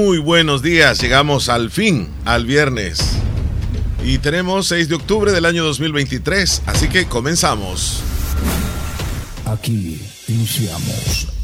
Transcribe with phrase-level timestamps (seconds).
[0.00, 3.00] Muy buenos días, llegamos al fin, al viernes.
[4.04, 8.00] Y tenemos 6 de octubre del año 2023, así que comenzamos.
[9.44, 11.37] Aquí iniciamos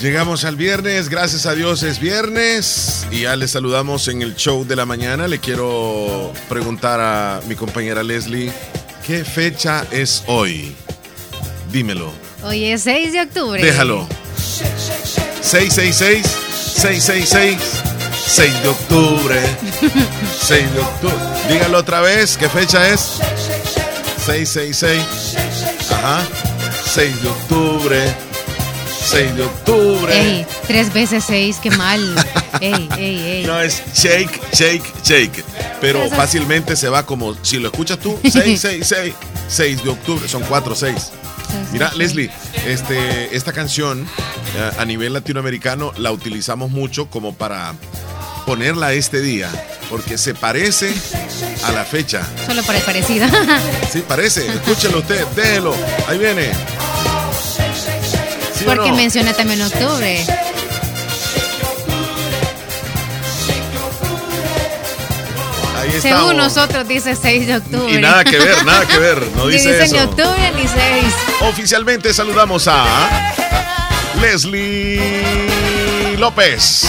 [0.00, 4.64] Llegamos al viernes, gracias a Dios es viernes y ya les saludamos en el show
[4.66, 5.28] de la mañana.
[5.28, 8.50] Le quiero preguntar a mi compañera Leslie,
[9.06, 10.74] ¿qué fecha es hoy?
[11.70, 12.10] Dímelo.
[12.42, 13.62] Hoy es 6 de octubre.
[13.62, 14.08] Déjalo.
[15.42, 17.58] 666 666
[18.26, 19.40] 6 de octubre.
[20.40, 21.16] 6 de octubre.
[21.50, 23.18] Dígalo otra vez, ¿qué fecha es?
[24.24, 25.36] 666.
[25.90, 26.26] Ajá.
[26.86, 28.29] 6 de octubre.
[29.10, 30.16] 6 de octubre.
[30.16, 32.14] Ey, tres veces seis, qué mal.
[32.60, 33.44] ey, ey, ey.
[33.44, 35.44] No, es shake, shake, shake.
[35.80, 39.14] Pero fácilmente se va como, si lo escuchas tú, 6, 6, 6,
[39.48, 41.10] 6 de octubre, son 4, 6.
[41.72, 42.30] Mira, Leslie,
[42.66, 44.06] este, esta canción
[44.56, 47.74] eh, a nivel latinoamericano la utilizamos mucho como para
[48.46, 49.50] ponerla este día,
[49.88, 50.94] porque se parece
[51.64, 52.22] a la fecha.
[52.46, 53.28] Solo para parecida.
[53.92, 54.46] sí, parece.
[54.46, 55.74] Escúchelo usted, déjelo.
[56.06, 56.50] Ahí viene.
[58.64, 60.24] Porque menciona también octubre.
[65.76, 66.00] Ahí.
[66.00, 67.92] Según nosotros dice 6 de octubre.
[67.94, 69.26] Y nada que ver, nada que ver.
[69.36, 69.94] No dice ni dice eso.
[69.94, 70.74] ni octubre ni 6.
[71.42, 72.84] Oficialmente saludamos a
[74.20, 76.82] Leslie López.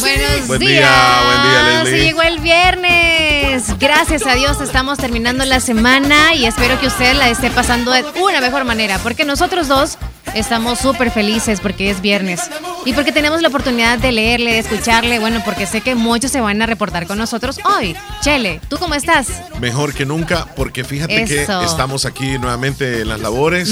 [0.00, 0.70] Buenos Buen días.
[0.70, 1.98] día, buen día, Leslie.
[1.98, 3.78] Se llegó el viernes.
[3.78, 8.04] Gracias a Dios estamos terminando la semana y espero que usted la esté pasando de
[8.20, 9.96] una mejor manera, porque nosotros dos
[10.36, 12.40] estamos súper felices porque es viernes
[12.84, 16.40] y porque tenemos la oportunidad de leerle, de escucharle, bueno, porque sé que muchos se
[16.40, 17.96] van a reportar con nosotros hoy.
[18.22, 19.28] Chele, ¿tú cómo estás?
[19.60, 23.70] Mejor que nunca, porque fíjate que estamos aquí nuevamente en las labores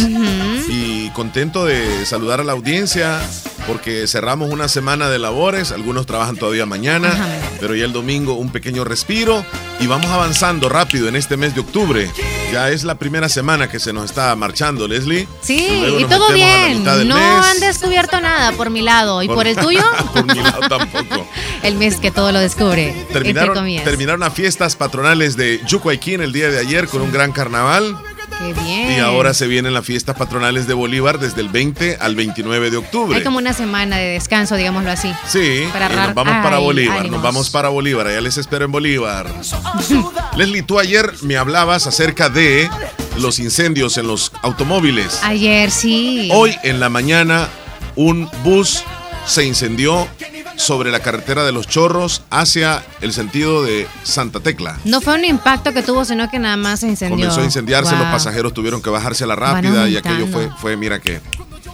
[0.69, 3.21] y contento de saludar a la audiencia
[3.67, 7.29] porque cerramos una semana de labores, algunos trabajan todavía mañana, Ajá.
[7.61, 9.45] pero ya el domingo un pequeño respiro
[9.81, 12.11] y vamos avanzando rápido en este mes de octubre.
[12.55, 15.27] Ya es la primera semana que se nos está marchando, Leslie.
[15.41, 15.67] Sí,
[15.99, 16.85] y todo bien.
[16.85, 17.47] No mes.
[17.47, 19.25] han descubierto nada por mi lado.
[19.25, 19.83] ¿Y por, el tuyo?
[20.15, 21.27] por mi lado tampoco.
[21.65, 22.95] el mes que todo lo descubre.
[23.13, 27.99] Terminaron, terminaron las fiestas patronales de Yucuayquín el día de ayer con un gran carnaval.
[28.39, 28.93] Qué bien.
[28.93, 32.77] Y ahora se vienen las fiestas patronales de Bolívar desde el 20 al 29 de
[32.77, 33.17] octubre.
[33.19, 35.13] Hay como una semana de descanso, digámoslo así.
[35.27, 37.17] Sí, Para nos vamos para Bolívar, ánimos.
[37.17, 39.27] nos vamos para Bolívar, allá les espero en Bolívar.
[40.37, 42.69] Leslie, tú ayer me hablabas acerca de
[43.19, 45.21] los incendios en los automóviles.
[45.23, 46.29] Ayer sí.
[46.33, 47.49] Hoy en la mañana
[47.97, 48.83] un bus
[49.27, 50.09] se incendió
[50.57, 54.79] sobre la carretera de los Chorros hacia el sentido de Santa Tecla.
[54.85, 57.17] No fue un impacto que tuvo, sino que nada más se incendió.
[57.17, 58.01] Comenzó a incendiarse, Wow.
[58.05, 61.21] los pasajeros tuvieron que bajarse a la rápida y aquello fue, fue mira que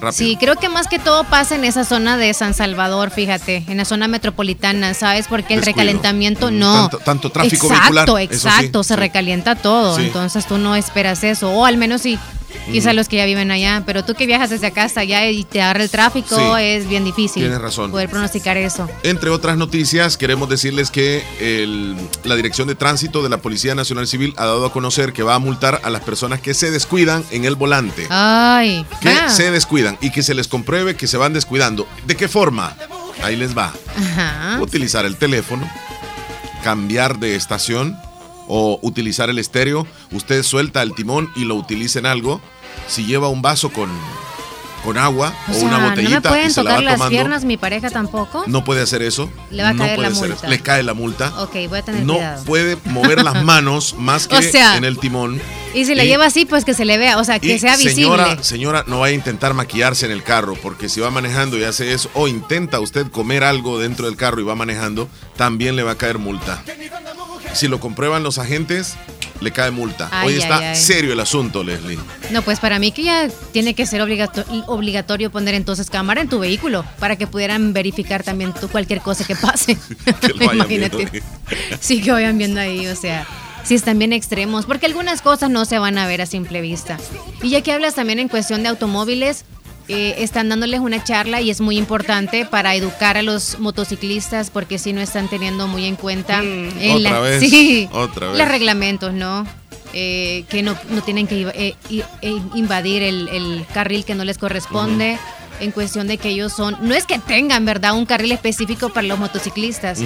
[0.00, 0.12] rápido.
[0.12, 3.76] Sí, creo que más que todo pasa en esa zona de San Salvador, fíjate, en
[3.76, 5.26] la zona metropolitana, ¿sabes?
[5.28, 5.76] Porque el Descuido.
[5.78, 6.74] recalentamiento Mm, no.
[6.88, 9.00] tanto- tanto tráfico exacto, vehicular, sí, Exacto, se sí.
[9.00, 9.96] recalienta todo.
[9.96, 10.04] Sí.
[10.06, 11.50] Entonces tú no esperas eso.
[11.50, 12.02] O al menos
[12.66, 13.82] sí, quizá los que ya viven allá.
[13.86, 16.62] Pero tú que viajas desde acá hasta allá y te agarra el tráfico, Sí.
[16.62, 17.42] es bien difícil.
[17.42, 17.90] Tienes razón.
[17.90, 18.88] Poder pronosticar eso.
[19.02, 24.06] Entre otras noticias, queremos decirles que el- la Dirección de Tránsito de la Policía Nacional
[24.06, 27.24] Civil ha dado a conocer que va a multar a las personas que se descuidan
[27.30, 28.06] en el volante.
[28.10, 28.84] Ay.
[29.00, 29.28] Que ah.
[29.28, 31.86] se descuidan y que se les compruebe que se van descuidando.
[32.06, 32.76] ¿De qué forma?
[33.22, 33.72] Ahí les va.
[33.96, 34.58] Ajá.
[34.60, 35.68] Utilizar el teléfono,
[36.62, 37.96] cambiar de estación
[38.52, 39.86] o utilizar el estéreo.
[40.12, 42.40] Usted suelta el timón y lo utiliza en algo.
[42.88, 43.88] Si lleva un vaso con,
[44.84, 46.84] con agua O o, sea, una ¿no me botellita pueden y se la va tocar
[46.84, 47.10] las tomando.
[47.10, 48.44] piernas mi pareja tampoco?
[48.46, 49.30] No puede hacer eso.
[49.50, 50.48] Le va a no caer la multa.
[50.48, 51.32] Le cae la multa.
[51.42, 52.44] Ok, voy a tener No cuidado.
[52.44, 55.40] puede mover las manos más que O sea, en el timón.
[55.72, 57.94] Y si la lleva así, pues que se le vea, o sea, que sea visible.
[58.02, 61.62] Señora, señora, no vaya a intentar maquillarse en el carro, porque si va manejando y
[61.62, 65.84] hace eso, o intenta usted comer algo dentro del carro y va manejando, también le
[65.84, 66.64] va a caer multa.
[67.52, 68.96] Si lo comprueban los agentes,
[69.40, 70.10] le cae multa.
[70.24, 71.98] Hoy está serio el asunto, Leslie.
[72.30, 76.38] No, pues para mí que ya tiene que ser obligatorio poner entonces cámara en tu
[76.38, 79.78] vehículo para que pudieran verificar también tú cualquier cosa que pase.
[80.40, 81.22] Imagínate.
[81.80, 83.26] sí, que vayan viendo ahí, o sea
[83.64, 86.98] si están bien extremos, porque algunas cosas no se van a ver a simple vista.
[87.42, 89.44] Y ya que hablas también en cuestión de automóviles,
[89.92, 94.78] eh, están dándoles una charla y es muy importante para educar a los motociclistas porque
[94.78, 99.44] si no están teniendo muy en cuenta mm, otra vez, sí, otra los reglamentos, ¿no?
[99.92, 105.18] Eh, que no, tienen que eh, invadir el, carril que no les corresponde
[105.58, 107.94] en cuestión de que ellos son, no es que tengan, ¿verdad?
[107.94, 109.98] Un carril específico para los motociclistas,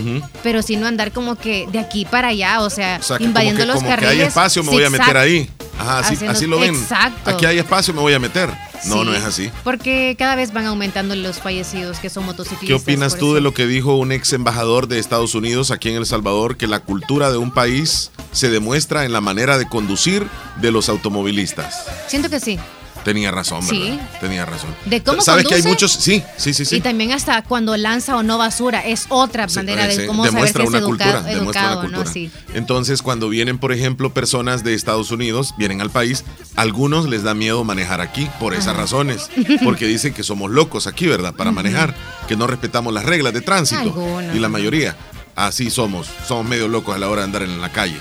[0.42, 4.14] pero sino andar como que de aquí para allá, o sea, invadiendo los carriles.
[4.14, 5.50] Que hay espacio, me voy a meter ahí.
[5.78, 6.74] Ajá, así, así lo ven.
[6.74, 7.30] Exacto.
[7.30, 8.48] Aquí hay espacio, me voy a meter.
[8.86, 9.50] No, no es así.
[9.62, 12.66] Porque cada vez van aumentando los fallecidos que son motociclistas.
[12.66, 15.96] ¿Qué opinas tú de lo que dijo un ex embajador de Estados Unidos aquí en
[15.96, 16.56] El Salvador?
[16.56, 20.26] Que la cultura de un país se demuestra en la manera de conducir
[20.60, 21.86] de los automovilistas.
[22.08, 22.58] Siento que sí.
[23.04, 23.84] Tenía razón, ¿verdad?
[23.84, 24.00] Sí.
[24.20, 24.74] Tenía razón.
[24.86, 25.92] De cómo ¿Sabes que hay muchos?
[25.92, 26.76] Sí, sí, sí, sí.
[26.76, 30.80] Y también hasta cuando lanza o no basura, es otra manera de cómo demuestra saber
[30.80, 32.10] una cultura, demuestra una cultura.
[32.10, 32.30] Sí.
[32.54, 36.24] Entonces, cuando vienen, por ejemplo, personas de Estados Unidos, vienen al país,
[36.56, 39.30] algunos les da miedo manejar aquí por esas razones,
[39.64, 41.34] porque dicen que somos locos aquí, ¿verdad?
[41.34, 41.94] Para manejar,
[42.26, 43.94] que no respetamos las reglas de tránsito.
[44.34, 44.96] Y la mayoría,
[45.36, 47.98] así somos, somos medio locos a la hora de andar en la calle.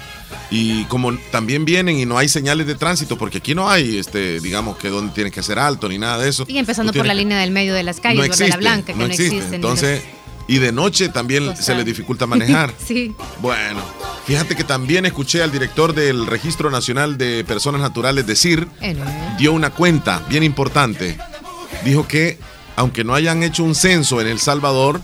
[0.51, 4.40] Y como también vienen y no hay señales de tránsito, porque aquí no hay, este,
[4.40, 6.45] digamos, que donde tienen que hacer alto ni nada de eso.
[6.48, 9.06] Y empezando por la línea del medio de las calles, no la blanca, que no,
[9.06, 9.56] existe.
[9.56, 10.04] Entonces,
[10.48, 12.74] y de noche también se les dificulta manejar.
[12.86, 13.16] sí.
[13.42, 13.81] Bueno,
[14.25, 18.68] fíjate que también escuché al director del Registro Nacional de Personas Naturales decir,
[19.38, 21.18] dio una cuenta bien importante.
[21.84, 22.38] Dijo que,
[22.75, 25.01] aunque no hayan hecho un censo en El Salvador,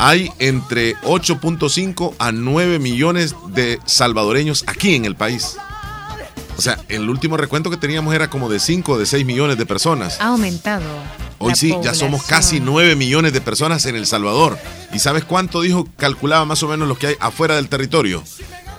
[0.00, 5.58] hay entre 8.5 a 9 millones de salvadoreños aquí en el país.
[6.56, 9.58] O sea, el último recuento que teníamos era como de 5 o de 6 millones
[9.58, 10.18] de personas.
[10.18, 10.86] Ha aumentado.
[11.38, 14.58] Hoy sí, ya somos casi 9 millones de personas en El Salvador.
[14.92, 18.22] ¿Y sabes cuánto dijo, calculaba más o menos lo que hay afuera del territorio?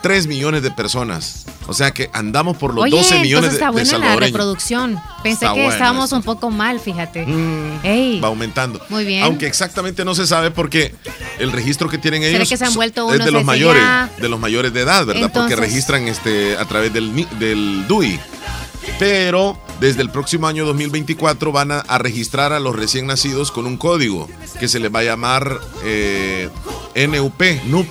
[0.02, 1.46] 3 millones de personas.
[1.68, 5.00] O sea que andamos por los 12 millones está de, buena la reproducción.
[5.24, 7.26] Pensé que estábamos un poco mal, fíjate.
[7.26, 8.82] Mm, va aumentando.
[8.90, 9.24] Muy bien.
[9.24, 10.94] Aunque exactamente no se sabe porque
[11.40, 13.84] el registro que tienen ellos que se han vuelto es de los mayores,
[14.18, 15.32] de los mayores de edad, ¿verdad?
[15.34, 18.20] porque registran este a través del, del DUI.
[18.98, 23.78] Pero desde el próximo año 2024 van a, registrar a los recién nacidos con un
[23.78, 24.28] código
[24.60, 26.50] que se les va a llamar eh,
[26.96, 27.88] NUP, NUP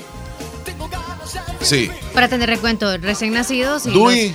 [1.62, 1.90] Sí.
[2.14, 3.90] Para tener recuento, recién nacidos y.
[3.90, 4.34] DUI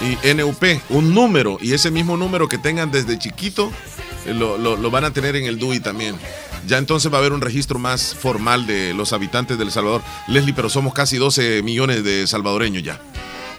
[0.00, 1.58] y NUP, un número.
[1.60, 3.70] Y ese mismo número que tengan desde chiquito
[4.26, 6.16] eh, lo, van a tener en el DUI también.
[6.66, 10.02] Ya entonces va a haber un registro más formal de los habitantes del Salvador.
[10.28, 13.00] Leslie, pero somos casi 12 millones de salvadoreños ya.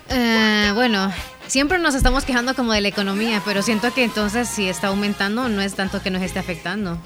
[0.09, 1.11] Eh, bueno,
[1.47, 5.49] siempre nos estamos quejando como de la economía, pero siento que entonces si está aumentando
[5.49, 6.97] no es tanto que nos esté afectando.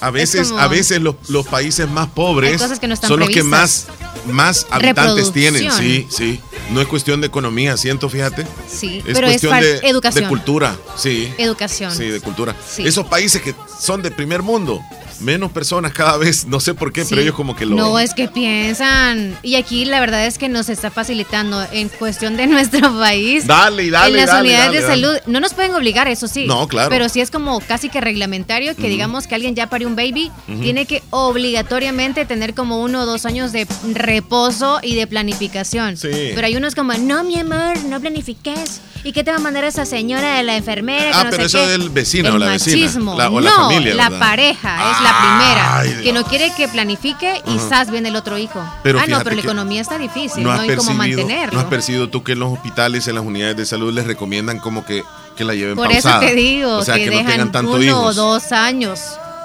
[0.00, 2.60] A veces, a veces los, países más pobres
[3.00, 3.86] son los que más,
[4.26, 5.70] más habitantes tienen.
[5.72, 6.40] Sí, sí.
[6.70, 8.46] No es cuestión de economía, siento, fíjate.
[8.68, 10.24] Sí, es pero cuestión es de, educación.
[10.24, 10.76] de cultura.
[10.96, 11.32] Sí.
[11.38, 11.94] Educación.
[11.94, 12.54] Sí, de cultura.
[12.78, 14.80] Esos países que son de primer mundo,
[15.24, 17.74] menos personas cada vez, no sé por qué, pero ellos como que lo...
[17.74, 22.36] No, es que piensan, y aquí la verdad es que nos está facilitando en cuestión
[22.36, 23.46] de nuestro país.
[23.46, 24.20] Dale, dale.
[24.20, 26.46] En las unidades de salud, no nos pueden obligar, eso sí.
[26.46, 26.90] No, claro.
[26.90, 30.30] Pero sí es como casi que reglamentario que digamos que alguien ya parió un baby,
[30.46, 35.96] tiene que obligatoriamente tener como uno o dos años de reposo y de planificación.
[35.96, 36.32] Sí.
[36.34, 38.80] Pero hay unos como, no, mi amor, no planifiques.
[39.04, 41.10] ¿Y qué te va a mandar esa señora de la enfermera?
[41.12, 43.16] Ah, pero eso es del vecino o la machismo.
[43.16, 43.30] vecina.
[43.30, 43.94] o la no, familia.
[43.94, 46.02] La pareja es la primera.
[46.02, 48.60] que no quiere que planifique y uh viene el otro hijo.
[48.60, 50.42] ah, no, pero la economía está difícil.
[50.42, 51.52] No, hay cómo mantenerlo.
[51.52, 54.58] ¿No has percibido tú que en los hospitales, en las unidades de salud, les recomiendan
[54.58, 55.04] como que,
[55.36, 58.14] que la lleven Por eso te digo, o sea, que, no tengan tanto uno o
[58.14, 59.00] dos años.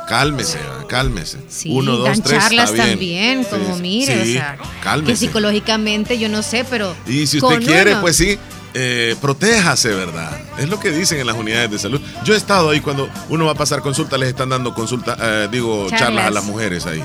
[0.08, 1.38] Cálmese, cálmese.
[1.50, 5.12] Sí, uno, dos, tres, charlas también, como mire, o sea, cálmese.
[5.12, 8.40] que psicológicamente yo no sé, pero y si usted quiere, pues sí,
[8.74, 10.40] eh, protéjase, ¿verdad?
[10.58, 12.02] Es lo que dicen en las unidades de salud.
[12.24, 15.48] Yo he estado ahí cuando uno va a pasar consulta, les están dando consulta, eh,
[15.52, 16.28] digo, charlas.
[16.28, 17.04] a las mujeres ahí.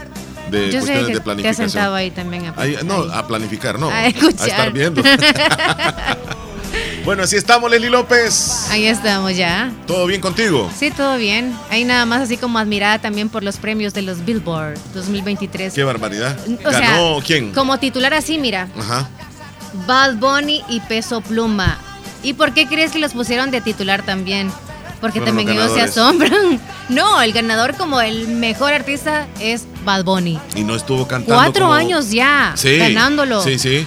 [0.50, 1.70] De cuestiones de planificación.
[1.70, 3.88] Te has ahí también a, no, a planificar, no.
[3.88, 5.02] A, estar viendo.
[7.04, 8.66] bueno, así estamos, Leslie López.
[8.70, 9.72] Ahí estamos ya.
[9.86, 10.70] ¿Todo bien contigo?
[10.78, 11.56] Sí, todo bien.
[11.70, 15.72] Ahí nada más así como admirada también por los premios de los Billboard 2023.
[15.72, 16.38] Qué barbaridad.
[16.62, 17.52] ¿Ganó quién?
[17.52, 18.68] Como titular así, mira.
[18.78, 19.08] Ajá.
[19.86, 21.78] Bad Bunny y Peso Pluma.
[22.22, 24.50] ¿Y por qué crees que los pusieron de titular también?
[25.00, 26.60] Porque también ellos se asombran.
[26.90, 30.38] No, el ganador como el mejor artista es Bad Bunny.
[30.54, 31.34] Y no estuvo cantando.
[31.34, 33.42] Cuatro años ya ganándolo.
[33.42, 33.86] Sí, sí.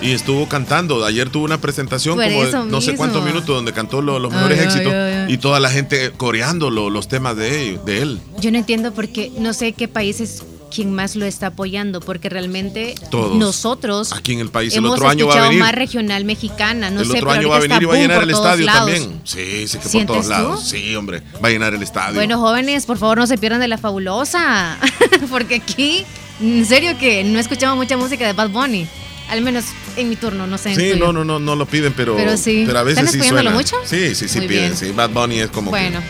[0.00, 1.04] Y estuvo cantando.
[1.04, 4.92] Ayer tuvo una presentación como de no sé cuántos minutos donde cantó los mejores éxitos
[5.28, 8.20] y toda la gente coreando los temas de, de él.
[8.40, 12.94] Yo no entiendo porque no sé qué países quien más lo está apoyando, porque realmente
[13.34, 17.00] nosotros aquí en el país el otro año va a venir más regional mexicana, no
[17.00, 19.20] el sé, otro año va a venir y va a llenar el estadio también.
[19.24, 20.68] Sí, sí que por todos lados.
[20.68, 22.14] Sí, hombre, va a llenar el estadio.
[22.14, 24.78] Bueno, jóvenes, por favor no se pierdan de la fabulosa,
[25.30, 26.04] porque aquí
[26.40, 28.86] en serio que no escuchamos mucha música de Bad Bunny.
[29.28, 29.66] Al menos
[29.96, 30.74] en mi turno, no sé.
[30.74, 32.64] Sí, no, no, no, no lo piden, pero, pero, sí.
[32.66, 33.50] pero a veces sí suena.
[33.50, 33.76] mucho?
[33.84, 34.76] Sí, sí, sí piden.
[34.76, 36.00] Sí, Bad Bunny es como bueno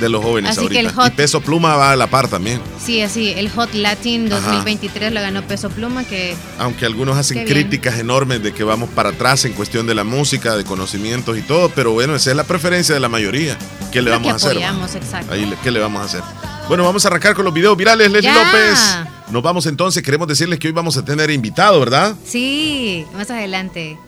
[0.00, 1.06] de los jóvenes ahorita.
[1.06, 2.60] y Peso Pluma va a la par también.
[2.82, 6.36] Sí, así, el Hot Latin 2023 lo ganó Peso Pluma, que...
[6.58, 10.56] Aunque algunos hacen críticas enormes de que vamos para atrás en cuestión de la música,
[10.56, 13.56] de conocimientos y todo, pero bueno, esa es la preferencia de la mayoría.
[13.92, 14.56] ¿Qué le vamos a hacer?
[14.56, 15.32] exacto.
[15.32, 16.22] Ahí, ¿Qué le vamos a hacer?
[16.68, 19.15] Bueno, vamos a arrancar con los videos virales, Leslie López.
[19.30, 22.14] Nos vamos entonces, queremos decirles que hoy vamos a tener invitado, ¿verdad?
[22.24, 23.98] Sí, más adelante.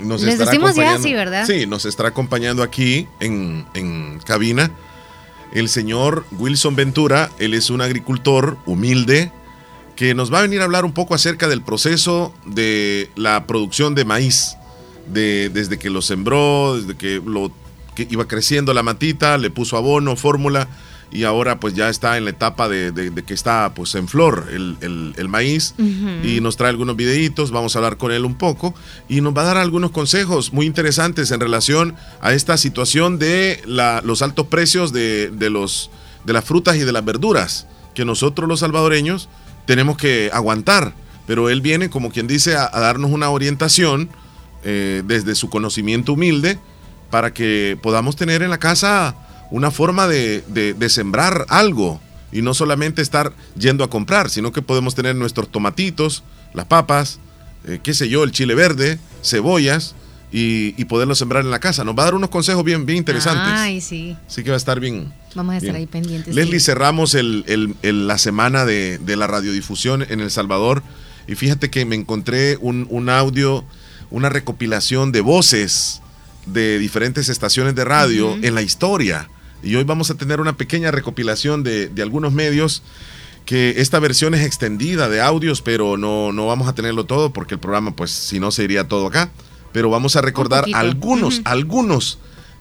[0.00, 1.46] Nos Les decimos ya, sí, ¿verdad?
[1.46, 4.70] Sí, nos estará acompañando aquí en, en cabina
[5.52, 7.30] el señor Wilson Ventura.
[7.38, 9.32] Él es un agricultor humilde
[9.96, 13.94] que nos va a venir a hablar un poco acerca del proceso de la producción
[13.94, 14.56] de maíz.
[15.06, 17.50] De, desde que lo sembró, desde que lo
[17.94, 20.68] que iba creciendo la matita, le puso abono, fórmula
[21.10, 25.28] y ahora pues ya está en la etapa de, que está pues en flor el,
[25.28, 28.74] maíz y nos trae algunos videitos, vamos a hablar con él un poco
[29.08, 33.60] y nos va a dar algunos consejos muy interesantes en relación a esta situación de
[33.64, 35.90] la, los altos precios de, los,
[36.24, 39.28] de las frutas y de las verduras que nosotros los salvadoreños
[39.66, 40.94] tenemos que aguantar,
[41.26, 44.08] pero él viene como quien dice a, darnos una orientación
[44.62, 46.58] eh, desde su conocimiento humilde
[47.10, 49.14] para que podamos tener en la casa
[49.50, 52.00] una forma de, sembrar algo
[52.32, 56.22] y no solamente estar yendo a comprar, sino que podemos tener nuestros tomatitos,
[56.54, 57.20] las papas,
[57.66, 59.94] eh, qué sé yo, el chile verde, cebollas
[60.30, 61.84] y, y, poderlo sembrar en la casa.
[61.84, 63.52] Nos va a dar unos consejos bien, bien interesantes.
[63.54, 64.16] Ay, sí.
[64.26, 65.12] Sí que va a estar bien.
[65.34, 66.34] Vamos a estar ahí pendientes.
[66.34, 70.82] Leslie, cerramos el, la semana de, la radiodifusión en El Salvador
[71.26, 73.64] y fíjate que me encontré un, audio,
[74.10, 76.02] una recopilación de voces
[76.46, 79.28] de diferentes estaciones de radio en la historia
[79.62, 82.82] y hoy vamos a tener una pequeña recopilación de, algunos medios
[83.44, 87.54] que esta versión es extendida de audios, pero no, no vamos a tenerlo todo porque
[87.54, 89.30] el programa, pues si no, se iría todo acá.
[89.72, 92.18] Pero vamos a recordar algunos, algunos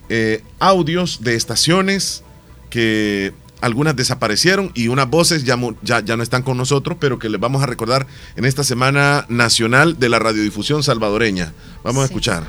[0.09, 2.23] eh, audios de estaciones
[2.69, 7.29] que algunas desaparecieron y unas voces ya, ya, ya, no están con nosotros, pero que
[7.29, 11.53] les vamos a recordar en esta Semana Nacional de la Radiodifusión Salvadoreña.
[11.83, 12.43] Vamos a escuchar.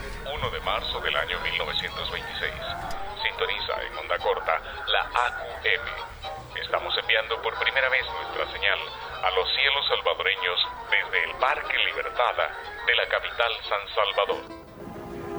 [11.41, 12.51] Parque Libertada
[12.87, 14.43] de la capital San Salvador.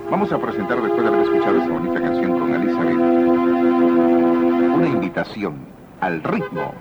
[0.10, 2.96] Vamos a presentar después de haber escuchado esa bonita canción con Elizabeth
[4.76, 5.68] una invitación
[6.00, 6.74] al ritmo.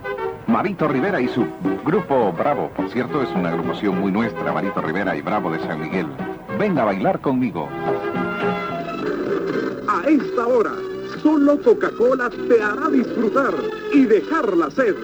[0.47, 1.47] Marito Rivera y su
[1.85, 5.81] grupo Bravo, por cierto, es una agrupación muy nuestra, Marito Rivera y Bravo de San
[5.81, 6.07] Miguel.
[6.59, 7.69] Venga a bailar conmigo.
[9.89, 10.73] A esta hora,
[11.23, 13.55] solo Coca-Cola te hará disfrutar
[13.93, 14.95] y dejar la sed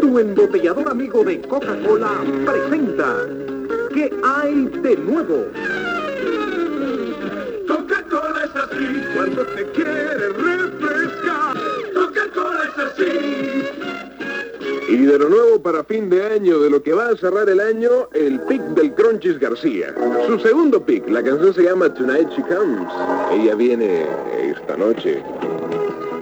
[0.00, 2.10] tu embotellador amigo de Coca-Cola
[2.44, 3.26] presenta
[3.92, 5.46] ¿Qué hay de nuevo?
[7.66, 11.56] Coca-Cola es así cuando te quiere refrescar.
[11.94, 13.72] Coca-Cola es así.
[14.88, 17.60] Y de lo nuevo para fin de año, de lo que va a cerrar el
[17.60, 19.94] año, el pick del Crunchies García.
[20.26, 22.88] Su segundo pick, la canción se llama Tonight She Comes.
[23.32, 24.06] Ella viene
[24.42, 25.22] esta noche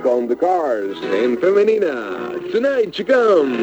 [0.05, 2.31] con The Cars en femenina.
[2.53, 3.59] Tonight she comes.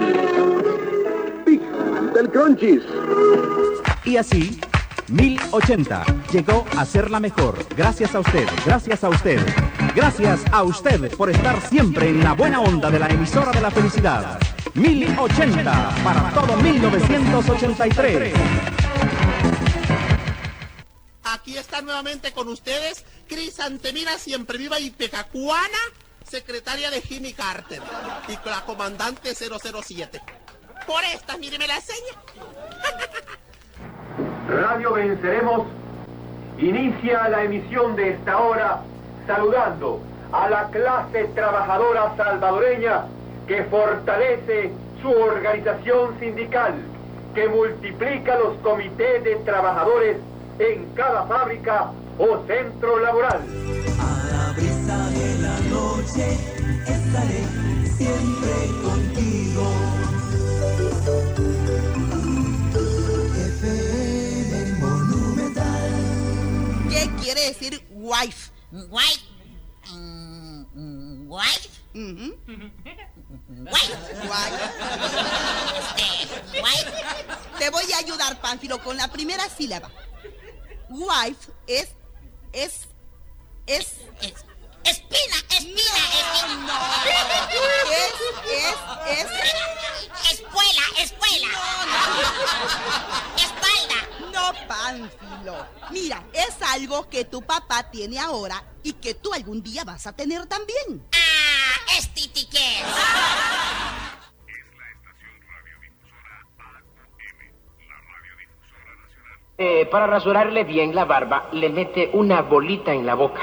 [2.15, 2.83] del Crunchies.
[4.03, 4.59] Y así,
[5.07, 7.63] 1080 llegó a ser la mejor.
[7.77, 9.39] Gracias a usted, gracias a usted.
[9.95, 13.69] Gracias a usted por estar siempre en la buena onda de la emisora de la
[13.69, 14.39] felicidad.
[14.73, 18.33] 1080 para todo 1983.
[21.23, 25.77] Aquí está nuevamente con ustedes Cris Antemira, siempre viva y pecacuana
[26.31, 27.81] secretaria de Jimmy Carter
[28.29, 30.21] y la comandante 007.
[30.87, 32.13] Por esta, míreme la seña.
[34.47, 35.67] Radio Venceremos
[36.57, 38.81] inicia la emisión de esta hora
[39.27, 43.07] saludando a la clase trabajadora salvadoreña
[43.45, 44.71] que fortalece
[45.01, 46.75] su organización sindical,
[47.35, 50.15] que multiplica los comités de trabajadores
[50.59, 53.41] en cada fábrica o centro laboral.
[55.69, 56.37] noche
[56.85, 57.43] estaré
[57.97, 58.53] siempre
[58.83, 59.65] contigo.
[63.35, 65.91] FM Monumental.
[66.89, 68.51] ¿Qué quiere decir wife?
[68.71, 69.25] Wife.
[69.91, 71.69] Mm, mm, wife.
[73.51, 73.81] Wife.
[75.97, 76.91] Este, wife.
[77.59, 79.89] Te voy a ayudar, Pánfilo, con la primera sílaba.
[80.89, 81.89] Wife es.
[82.53, 82.87] Es.
[83.67, 83.87] es.
[84.21, 84.45] Es-
[84.83, 86.55] espina, espina, espina.
[86.65, 86.77] No.
[87.91, 88.13] Es.
[88.51, 89.19] es.
[89.19, 90.31] es.
[90.31, 91.47] Espuela, espuela.
[93.37, 93.99] Espalda.
[94.31, 95.67] No, Pánfilo.
[95.91, 100.13] Mira, es algo que tu papá tiene ahora y que tú algún día vas a
[100.13, 101.07] tener también.
[101.13, 102.85] Ah, estitiquez.
[109.57, 113.41] Eh, para rasurarle bien la barba, le mete una bolita en la boca.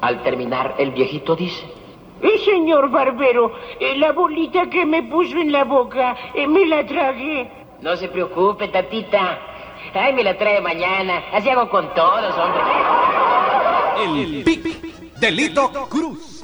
[0.00, 1.80] Al terminar, el viejito dice...
[2.22, 6.84] Eh, señor barbero, eh, la bolita que me puso en la boca, eh, me la
[6.84, 7.50] tragué.
[7.80, 9.38] No se preocupe, tatita.
[9.94, 11.22] Ay, me la trae mañana.
[11.32, 12.60] Así hago con todos, hombre.
[14.04, 16.42] El Pic Delito Cruz.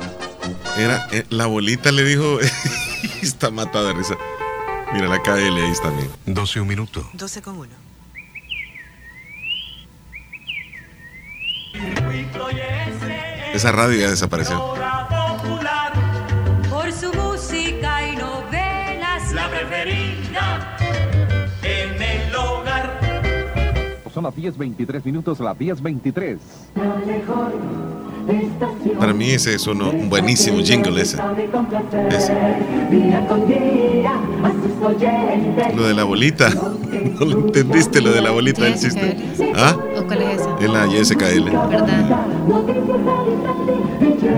[0.79, 2.39] Era, eh, la bolita le dijo,
[3.23, 4.17] está matada de risa.
[4.93, 6.11] Mira la KL ahí está bien.
[6.27, 7.03] 12 un minuto.
[7.13, 7.86] 12 con 1.
[13.55, 14.75] Esa radio ya desapareció.
[16.69, 19.33] Por su música y novelas.
[19.33, 20.77] La preferida
[21.63, 23.01] en el hogar.
[24.13, 26.39] Son las 10.23 minutos, las 10.23.
[28.99, 31.19] Para mí ese es uno, un buenísimo jingle ese.
[32.11, 32.35] Ese.
[35.75, 36.51] Lo de la bolita.
[37.19, 39.17] No lo entendiste lo de la bolita del chiste.
[39.55, 39.77] ¿Ah?
[39.99, 40.57] ¿O cuál es esa?
[40.61, 41.45] En la YSKL.
[41.69, 42.27] ¿Verdad?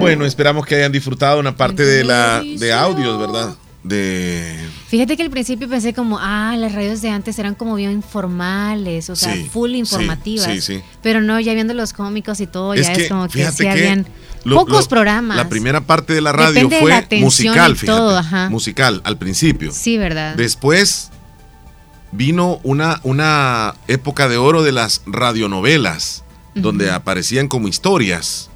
[0.01, 3.55] Bueno, esperamos que hayan disfrutado una parte de la de audios, ¿verdad?
[3.89, 4.55] De
[4.89, 9.09] Fíjate que al principio pensé como, ah, las radios de antes eran como bien informales,
[9.09, 10.47] o sea, Sí, full informativas.
[10.47, 10.83] sí, sí.
[11.03, 13.63] Pero no, ya viendo los cómicos y todo, Es ya que, es como que sí
[13.65, 14.07] que habían
[14.45, 15.37] lo- pocos lo- programas.
[15.37, 17.99] La primera parte de la radio Depende fue la musical, fíjate.
[17.99, 18.51] todo, ajá.
[18.51, 19.73] Musical al principio.
[19.73, 20.35] Sí, ¿verdad?
[20.37, 21.11] Después
[22.13, 26.25] vino una, una época de oro de las radionovelas,
[26.55, 28.51] donde aparecían como historias.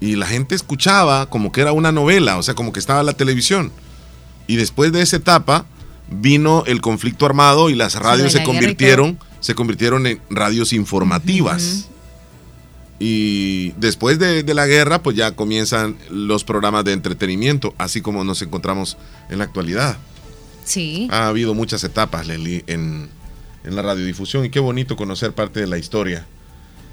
[0.00, 3.06] Y la gente escuchaba como que era una novela, o sea, como que estaba en
[3.06, 3.72] la televisión.
[4.46, 5.66] Y después de esa etapa
[6.10, 11.88] vino el conflicto armado y las radios se y convirtieron, se convirtieron en radios informativas.
[12.98, 18.22] Y después de, de la guerra, pues ya comienzan los programas de entretenimiento, así como
[18.22, 18.96] nos encontramos
[19.28, 19.96] en la actualidad.
[20.64, 21.08] Sí.
[21.10, 23.08] Ha habido muchas etapas, Leslie, en,
[23.64, 26.26] en la radiodifusión y qué bonito conocer parte de la historia.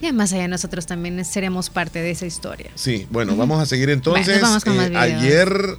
[0.01, 2.71] Ya más allá nosotros también seremos parte de esa historia.
[2.73, 4.25] Sí, bueno, vamos a seguir entonces.
[4.25, 5.77] Bueno, vamos con Eh, ayer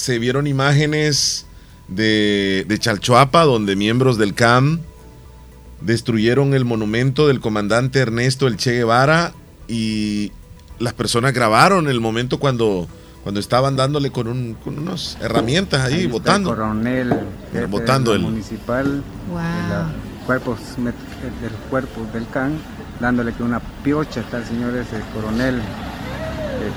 [0.00, 1.44] se vieron imágenes
[1.88, 4.80] de, de Chalchuapa, donde miembros del CAM
[5.82, 9.32] destruyeron el monumento del comandante Ernesto El Che Guevara
[9.68, 10.32] y
[10.78, 12.88] las personas grabaron el momento cuando,
[13.22, 16.50] cuando estaban dándole con, un, con unas herramientas ahí, votando.
[16.50, 17.14] El coronel
[17.52, 17.66] jefe
[18.14, 20.58] el- municipal los cuerpos
[21.68, 22.52] cuerpos del CAN
[23.00, 25.60] dándole que una piocha está el señor ese coronel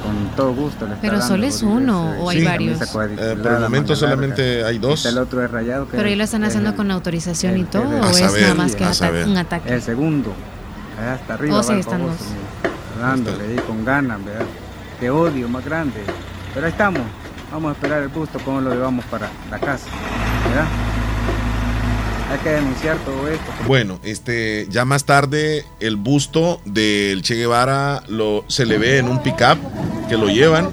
[0.01, 2.81] con todo gusto le está Pero dando solo es uno, ese- o hay sí, varios.
[2.81, 4.67] Eh, por el momento solamente larga.
[4.69, 4.93] hay dos.
[4.99, 7.57] Está el otro es rayado que Pero ellos lo están es haciendo el- con autorización
[7.57, 8.83] y todo, el- o A es saber, nada más que
[9.25, 9.73] un ataque.
[9.73, 10.33] el segundo
[10.99, 12.15] allá hasta arriba el están dos.
[12.99, 14.45] dándole ahí con ganas ¿verdad?
[14.99, 15.99] qué odio más grande
[16.53, 17.01] pero ahí estamos
[17.51, 19.87] vamos a esperar el busto cómo lo llevamos para la casa
[20.49, 20.65] ¿verdad?
[22.33, 28.03] Hay que denunciar todo esto Bueno, este, ya más tarde el busto del Che Guevara
[28.07, 29.57] lo, se le ve en un pickup
[30.09, 30.69] que lo llevan.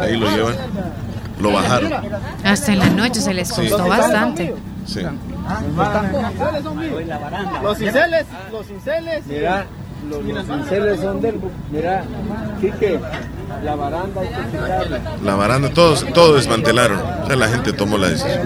[0.00, 0.54] Ahí lo llevan.
[1.40, 1.92] Lo bajaron.
[2.44, 3.88] Hasta en la noche se les costó Sí.
[3.88, 4.54] bastante.
[4.86, 5.00] Sí.
[7.62, 9.26] Los cinceles, los cinceles.
[9.26, 9.66] Mira,
[10.08, 11.40] los, los cinceles son del.
[11.70, 12.04] Mira,
[12.60, 13.00] Quique,
[13.64, 15.00] la baranda hay que quitarla.
[15.24, 16.98] La baranda, todos, todo desmantelaron.
[16.98, 18.40] O sea, la gente tomó la decisión.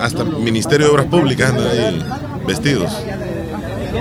[0.00, 2.04] Hasta el Ministerio de Obras Públicas andan ahí
[2.46, 2.92] vestidos.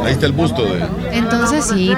[0.04, 0.84] Ahí está el busto de.
[1.12, 1.94] Entonces sí,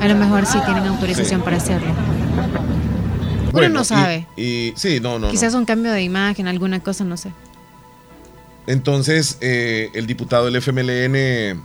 [0.00, 1.88] a lo mejor sí tienen autorización para hacerlo.
[1.88, 4.26] Uno Bueno, no sabe.
[4.36, 5.26] Y, sí, no, no.
[5.26, 5.30] no.
[5.30, 7.32] Quizás un cambio de imagen, alguna cosa, no sé.
[8.66, 11.62] Entonces, eh, el diputado del FMLN,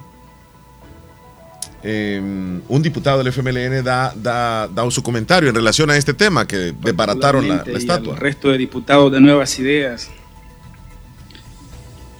[1.85, 2.21] eh,
[2.67, 6.73] un diputado del FMLN da, da, da su comentario en relación a este tema, que
[6.81, 8.13] desbarataron la, la y estatua.
[8.13, 10.09] al resto de diputados de Nuevas Ideas.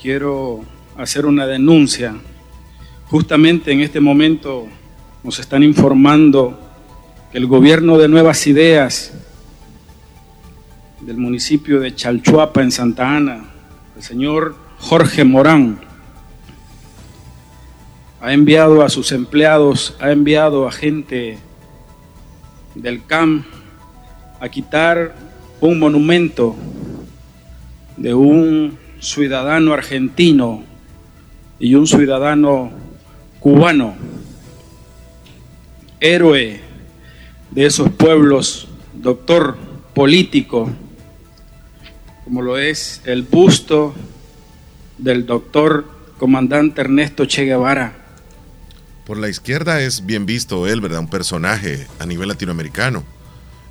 [0.01, 0.65] Quiero
[0.97, 2.13] hacer una denuncia.
[3.05, 4.67] Justamente en este momento
[5.23, 6.59] nos están informando
[7.31, 9.13] que el gobierno de Nuevas Ideas
[10.99, 13.45] del municipio de Chalchuapa en Santa Ana,
[13.95, 15.92] el señor Jorge Morán,
[18.23, 21.37] ha enviado a sus empleados, ha enviado a gente
[22.73, 23.43] del CAM
[24.39, 25.13] a quitar
[25.59, 26.55] un monumento
[27.97, 30.63] de un ciudadano argentino
[31.59, 32.71] y un ciudadano
[33.41, 33.93] cubano,
[35.99, 36.61] héroe
[37.51, 39.57] de esos pueblos, doctor
[39.93, 40.69] político,
[42.23, 43.93] como lo es el busto
[44.97, 45.85] del doctor
[46.17, 48.02] comandante Ernesto Che Guevara.
[49.05, 50.99] Por la izquierda es bien visto él, ¿verdad?
[50.99, 53.03] Un personaje a nivel latinoamericano.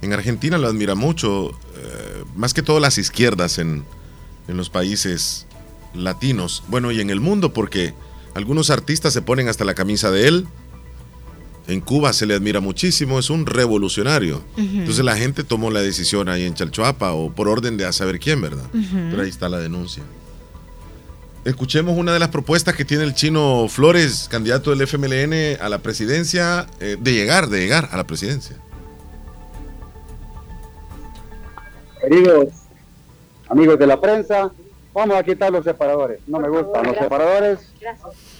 [0.02, 3.84] En Argentina lo admira mucho, eh, más que todas las izquierdas en,
[4.48, 5.46] en los países
[5.94, 6.62] latinos.
[6.68, 7.94] Bueno, y en el mundo, porque
[8.34, 10.46] algunos artistas se ponen hasta la camisa de él.
[11.68, 14.42] En Cuba se le admira muchísimo, es un revolucionario.
[14.56, 18.18] Entonces la gente tomó la decisión ahí en Chalchuapa o por orden de a saber
[18.18, 18.68] quién, ¿verdad?
[18.72, 20.02] Pero ahí está la denuncia.
[21.44, 25.78] Escuchemos una de las propuestas que tiene el chino Flores, candidato del FMLN a la
[25.78, 28.56] presidencia, eh, de llegar, de llegar a la presidencia.
[32.00, 32.46] Queridos
[33.48, 34.52] amigos de la prensa,
[34.94, 36.20] vamos a quitar los separadores.
[36.28, 37.72] No me gustan los separadores.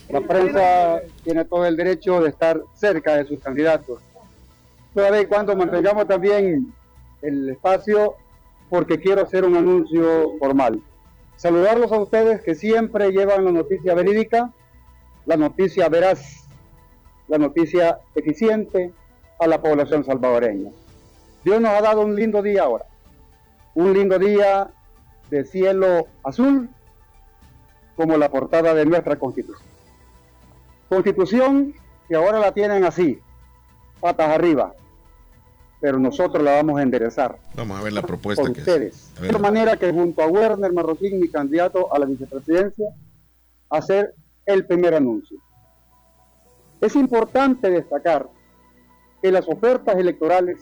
[0.08, 4.00] La prensa tiene todo el derecho de estar cerca de sus candidatos.
[4.94, 6.72] Todavía y cuando mantengamos también
[7.20, 8.14] el espacio,
[8.70, 10.80] porque quiero hacer un anuncio formal.
[11.42, 14.52] Saludarlos a ustedes que siempre llevan la noticia verídica,
[15.26, 16.46] la noticia veraz,
[17.26, 18.92] la noticia eficiente
[19.40, 20.70] a la población salvadoreña.
[21.42, 22.84] Dios nos ha dado un lindo día ahora,
[23.74, 24.70] un lindo día
[25.30, 26.70] de cielo azul,
[27.96, 29.68] como la portada de nuestra constitución.
[30.88, 31.74] Constitución
[32.06, 33.18] que ahora la tienen así,
[33.98, 34.74] patas arriba,
[35.82, 38.68] pero nosotros la vamos a enderezar Vamos a ver la propuesta por que es.
[38.68, 39.12] ustedes.
[39.20, 39.32] Ver.
[39.32, 42.86] De manera que junto a Werner Marroquín, mi candidato a la vicepresidencia,
[43.68, 44.14] hacer
[44.46, 45.36] el primer anuncio.
[46.80, 48.28] Es importante destacar
[49.20, 50.58] que las ofertas electorales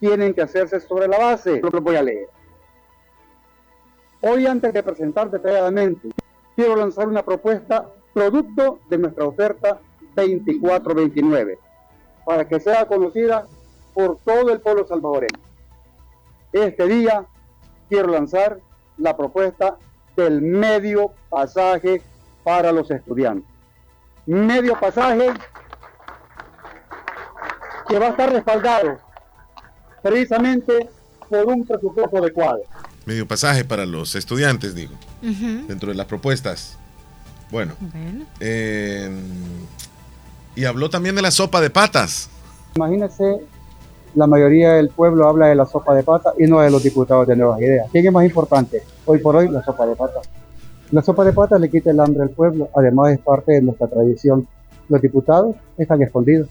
[0.00, 1.58] tienen que hacerse sobre la base.
[1.62, 2.28] Lo que voy a leer.
[4.20, 6.10] Hoy, antes de presentar detalladamente,
[6.54, 9.80] quiero lanzar una propuesta producto de nuestra oferta
[10.14, 11.58] 2429
[12.26, 13.46] para que sea conocida
[13.96, 15.40] por todo el pueblo salvadoreño.
[16.52, 17.24] Este día
[17.88, 18.60] quiero lanzar
[18.98, 19.78] la propuesta
[20.14, 22.02] del medio pasaje
[22.44, 23.48] para los estudiantes.
[24.26, 25.32] Medio pasaje
[27.88, 28.98] que va a estar respaldado
[30.02, 30.90] precisamente
[31.30, 32.60] por un presupuesto adecuado.
[33.06, 36.76] Medio pasaje para los estudiantes, digo, dentro de las propuestas.
[37.50, 38.26] Bueno, Bueno.
[38.40, 39.10] eh,
[40.54, 42.28] y habló también de la sopa de patas.
[42.74, 43.40] Imagínense,
[44.16, 47.26] la mayoría del pueblo habla de la sopa de pata y no de los diputados
[47.26, 47.88] de Nuevas Ideas.
[47.92, 48.82] ¿Quién es más importante?
[49.04, 50.20] Hoy por hoy, la sopa de pata.
[50.90, 53.86] La sopa de pata le quita el hambre al pueblo, además es parte de nuestra
[53.88, 54.48] tradición.
[54.88, 56.48] Los diputados están escondidos,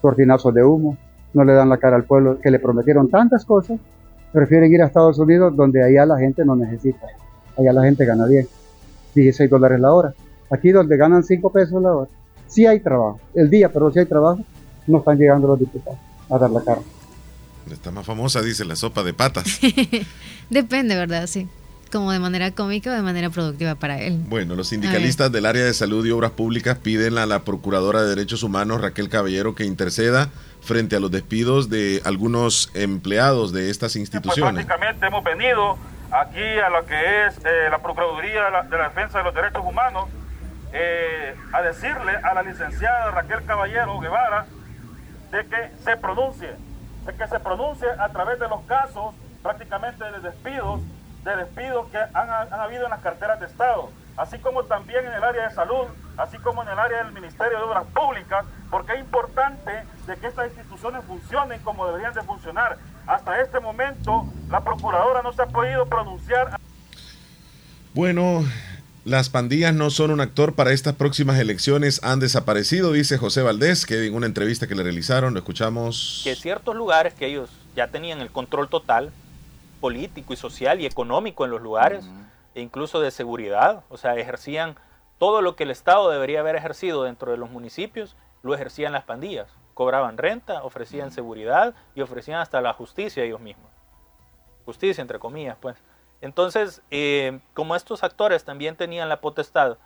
[0.00, 0.96] cortinazos de humo,
[1.32, 3.80] no le dan la cara al pueblo que le prometieron tantas cosas,
[4.32, 7.08] prefieren ir a Estados Unidos donde allá la gente no necesita,
[7.58, 8.46] allá la gente gana bien,
[9.16, 10.14] 16 dólares la hora.
[10.50, 12.10] Aquí donde ganan 5 pesos la hora,
[12.46, 14.40] sí hay trabajo, el día, pero si hay trabajo,
[14.86, 15.98] no están llegando los diputados
[16.30, 16.80] a dar la cara.
[17.70, 19.58] Está más famosa, dice, la sopa de patas.
[20.50, 21.26] Depende, ¿verdad?
[21.26, 21.48] Sí.
[21.90, 24.18] Como de manera cómica o de manera productiva para él.
[24.28, 28.08] Bueno, los sindicalistas del área de salud y obras públicas piden a la Procuradora de
[28.08, 30.28] Derechos Humanos, Raquel Caballero, que interceda
[30.60, 34.64] frente a los despidos de algunos empleados de estas Pues instituciones.
[34.66, 35.78] prácticamente hemos venido
[36.10, 39.34] aquí a lo que es eh, la Procuraduría de la, de la Defensa de los
[39.34, 40.08] Derechos Humanos
[40.72, 44.46] eh, a decirle a la licenciada Raquel Caballero Guevara
[45.34, 46.54] de que se pronuncie,
[47.06, 50.80] de que se pronuncie a través de los casos prácticamente de despidos,
[51.24, 55.24] de despidos que han, habido en las carteras de Estado, así como también en el
[55.24, 59.00] área de salud, así como en el área del Ministerio de Obras Públicas, porque es
[59.00, 62.78] importante de que estas instituciones funcionen como deberían de funcionar.
[63.04, 66.56] Hasta este momento la Procuradora no se ha podido pronunciar
[67.92, 68.44] Bueno,
[69.04, 73.84] las pandillas no son un actor para estas próximas elecciones, han desaparecido, dice José Valdés,
[73.84, 76.22] que en una entrevista que le realizaron, lo escuchamos.
[76.24, 79.12] que ciertos lugares que ellos ya tenían el control total
[79.80, 82.06] político y social y económico en los lugares
[82.54, 84.76] e incluso de seguridad, o sea, ejercían
[85.18, 89.04] todo lo que el Estado debería haber ejercido dentro de los municipios, lo ejercían las
[89.04, 93.70] pandillas, cobraban renta, ofrecían seguridad y ofrecían hasta la justicia ellos mismos.
[94.64, 95.76] Justicia entre comillas, pues.
[96.24, 99.76] Entonces, eh, como estos actores también tenían la potestad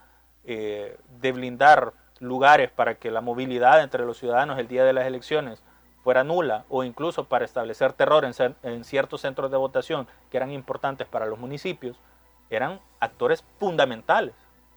[0.44, 5.04] eh, de blindar lugares para que la movilidad entre los ciudadanos el día de las
[5.08, 5.64] elecciones
[6.04, 11.08] fuera nula o incluso para establecer terror en, ciertos centros de votación que eran importantes
[11.08, 11.98] para los municipios,
[12.50, 14.36] eran actores fundamentales,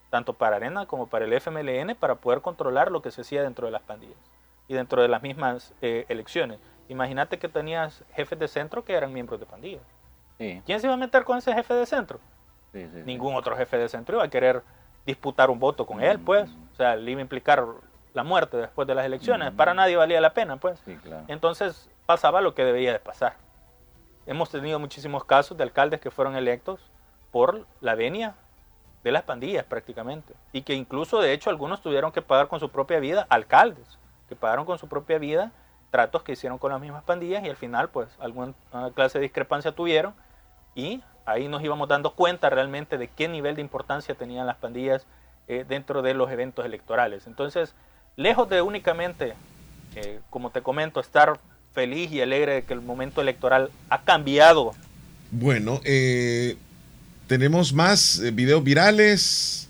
[0.09, 3.67] tanto para Arena como para el FMLN, para poder controlar lo que se hacía dentro
[3.67, 4.17] de las pandillas
[4.67, 6.57] y dentro de las mismas eh, elecciones.
[6.89, 10.00] Imagínate que tenías jefes de centro que eran miembros de pandillas.
[10.65, 12.19] ¿Quién se iba a meter con ese jefe de centro?
[13.05, 14.63] Ningún otro jefe de centro iba a querer
[15.05, 16.49] disputar un voto con él, pues.
[16.73, 17.63] O sea, le iba a implicar
[18.13, 19.51] la muerte después de las elecciones.
[19.51, 20.81] Para nadie valía la pena, pues.
[21.27, 23.35] Entonces pasaba lo que debía de pasar.
[24.25, 26.79] Hemos tenido muchísimos casos de alcaldes que fueron electos
[27.31, 28.35] por la venia
[29.03, 30.33] de las pandillas prácticamente.
[30.51, 33.97] Y que incluso de hecho algunos tuvieron que pagar con su propia vida, alcaldes,
[34.29, 35.51] que pagaron con su propia vida
[35.89, 38.53] tratos que hicieron con las mismas pandillas y al final pues alguna
[38.95, 40.13] clase de discrepancia tuvieron
[40.75, 45.05] y ahí nos íbamos dando cuenta realmente de qué nivel de importancia tenían las pandillas
[45.47, 47.27] eh, dentro de los eventos electorales.
[47.27, 47.73] Entonces,
[48.15, 49.33] lejos de únicamente,
[49.95, 51.39] eh, como te comento, estar
[51.73, 54.73] feliz y alegre de que el momento electoral ha cambiado
[55.31, 56.57] Bueno, eh,
[57.27, 59.69] tenemos más videos virales.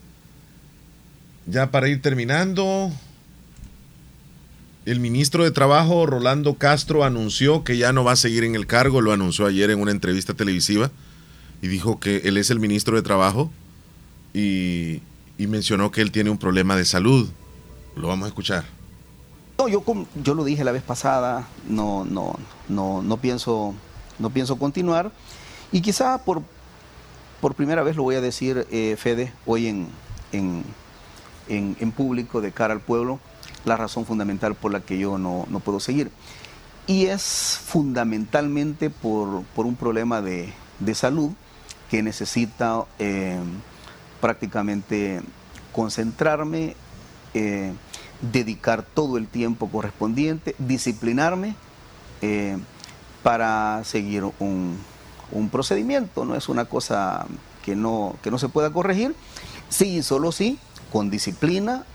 [1.46, 2.92] Ya para ir terminando.
[4.86, 8.66] El ministro de Trabajo, Rolando Castro, anunció que ya no va a seguir en el
[8.66, 9.02] cargo.
[9.02, 10.90] Lo anunció ayer en una entrevista televisiva.
[11.62, 13.52] Y dijo que él es el ministro de Trabajo.
[14.34, 15.02] Y,
[15.38, 17.30] mencionó que él tiene un problema de salud.
[17.96, 18.64] Lo vamos a escuchar.
[19.58, 19.84] No, yo,
[20.24, 22.36] yo lo dije la vez pasada, no, no,
[22.70, 23.76] no, no, pienso,
[24.18, 25.12] no pienso continuar.
[25.72, 26.42] Y quizá por,
[27.42, 29.88] por primera vez lo voy a decir, eh, Fede, hoy en,
[30.32, 30.64] en-
[31.50, 33.20] en público, de cara al pueblo,
[33.66, 36.12] la razón fundamental por la que yo no, no puedo seguir.
[36.88, 41.32] Y es fundamentalmente por, por un problema de, de salud
[41.90, 43.40] que necesita eh,
[44.20, 45.22] prácticamente
[45.72, 46.76] concentrarme,
[47.34, 47.74] eh,
[48.22, 51.56] dedicar todo el tiempo correspondiente, disciplinarme
[52.22, 52.58] eh,
[53.24, 54.78] para seguir un,
[55.32, 56.26] un procedimiento.
[56.26, 57.26] No es una cosa
[57.64, 59.16] que no, que no se pueda corregir.
[59.70, 60.60] Sí, solo sí,
[60.92, 61.86] con disciplina,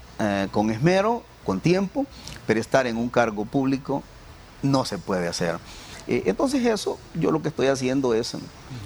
[0.50, 2.04] con esmero, con tiempo,
[2.46, 4.02] pero estar en un cargo público
[4.62, 5.58] no se puede hacer.
[6.08, 8.36] Eh, entonces eso, yo lo que estoy haciendo es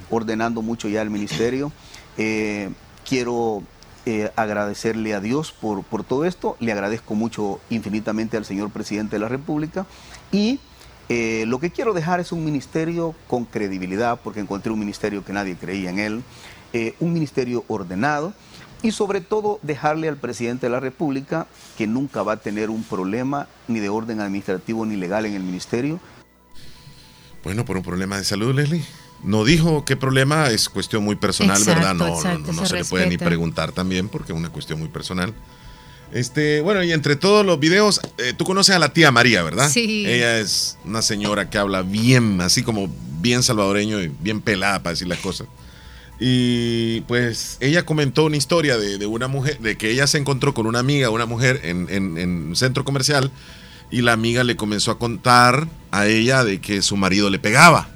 [0.09, 1.71] ordenando mucho ya el ministerio.
[2.17, 2.71] Eh,
[3.07, 3.63] quiero
[4.05, 9.15] eh, agradecerle a Dios por, por todo esto, le agradezco mucho infinitamente al señor presidente
[9.15, 9.85] de la República
[10.31, 10.59] y
[11.45, 15.57] lo que quiero dejar es un ministerio con credibilidad, porque encontré un ministerio que nadie
[15.57, 16.23] creía en él,
[17.01, 18.33] un ministerio ordenado
[18.83, 22.83] y sobre todo dejarle al presidente de la República que nunca va a tener un
[22.83, 25.99] problema ni de orden administrativo ni legal en el ministerio.
[27.43, 28.83] Bueno, por un problema de salud, Leslie.
[29.23, 31.95] No dijo qué problema, es cuestión muy personal, Exacto, ¿verdad?
[31.95, 34.49] No, no, exacto, no, no se se, le puede ni preguntar también porque es una
[34.49, 35.33] cuestión muy personal.
[36.11, 39.69] Este, bueno, y entre todos los videos, eh, tú conoces a la tía María, ¿verdad?
[39.69, 40.05] Sí.
[40.05, 42.89] Ella es una señora que habla bien, así como
[43.21, 45.47] bien salvadoreño y bien pelada para decir las cosas.
[46.23, 50.53] Y pues ella comentó una historia de, de una mujer, de que ella se encontró
[50.53, 53.31] con una amiga, una mujer en, en- en un centro comercial
[53.89, 57.89] y la amiga le comenzó a contar a ella de que su marido le pegaba.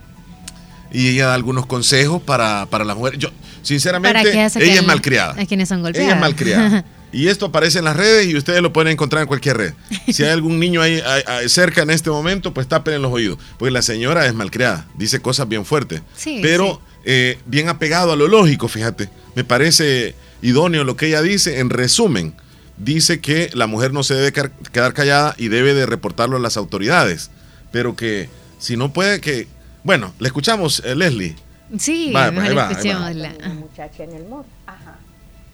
[0.91, 3.17] Y ella da algunos consejos para, para la mujer.
[3.19, 3.29] Yo,
[3.61, 5.35] sinceramente, ¿Para qué hace que ella es el- malcriada.
[5.39, 6.07] A quienes son golpeados.
[6.07, 6.85] Ella es malcriada.
[7.13, 9.73] Y esto aparece en las redes y ustedes lo pueden encontrar en cualquier red.
[10.11, 11.01] Si hay algún niño ahí,
[11.47, 13.37] cerca en este momento, pues tapen los oídos.
[13.57, 16.01] Porque la señora es malcriada, dice cosas bien fuertes.
[16.17, 19.09] Sí, pero eh, bien apegado a lo lógico, fíjate.
[19.35, 21.59] Me parece idóneo lo que ella dice.
[21.59, 22.33] En resumen,
[22.77, 24.31] dice que la mujer no se debe
[24.71, 27.31] quedar callada y debe de reportarlo a las autoridades.
[27.71, 29.47] Pero que si no puede, que...
[29.83, 31.35] Bueno, le escuchamos, eh, Leslie.
[31.77, 32.89] Sí, Va, mejor ahí va, ahí
[33.19, 33.33] va.
[33.45, 34.45] Una muchacha en el mall.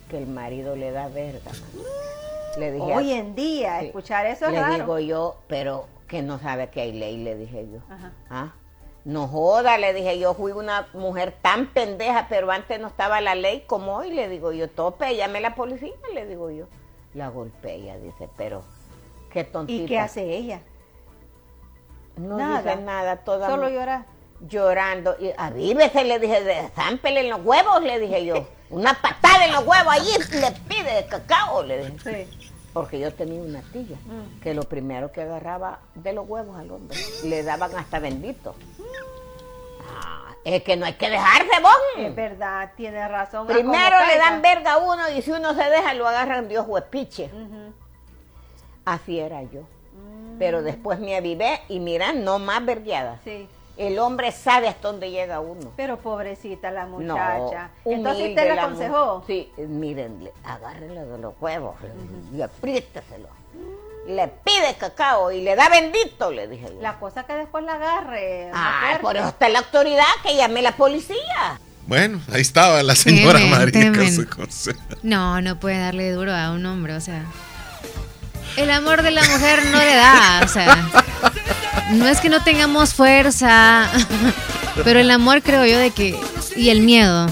[0.10, 1.52] Que el marido le da verga.
[2.60, 4.76] Le dije, Hoy en día, escuchar eso es le raro.
[4.76, 7.80] digo yo, pero que no sabe que hay ley, le dije yo.
[7.90, 8.12] Ajá.
[8.30, 8.52] ¿Ah?
[9.04, 13.34] No joda, le dije yo, fui una mujer tan pendeja, pero antes no estaba la
[13.34, 16.66] ley como hoy, le digo yo, tope, llame a la policía, le digo yo.
[17.16, 18.64] La golpea, dice, pero
[19.32, 19.84] qué tontita.
[19.84, 20.62] ¿Y qué hace ella?
[22.16, 22.74] No Nada.
[22.74, 24.06] dice nada, toda Solo llorar.
[24.42, 25.16] Llorando.
[25.20, 28.48] Y avívese, le dije, zámpele en los huevos, le dije yo.
[28.70, 32.28] Una patada en los huevos, allí le pide cacao, le dije.
[32.74, 34.40] Porque yo tenía una tía Mm.
[34.42, 38.56] que lo primero que agarraba de los huevos al hombre, le daban hasta bendito.
[39.90, 41.76] Ah, es que no hay que dejarse, vos.
[41.98, 43.48] Es verdad, tiene razón.
[43.48, 46.66] Primero Como le dan verga a uno y si uno se deja lo agarran Dios
[46.68, 47.30] huepiche.
[48.86, 49.62] Así era yo.
[49.62, 50.38] Mm.
[50.40, 53.20] Pero después me avivé y mira, no más vergueadas.
[53.88, 55.72] El hombre sabe hasta dónde llega uno.
[55.76, 57.70] Pero pobrecita la No, muchacha.
[57.84, 59.24] Entonces usted le la aconsejó.
[59.26, 61.76] Sí, mírenle, agárrenle de los huevos
[62.36, 63.28] y apriéteselo.
[64.08, 66.82] le pide cacao y le da bendito, le dije yo.
[66.82, 68.52] La cosa que después la agarre.
[68.54, 71.60] Ah, por eso está la autoridad que llame a la policía.
[71.88, 73.96] Bueno, ahí estaba la señora Temen, María temen.
[73.96, 74.80] con su consejo.
[75.02, 77.26] No, no puede darle duro a un hombre, o sea.
[78.58, 80.78] El amor de la mujer no le da, o sea.
[81.94, 83.90] No es que no tengamos fuerza,
[84.84, 86.18] pero el amor creo yo de que.
[86.56, 87.28] Y el miedo.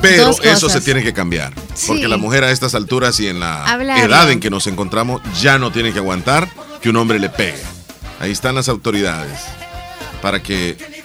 [0.00, 0.72] Pero Dos eso cosas.
[0.72, 1.54] se tiene que cambiar.
[1.86, 4.04] Porque la mujer a estas alturas y en la Hablarlo.
[4.04, 6.48] edad en que nos encontramos ya no tiene que aguantar
[6.80, 7.62] que un hombre le pegue.
[8.20, 9.40] Ahí están las autoridades
[10.20, 11.01] para que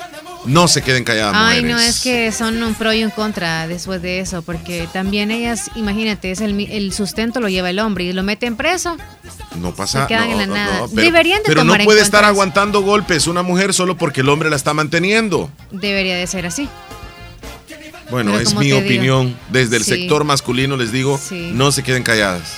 [0.47, 1.75] no se queden calladas Ay, mujeres.
[1.75, 5.69] no, es que son un pro y un contra después de eso, porque también ellas,
[5.75, 8.97] imagínate, es el, sustento lo lleva el hombre y lo meten preso.
[9.59, 10.79] No pasa se quedan no, en la no, nada.
[10.79, 12.29] no, pero, Deberían de pero no tomar puede estar eso.
[12.29, 15.51] aguantando golpes una mujer solo porque el hombre la está manteniendo.
[15.71, 16.67] Debería de ser así.
[18.09, 19.35] Bueno, Pero es mi digo, opinión.
[19.51, 19.91] Desde el sí.
[19.91, 21.51] sector masculino les digo, Sí.
[21.53, 22.53] no se queden calladas.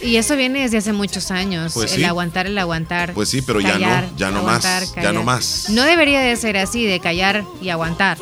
[0.00, 1.72] Y eso viene desde hace muchos años.
[1.72, 2.04] Pues el sí.
[2.04, 3.14] aguantar, el aguantar.
[3.14, 5.70] Pues sí, pero ya no, ya no más, ya no más.
[5.70, 8.18] No debería de ser así, de callar y aguantar.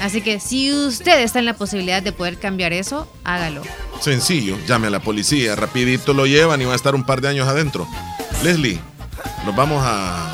[0.00, 3.62] Así que si usted está en la posibilidad de poder cambiar eso, hágalo.
[4.00, 7.28] Sencillo, llame a la policía, rapidito lo llevan y va a estar un par de
[7.28, 7.86] años adentro.
[8.42, 8.80] Leslie,
[9.44, 10.30] nos vamos a,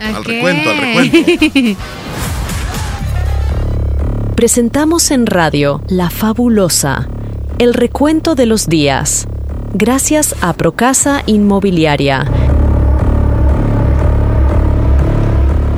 [0.00, 1.80] al recuento, al recuento.
[4.36, 7.08] Presentamos en radio La Fabulosa,
[7.58, 9.28] el recuento de los días.
[9.74, 12.26] Gracias a Procasa Inmobiliaria.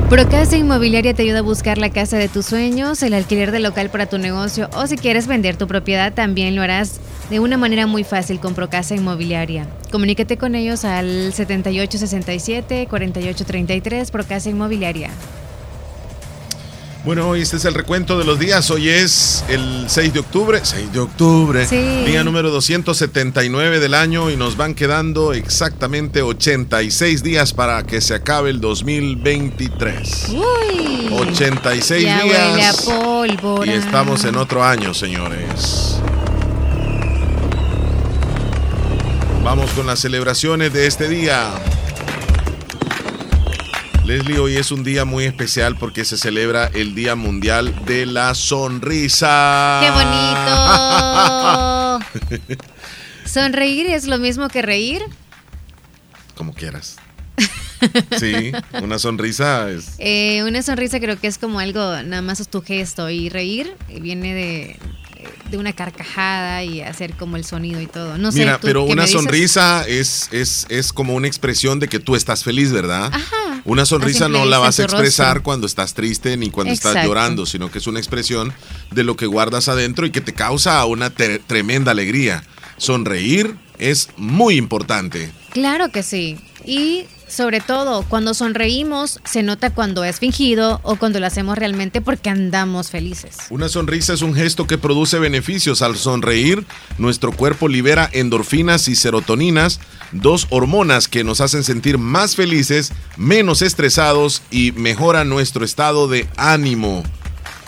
[0.09, 3.89] Procasa Inmobiliaria te ayuda a buscar la casa de tus sueños, el alquiler de local
[3.89, 7.87] para tu negocio o si quieres vender tu propiedad también lo harás de una manera
[7.87, 9.65] muy fácil con Procasa Inmobiliaria.
[9.93, 15.09] Comunícate con ellos al 7867-4833 Procasa Inmobiliaria.
[17.05, 18.71] Bueno, hoy este es el recuento de los días.
[18.71, 20.59] Hoy es el 6 de octubre.
[20.63, 21.67] 6 de octubre.
[21.67, 22.03] Sí.
[22.03, 28.15] Día número 279 del año y nos van quedando exactamente 86 días para que se
[28.15, 30.29] acabe el 2023.
[30.29, 31.09] Uy.
[31.13, 32.81] 86 ya días.
[32.81, 33.71] pólvora.
[33.71, 35.99] Y estamos en otro año, señores.
[39.43, 41.51] Vamos con las celebraciones de este día.
[44.05, 48.35] Leslie, hoy es un día muy especial porque se celebra el Día Mundial de la
[48.35, 49.79] Sonrisa.
[49.81, 49.89] ¡Qué
[52.37, 52.61] bonito!
[53.25, 55.01] ¿Sonreír es lo mismo que reír?
[56.35, 56.97] Como quieras.
[58.19, 58.51] Sí,
[58.83, 59.95] una sonrisa es...
[59.97, 63.75] Eh, una sonrisa creo que es como algo, nada más es tu gesto y reír
[64.01, 64.79] viene de,
[65.49, 68.17] de una carcajada y hacer como el sonido y todo.
[68.17, 71.99] No sé, Mira, ¿tú pero una sonrisa es, es, es como una expresión de que
[71.99, 73.11] tú estás feliz, ¿verdad?
[73.13, 73.61] Ajá.
[73.65, 75.43] Una sonrisa no la vas a expresar rostro.
[75.43, 78.53] cuando estás triste ni cuando estás llorando, sino que es una expresión
[78.91, 82.43] de lo que guardas adentro y que te causa una tremenda alegría.
[82.77, 85.31] Sonreír es muy importante.
[85.51, 86.37] Claro que sí.
[86.63, 92.01] Y sobre todo, cuando sonreímos, se nota cuando es fingido o cuando lo hacemos realmente
[92.01, 93.37] porque andamos felices.
[93.49, 95.81] Una sonrisa es un gesto que produce beneficios.
[95.81, 96.65] Al sonreír,
[96.97, 99.79] nuestro cuerpo libera endorfinas y serotoninas,
[100.11, 106.27] dos hormonas que nos hacen sentir más felices, menos estresados y mejora nuestro estado de
[106.37, 107.03] ánimo.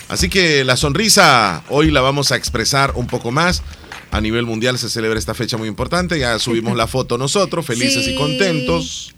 [0.10, 3.64] Así que la sonrisa hoy la vamos a expresar un poco más.
[4.12, 6.18] A nivel mundial se celebra esta fecha muy importante.
[6.18, 9.17] Ya subimos la foto nosotros, felices y contentos.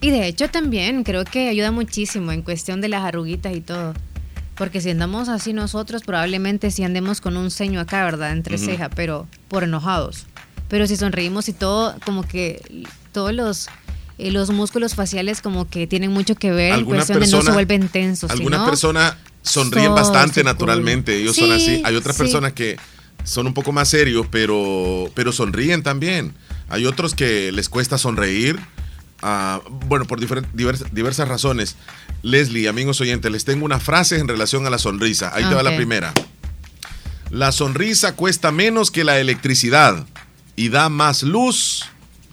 [0.00, 3.94] Y de hecho también creo que ayuda muchísimo en cuestión de las arruguitas y todo.
[4.56, 8.32] Porque si andamos así nosotros, probablemente si andemos con un ceño acá, ¿verdad?
[8.32, 8.64] Entre Ujú.
[8.64, 10.26] ceja, pero por enojados.
[10.68, 12.60] Pero si sonreímos y todo, como que
[13.12, 13.68] todos los,
[14.18, 17.36] eh, los músculos faciales como que tienen mucho que ver en cuestión de no se
[17.36, 18.30] persona- vuelven tensos.
[18.30, 21.82] Algunas personas sonríen So bastante naturalmente, ellos son Sí, así.
[21.84, 22.22] Hay otras sí.
[22.22, 22.76] personas que
[23.24, 26.34] son un poco más serios, pero, pero sonríen también.
[26.68, 28.58] Hay otros que les cuesta sonreír,
[29.88, 31.76] bueno, por diversas razones.
[32.22, 35.32] Leslie, amigos oyentes, les tengo una frase en relación a la sonrisa.
[35.34, 36.12] Ahí te va la primera.
[37.30, 40.06] La sonrisa cuesta menos que la electricidad
[40.56, 41.84] y da más luz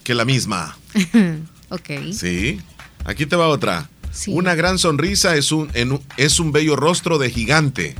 [0.04, 0.78] que la misma.
[1.70, 1.90] ok.
[2.14, 2.62] Sí.
[3.04, 3.90] Aquí te va otra.
[4.28, 7.96] Una gran sonrisa es un, en un- es un bello rostro de gigante.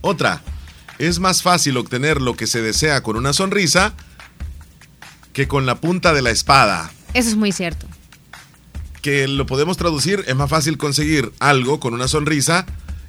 [0.00, 0.42] Otra.
[0.98, 3.94] Es más fácil obtener lo que se desea con una sonrisa
[5.32, 6.90] que con la punta de la espada.
[7.14, 7.86] Eso es muy cierto.
[9.02, 12.64] Que lo podemos traducir, es más fácil conseguir algo con una sonrisa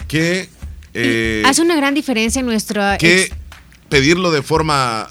[0.07, 0.49] que,
[0.93, 2.81] eh, Hace una gran diferencia en nuestro...
[2.99, 3.35] que ex-
[3.89, 5.07] pedirlo de forma,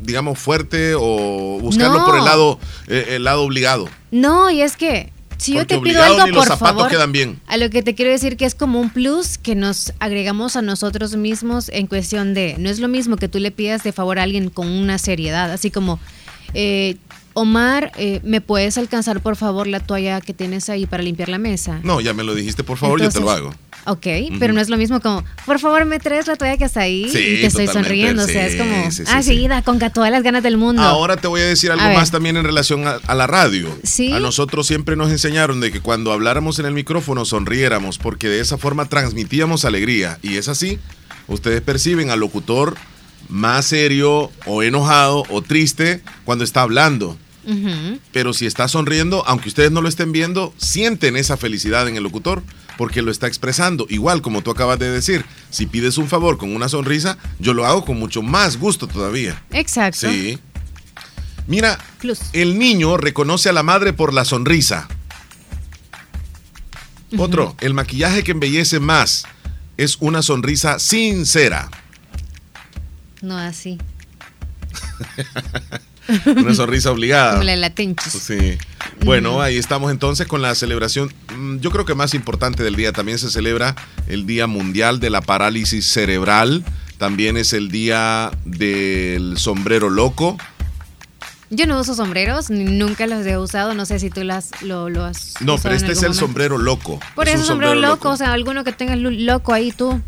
[0.00, 2.04] digamos, fuerte o buscarlo No.
[2.06, 3.88] por el lado, eh, el lado obligado.
[4.10, 7.40] No, y es que si yo te pido algo, por favor, quedan bien.
[7.46, 10.62] a lo que te quiero decir que es como un plus que nos agregamos a
[10.62, 14.18] nosotros mismos en cuestión de, no es lo mismo que tú le pidas de favor
[14.18, 15.98] a alguien con una seriedad, así como,
[16.54, 16.96] Eh,
[17.38, 21.38] Omar, eh, ¿me puedes alcanzar por favor la toalla que tienes ahí para limpiar la
[21.38, 21.78] mesa?
[21.84, 23.54] No, ya me lo dijiste, por favor, yo te lo hago.
[23.86, 24.06] Ok,
[24.40, 27.08] pero no es lo mismo como, por favor, me traes la toalla que está ahí
[27.10, 28.24] Sí, y te estoy sonriendo.
[28.24, 29.28] o sea, es como, sí, ah, sí.
[29.28, 30.82] seguida, con todas las ganas del mundo.
[30.82, 31.96] Ahora te voy a decir algo A ver.
[31.96, 33.68] más también en relación a, a la radio.
[33.84, 34.12] Sí.
[34.12, 38.40] A nosotros siempre nos enseñaron de que cuando habláramos en el micrófono sonriéramos, porque de
[38.40, 40.18] esa forma transmitíamos alegría.
[40.22, 40.78] Y es así.
[41.28, 42.74] Ustedes perciben al locutor
[43.28, 47.16] más serio o enojado o triste cuando está hablando.
[48.12, 52.02] Pero si está sonriendo, aunque ustedes no lo estén viendo, sienten esa felicidad en el
[52.02, 52.42] locutor
[52.76, 53.86] porque lo está expresando.
[53.88, 57.66] Igual como tú acabas de decir, si pides un favor con una sonrisa, yo lo
[57.66, 59.42] hago con mucho más gusto todavía.
[59.50, 60.10] Exacto.
[60.10, 60.38] Sí.
[61.46, 61.78] Mira,
[62.34, 64.86] el niño reconoce a la madre por la sonrisa.
[67.16, 69.24] Otro, el maquillaje que embellece más
[69.78, 71.70] es una sonrisa sincera.
[73.22, 73.78] No así.
[76.26, 77.32] Una sonrisa obligada.
[77.32, 78.12] Como la de la Tenchis.
[78.12, 78.58] Sí.
[79.04, 82.92] Bueno, ahí estamos entonces con la celebración, mm, yo creo que más importante del día.
[82.92, 86.64] También se celebra el Día Mundial de la Parálisis Cerebral.
[86.98, 90.36] También es el Día del Sombrero Loco.
[91.50, 93.72] Yo no uso sombreros, ni nunca los he usado.
[93.72, 96.20] No sé si tú las, lo, lo has No, usado pero este es el momento.
[96.26, 97.00] sombrero loco.
[97.14, 100.02] Por Es eso sombrero loco, o sea, alguno que tenga lu- loco ahí tú.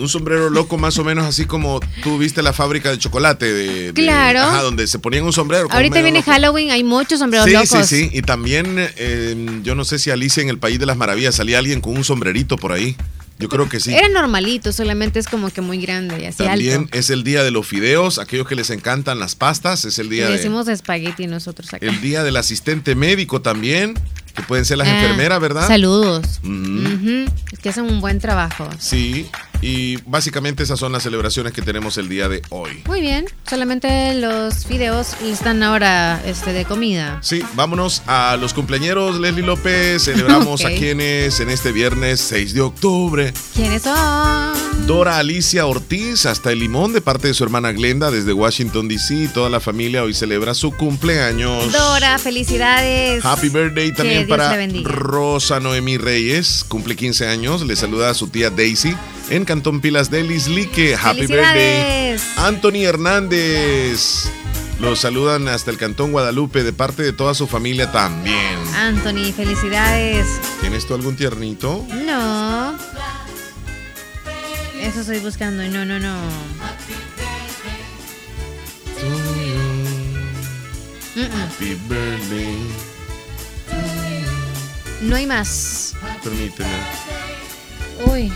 [0.00, 3.92] Un sombrero loco más o menos así como tú viste la fábrica de chocolate de,
[3.92, 4.40] de- Claro.
[4.40, 5.68] ajá, donde se ponían un sombrero.
[5.70, 6.30] Ahorita viene loco.
[6.30, 7.86] Halloween, hay muchos sombreros Sí, locos.
[7.86, 8.10] sí, sí.
[8.12, 11.58] Y también, eh, yo no sé si Alicia en el País de las Maravillas salía
[11.58, 12.96] alguien con un sombrerito por ahí.
[13.38, 13.94] Yo creo que sí.
[13.94, 16.98] Era normalito, solamente es como que muy grande y así También alto.
[16.98, 20.16] es el día de los fideos, aquellos que les encantan las pastas, es el Le
[20.16, 21.86] día de, decimos espagueti nosotros acá.
[21.86, 23.94] el día del asistente médico también,
[24.34, 25.66] que pueden ser las Ah, enfermeras, ¿verdad?
[25.66, 26.40] Saludos.
[26.44, 28.68] Ujú, Es que hacen un buen trabajo.
[28.78, 29.28] Sí,
[29.62, 32.82] y básicamente esas son las celebraciones que tenemos el día de hoy.
[32.86, 37.18] Muy bien, solamente los fideos están ahora este, de comida.
[37.22, 40.04] Sí, vámonos a los cumpleañeros, Leslie López.
[40.04, 43.32] Celebramos a quienes en este viernes 6 de octubre.
[43.54, 44.86] ¿Quiénes son?
[44.86, 49.28] Dora Alicia Ortiz, hasta el limón, de parte de su hermana Glenda, desde Washington, D.C.
[49.34, 51.70] Toda la familia hoy celebra su cumpleaños.
[51.72, 53.24] Dora, felicidades.
[53.24, 54.94] Happy birthday Que también para.
[54.94, 57.62] Rosa Noemí Reyes, cumple 15 años.
[57.62, 58.94] Le saluda a su tía Daisy
[59.30, 60.96] en Cantón Pilas de Lislique.
[61.00, 62.16] Happy birthday.
[62.36, 64.30] Anthony Hernández.
[64.80, 68.56] Los saludan hasta el Cantón Guadalupe de parte de toda su familia también.
[68.74, 70.26] Anthony, felicidades.
[70.62, 71.86] ¿Tienes tú algún tiernito?
[72.06, 72.78] No.
[74.80, 75.62] Eso estoy buscando.
[75.64, 76.16] No, no, no.
[81.14, 81.42] Mm-mm.
[81.42, 82.89] Happy birthday.
[85.00, 85.94] No hay más.
[86.22, 86.68] Permíteme.
[88.06, 88.32] Uy.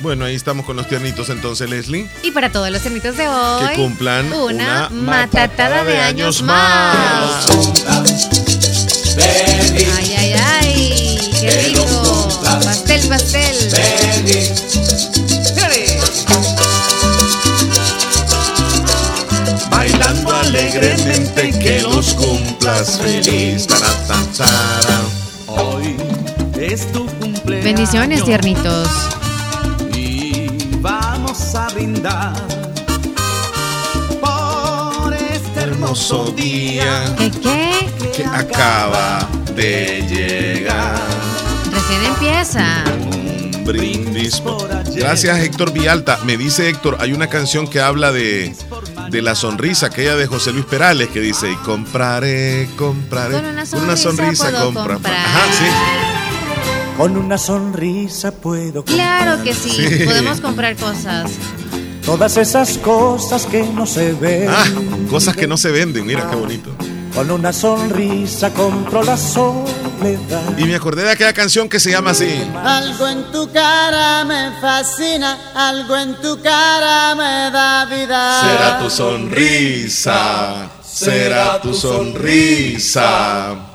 [0.00, 2.08] Bueno, ahí estamos con los tiernitos entonces, Leslie.
[2.22, 3.68] Y para todos los temitos de hoy.
[3.68, 7.46] Que cumplan una, una matatada de años más.
[9.16, 11.18] Ay, ay, ay.
[11.40, 12.40] Qué rico.
[12.42, 13.97] Pastel, pastel.
[22.78, 23.66] Cumplas feliz.
[25.46, 25.96] Hoy
[26.60, 27.64] es tu cumpleaños.
[27.64, 28.88] Bendiciones, tiernitos.
[29.94, 30.48] Y
[30.80, 32.36] vamos a brindar
[34.20, 37.14] por este hermoso día.
[37.16, 38.12] ¿Qué qué?
[38.14, 41.00] Que acaba de llegar.
[41.72, 42.84] Recién empieza.
[43.12, 46.18] Un brindis por Gracias, Héctor Villalta.
[46.24, 48.54] Me dice Héctor, hay una canción que habla de,
[49.10, 53.34] de la sonrisa, aquella de José Luis Perales, que dice, y compraré, compraré.
[53.34, 53.46] Con
[53.84, 55.14] una sonrisa puedo compra- comprar.
[55.16, 55.64] Ajá, sí.
[56.96, 59.70] Con una sonrisa puedo Claro que sí.
[59.70, 60.04] Sí.
[60.04, 61.30] Podemos comprar cosas.
[62.04, 64.48] todas esas cosas que no se ven.
[64.50, 64.64] Ah,
[65.10, 66.70] cosas que no se venden, mira qué bonito.
[67.18, 70.56] Con una sonrisa compro la soledad.
[70.56, 72.48] Y me acordé de aquella canción que se llama así.
[72.64, 78.40] Algo en tu cara me fascina, algo en tu cara me da vida.
[78.40, 83.67] Será tu sonrisa, será tu sonrisa.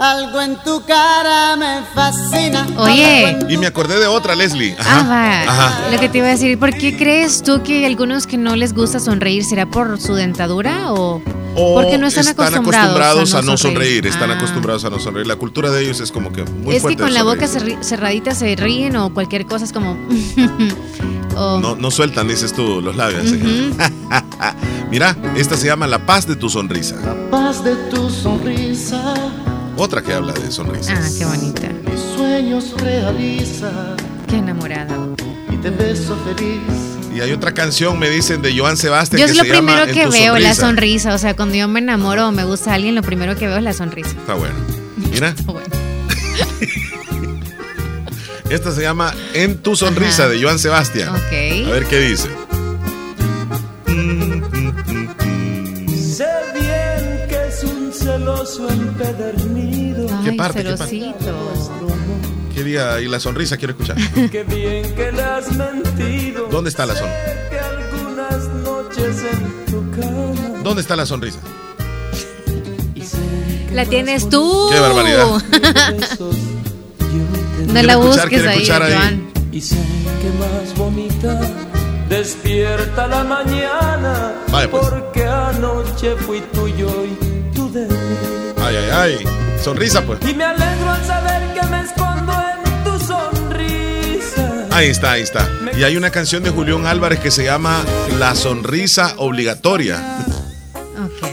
[0.00, 2.66] Algo en tu cara me fascina.
[2.78, 3.38] Oye.
[3.50, 4.74] Y me acordé de otra, Leslie.
[4.78, 5.42] Ah, va.
[5.42, 5.90] Ajá.
[5.92, 8.72] Lo que te iba a decir, ¿por qué crees tú que algunos que no les
[8.72, 11.20] gusta sonreír será por su dentadura o,
[11.54, 14.36] O porque no están, acostumbrados, a no sonreír, están Ah.
[14.36, 15.26] acostumbrados a no sonreír.
[15.26, 18.56] La cultura de ellos es como que muy es que con la boca cerradita se
[18.56, 19.92] ríen o cualquier cosa es como...
[21.36, 23.26] o- No, no sueltan, dices tú, los labios.
[23.32, 23.76] Ujú.
[24.90, 26.96] Mira, esta se llama La paz de tu sonrisa.
[27.30, 29.14] Paz de tu sonrisa,
[29.82, 30.92] Otra que habla de sonrisa.
[30.94, 31.66] Ah, qué bonita.
[31.90, 33.96] mis sueños realiza
[34.28, 34.94] Qué enamorada.
[35.50, 36.60] y te beso feliz
[37.16, 39.20] Y hay otra canción, me dicen, de Joan Sebastián.
[39.20, 41.14] Yo que es lo se primero que veo, la sonrisa.
[41.14, 43.62] O sea, cuando yo me enamoro o me gusta alguien, lo primero que veo es
[43.62, 44.10] la sonrisa.
[44.10, 44.54] Está bueno.
[45.10, 45.34] Mira.
[48.50, 51.08] Esta se llama En tu sonrisa de Joan Sebastián.
[51.08, 51.68] Ok.
[51.68, 52.28] A ver qué dice.
[53.86, 54.29] Sé
[58.20, 60.06] celoso empedernido.
[60.24, 60.62] ¿Qué parte?
[60.62, 60.86] ¿Qué parte?
[60.86, 61.56] celosito.
[62.54, 63.00] ¿Qué día?
[63.00, 63.96] Y la sonrisa quiero escuchar.
[64.30, 66.48] Qué bien que le has mentido.
[66.50, 67.48] ¿Dónde está la sonrisa?
[67.50, 70.60] Que algunas noches en tu cama.
[70.62, 71.38] ¿Dónde está la sonrisa?
[73.72, 74.68] La tienes tú.
[74.70, 75.26] Qué barbaridad.
[75.28, 75.40] no
[77.72, 78.92] Quiero la escuchar, busques ahí, escuchar ahí.
[78.94, 79.32] Joan.
[79.52, 81.40] Y sé que más bonita
[82.08, 84.34] despierta la mañana.
[84.50, 84.86] Vaya, pues.
[84.86, 87.29] Porque anoche fui tuyo y.
[88.92, 89.24] Ay, ay.
[89.62, 90.18] Sonrisa, pues.
[90.28, 94.66] Y me alegro al saber que me escondo en tu sonrisa.
[94.70, 95.48] Ahí está, ahí está.
[95.76, 97.82] Y hay una canción de Julián Álvarez que se llama
[98.18, 99.98] La sonrisa obligatoria.
[101.00, 101.26] Ok.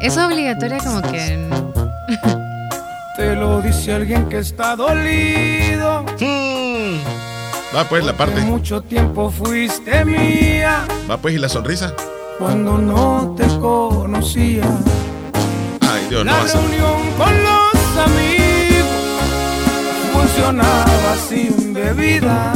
[0.00, 1.48] Es obligatoria como que...
[3.16, 6.04] Te lo dice alguien que está dolido.
[7.76, 8.40] Va pues la parte.
[8.40, 11.92] Mucho tiempo fuiste mía Va pues y la sonrisa.
[12.38, 14.64] cuando no te conocía.
[16.14, 17.74] Dios, La reunión con los
[18.06, 18.86] amigos
[20.12, 22.52] funcionaba sin bebida.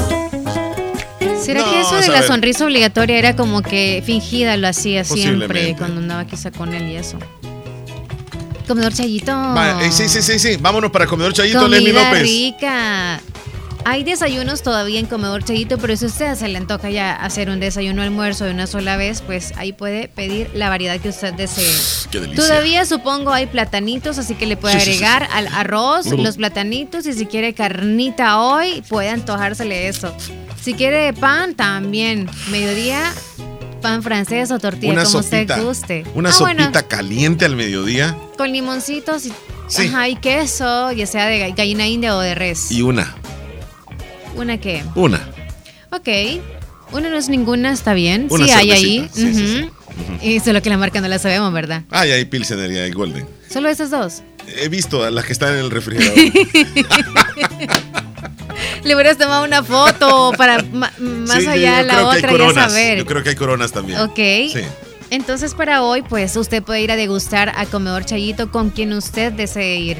[1.42, 5.74] ¿Será No, que eso de la sonrisa obligatoria era como que fingida, lo hacía siempre
[5.76, 7.18] cuando andaba quizá con él y eso?
[8.68, 9.32] Comedor Chayito.
[9.80, 10.56] Eh, sí, sí, sí, sí.
[10.60, 12.22] Vámonos para Comedor Chayito, Lenny Comida López.
[12.22, 13.20] rica.
[13.90, 17.58] Hay desayunos todavía en Comedor Chayito, pero si usted se le antoja ya hacer un
[17.58, 21.64] desayuno almuerzo de una sola vez, pues ahí puede pedir la variedad que usted desee.
[22.10, 22.44] Qué delicia.
[22.44, 26.36] Todavía supongo hay platanitos, así que le puede Sí, sí, sí, agregar al arroz los
[26.36, 30.14] platanitos y si quiere carnita hoy, puede antojársele eso.
[30.60, 32.28] Si quiere pan, también.
[32.50, 33.10] Mediodía,
[33.80, 35.54] pan francés o tortilla, Una como sopita.
[35.54, 36.04] usted guste.
[36.14, 39.32] Una Ah, sopita bueno, caliente al mediodía con limoncitos y,
[39.68, 39.86] Sí.
[39.86, 42.70] ajá, y queso, ya sea de gallina india o de res.
[42.70, 43.14] y una.
[44.38, 44.82] ¿Una qué?
[44.94, 45.20] Una.
[45.90, 46.08] Ok.
[46.92, 48.28] Una no es ninguna, está bien.
[48.30, 49.10] Una sí, hay ahí.
[49.12, 49.68] Sí.
[50.22, 51.82] Y solo que la marca no la sabemos, ¿verdad?
[51.90, 53.26] Ah, y hay Pilsener y hay Golden.
[53.50, 54.22] Solo esas dos.
[54.62, 56.16] He visto a las que están en el refrigerador.
[58.84, 60.92] Le hubieras tomado una foto para más
[61.40, 62.72] Sí, allá de la otra ya coronas.
[62.72, 62.98] saber.
[62.98, 63.98] Yo creo que hay coronas también.
[64.00, 64.16] Ok.
[64.16, 64.60] Sí.
[65.10, 69.32] Entonces para hoy, pues usted puede ir a degustar a Comedor Chayito con quien usted
[69.32, 69.98] desee ir.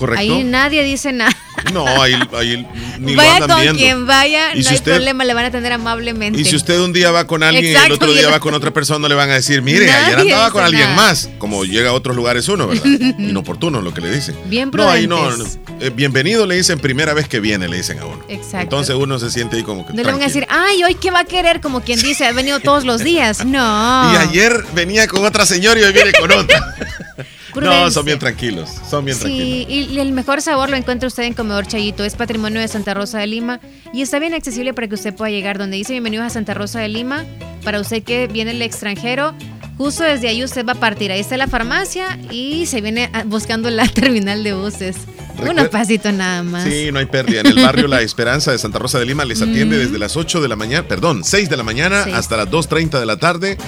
[0.00, 0.22] Correcto.
[0.34, 1.36] Ahí nadie dice nada.
[1.74, 2.66] No, ahí, ahí
[2.98, 3.78] ni vaya lo andan con viendo.
[3.78, 6.40] quien vaya, no si hay usted- problema, le van a atender amablemente.
[6.40, 8.70] Y si usted un día va con alguien y el otro día va con otra
[8.70, 10.96] persona, le van a decir, mire, ayer andaba con alguien nada.
[10.96, 11.28] más.
[11.36, 12.82] Como llega a otros lugares uno, ¿verdad?
[13.18, 14.34] Inoportuno lo que le dicen.
[14.46, 15.28] Bien No, ahí no.
[15.28, 15.58] prudentes.
[15.80, 18.24] eh, bienvenido le dicen primera vez que viene, le dicen a uno.
[18.30, 18.60] Exacto.
[18.60, 19.92] Entonces uno se siente ahí como que.
[19.92, 22.32] no le van a decir, ay, hoy qué va a querer, como quien dice, ha
[22.32, 23.44] venido todos los días.
[23.50, 24.12] No.
[24.14, 26.74] Y ayer venía con otra señora y hoy viene con otra.
[27.56, 28.70] no, son bien tranquilos.
[28.88, 29.66] Son bien tranquilos.
[29.68, 32.04] Sí, y el mejor sabor lo encuentra usted en Comedor Chayito.
[32.04, 33.60] Es patrimonio de Santa Rosa de Lima
[33.92, 35.58] y está bien accesible para que usted pueda llegar.
[35.58, 37.24] Donde dice bienvenidos a Santa Rosa de Lima,
[37.64, 39.34] para usted que viene del extranjero,
[39.76, 41.12] justo desde ahí usted va a partir.
[41.12, 44.96] Ahí está la farmacia y se viene buscando la terminal de buses.
[45.40, 46.64] Recuer- Unos pasitos nada más.
[46.64, 47.40] Sí, no hay pérdida.
[47.40, 50.40] En el barrio La Esperanza de Santa Rosa de Lima les atiende desde las 8
[50.40, 53.58] de la mañana, perdón, 6 de la mañana hasta las 2.30 de la tarde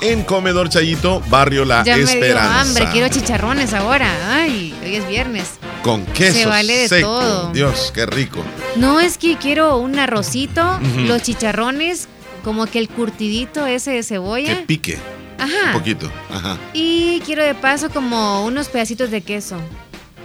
[0.00, 2.60] en Comedor Chayito, barrio La ya me dio Esperanza.
[2.60, 4.08] hambre, quiero chicharrones ahora.
[4.42, 5.44] Ay, hoy es viernes.
[5.82, 7.06] Con queso Se vale de seco.
[7.20, 7.52] todo.
[7.52, 8.42] Dios, qué rico.
[8.76, 12.08] No, es que quiero un arrocito, los chicharrones,
[12.42, 14.62] como que el curtidito ese de Que cebolla.
[14.66, 14.98] pique
[15.38, 15.68] Ajá.
[15.68, 16.10] un poquito.
[16.30, 16.58] Ajá.
[16.74, 19.56] Y quiero de paso como unos pedacitos de queso.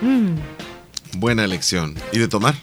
[0.01, 0.35] Mm.
[1.17, 1.95] Buena elección.
[2.11, 2.55] ¿Y de tomar?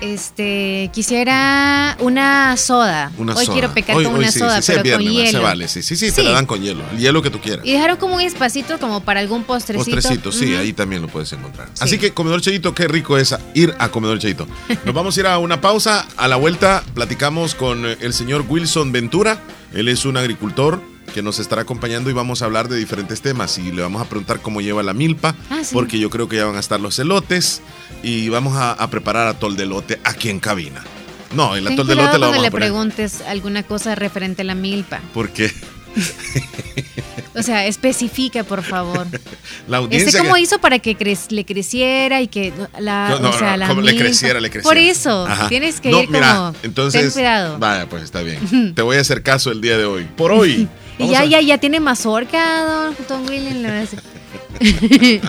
[0.00, 3.10] Este, quisiera una soda.
[3.16, 3.54] Una Hoy soda.
[3.54, 5.30] quiero pecar Hoy- con hoy una sí, soda, sí, pero viernes, con hielo.
[5.38, 6.82] Se vale, sí, sí, sí, te la dan con hielo.
[6.92, 7.64] El hielo que tú quieras.
[7.64, 9.84] Y dejaron como un espacito como para algún postrecito.
[9.94, 11.68] Postrecito, sí, ahí también lo puedes encontrar.
[11.80, 14.46] Así que Comedor Chayito, qué rico es ir a Comedor Chayito.
[14.84, 16.06] Nos vamos a ir a una pausa.
[16.16, 19.38] A la vuelta platicamos con el señor Wilson Ventura.
[19.72, 20.82] Él es un agricultor
[21.14, 23.56] que nos estará acompañando y vamos a hablar de diferentes temas.
[23.56, 25.70] Y le vamos a preguntar cómo lleva la milpa, Ah, sí.
[25.72, 27.62] porque yo creo que ya van a estar los elotes.
[28.02, 30.82] Y vamos a, a preparar atol de elote aquí en cabina.
[31.34, 32.68] No, el atol de elote lo vamos le a poner.
[32.68, 35.00] preguntes alguna cosa referente a la milpa.
[35.14, 35.50] Porque
[37.36, 39.06] O sea, especifica, por favor.
[39.68, 40.08] la audiencia.
[40.08, 43.32] Este cómo que- hizo para que cre- le creciera y que la, No, no, o
[43.32, 44.68] sea, no, la como le creciera, le creciera.
[44.68, 45.48] Por eso, Ajá.
[45.48, 47.58] tienes que ir mira, como entonces, ten cuidado.
[47.58, 48.72] Vaya, pues está bien.
[48.74, 50.04] Te voy a hacer caso el día de hoy.
[50.16, 50.68] Por hoy.
[50.98, 53.86] Y ya, a- ya, ya tiene mazorca, don, don William.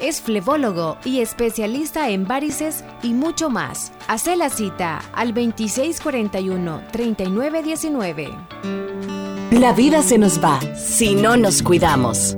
[0.00, 3.92] Es flebólogo y especialista en varices y mucho más.
[4.06, 8.30] Hace la cita al 2641-3919.
[9.50, 12.37] La vida se nos va si no nos cuidamos.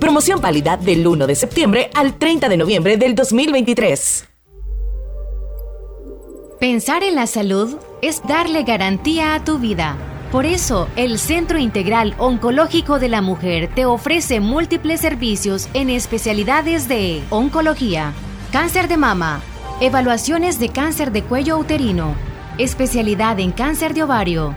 [0.00, 4.28] Promoción válida del 1 de septiembre al 30 de noviembre del 2023.
[6.60, 9.96] Pensar en la salud es darle garantía a tu vida.
[10.30, 16.88] Por eso, el Centro Integral Oncológico de la Mujer te ofrece múltiples servicios en especialidades
[16.88, 18.12] de oncología,
[18.52, 19.40] cáncer de mama,
[19.80, 22.14] evaluaciones de cáncer de cuello uterino,
[22.58, 24.56] especialidad en cáncer de ovario,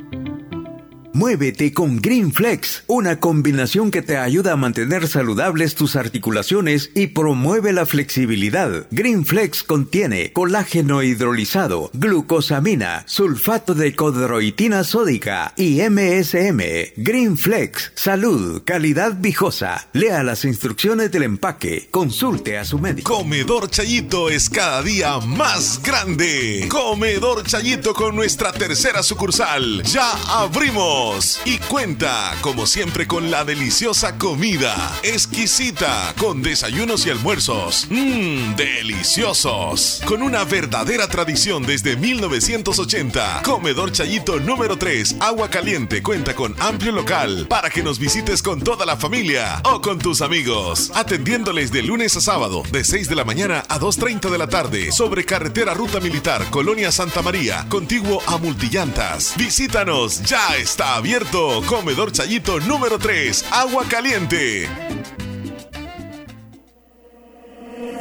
[1.13, 7.07] Muévete con Green Flex, una combinación que te ayuda a mantener saludables tus articulaciones y
[7.07, 8.87] promueve la flexibilidad.
[8.91, 16.61] Green Flex contiene colágeno hidrolizado, glucosamina, sulfato de codroitina sódica y MSM.
[16.95, 19.89] Green Flex, salud, calidad viejosa.
[19.91, 21.89] Lea las instrucciones del empaque.
[21.91, 23.17] Consulte a su médico.
[23.17, 26.67] Comedor Chayito es cada día más grande.
[26.69, 29.83] Comedor Chayito con nuestra tercera sucursal.
[29.83, 31.00] Ya abrimos
[31.45, 34.99] y cuenta, como siempre, con la deliciosa comida.
[35.01, 37.87] Exquisita, con desayunos y almuerzos.
[37.89, 40.01] Mmm, deliciosos.
[40.05, 43.41] Con una verdadera tradición desde 1980.
[43.43, 48.61] Comedor Chayito número 3, Agua Caliente, cuenta con amplio local para que nos visites con
[48.61, 50.91] toda la familia o con tus amigos.
[50.93, 54.91] Atendiéndoles de lunes a sábado, de 6 de la mañana a 2.30 de la tarde,
[54.91, 59.33] sobre carretera Ruta Militar, Colonia Santa María, contiguo a Multillantas.
[59.35, 61.61] Visítanos, ya está abierto.
[61.67, 64.67] Comedor Chayito número 3, Agua Caliente.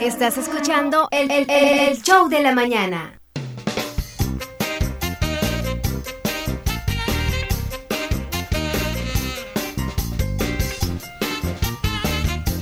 [0.01, 3.20] Estás escuchando el, el- el show de la mañana.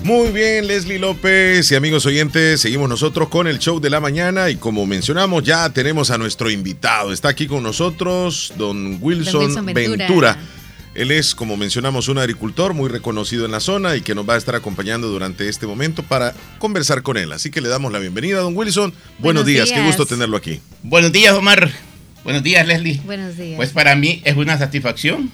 [0.09, 4.49] Muy bien, Leslie López y amigos oyentes, seguimos nosotros con el show de la mañana
[4.49, 7.13] y como mencionamos ya tenemos a nuestro invitado.
[7.13, 10.07] Está aquí con nosotros don Wilson, Wilson Ventura.
[10.07, 10.39] Ventura.
[10.95, 14.37] Él es, como mencionamos, un agricultor muy reconocido en la zona y que nos va
[14.37, 17.31] a estar acompañando durante este momento para conversar con él.
[17.31, 18.93] Así que le damos la bienvenida, don Wilson.
[19.19, 19.71] Buenos, Buenos días.
[19.71, 20.63] qué gusto tenerlo aquí.
[20.83, 21.71] Buenos días, Omar.
[22.25, 22.99] Buenos días, Leslie.
[23.05, 23.57] Buenos días.
[23.57, 25.31] Pues para mí es una satisfacción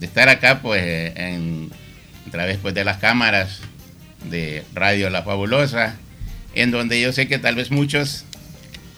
[0.00, 0.82] de estar acá, pues,
[1.14, 1.70] en,
[2.26, 3.60] a través pues, de las cámaras
[4.30, 5.96] de Radio La Fabulosa,
[6.54, 8.24] en donde yo sé que tal vez muchos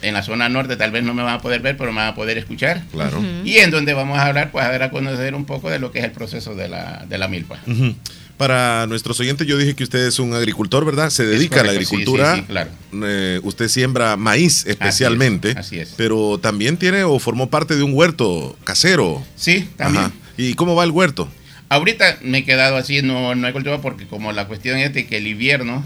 [0.02, 2.08] en la zona norte tal vez no me van a poder ver, pero me van
[2.08, 2.84] a poder escuchar.
[2.92, 3.22] Claro.
[3.44, 5.90] Y en donde vamos a hablar, pues, a ver, a conocer un poco de lo
[5.90, 7.58] que es el proceso de la, de la milpa.
[8.36, 11.10] Para nuestros oyentes, yo dije que usted es un agricultor, ¿verdad?
[11.10, 12.34] Se dedica a la sí, agricultura.
[12.36, 12.70] sí, sí, claro.
[13.02, 15.54] Eh, usted siembra maíz especialmente.
[15.56, 15.94] así es.
[15.96, 19.24] Pero también tiene o formó parte de un huerto casero.
[19.34, 20.04] Sí, también.
[20.04, 20.14] Ajá.
[20.36, 21.28] ¿Y cómo va el huerto?
[21.68, 25.06] Ahorita me he quedado así, no, no he cultivado porque como la cuestión es de
[25.06, 25.84] que el invierno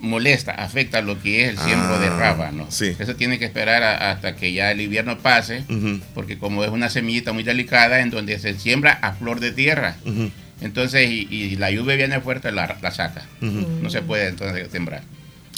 [0.00, 2.66] molesta, afecta lo que es el siembro de Ah, rábano.
[2.68, 2.94] sí.
[2.98, 5.64] Eso tiene que esperar a- hasta que ya el invierno pase,
[6.14, 9.96] porque como es una semillita muy delicada en donde se siembra a flor de tierra.
[10.60, 13.22] Entonces, y, y la lluvia viene fuerte, la, la saca.
[13.40, 15.02] No se puede entonces sembrar.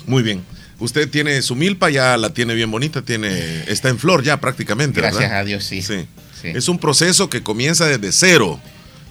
[0.07, 0.43] Muy bien.
[0.79, 5.01] Usted tiene su milpa, ya la tiene bien bonita, tiene, está en flor ya prácticamente,
[5.01, 5.39] Gracias ¿verdad?
[5.41, 5.83] a Dios, sí.
[5.83, 6.07] Sí.
[6.45, 8.61] Es un proceso que comienza desde cero.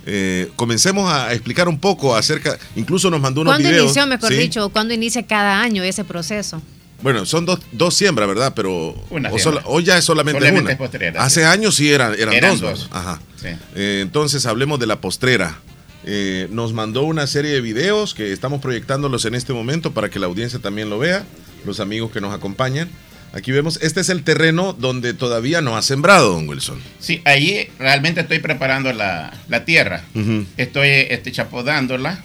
[0.06, 3.86] Eh, comencemos a explicar un poco acerca, incluso nos mandó unos ¿Cuándo videos.
[3.86, 4.36] inició, mejor ¿sí?
[4.38, 6.62] dicho, cuándo inicia cada año ese proceso?
[7.01, 8.53] Bueno, son dos, dos siembras, ¿verdad?
[8.56, 9.62] Pero Una o siembra.
[9.62, 10.78] sola- hoy ya es solamente, Solamente
[11.12, 11.22] una.
[11.24, 11.45] Hace sí.
[11.45, 12.62] años sí eran, eran, Eran dos.
[12.62, 12.89] dos.
[12.91, 13.20] Ajá.
[13.41, 13.47] Sí.
[13.76, 15.60] Eh, entonces hablemos de la postrera.
[16.06, 20.20] Eh, nos mandó una serie de videos que estamos proyectándolos en este momento para que
[20.20, 21.26] la audiencia también lo vea,
[21.66, 22.89] los amigos que nos acompañan.
[23.36, 26.81] Aquí vemos, este es el terreno donde todavía no ha sembrado, don Wilson.
[26.99, 30.03] Sí, allí realmente estoy preparando la, la tierra.
[30.15, 30.45] Ujú.
[30.57, 32.23] Estoy este, chapodándola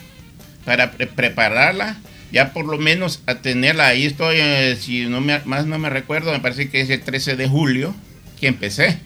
[0.65, 1.99] para pre- prepararla,
[2.31, 3.89] ya por lo menos a tenerla.
[3.89, 7.01] Ahí estoy, eh, si no me, más no me recuerdo, me parece que es el
[7.03, 7.95] 13 de julio
[8.39, 9.01] que empecé.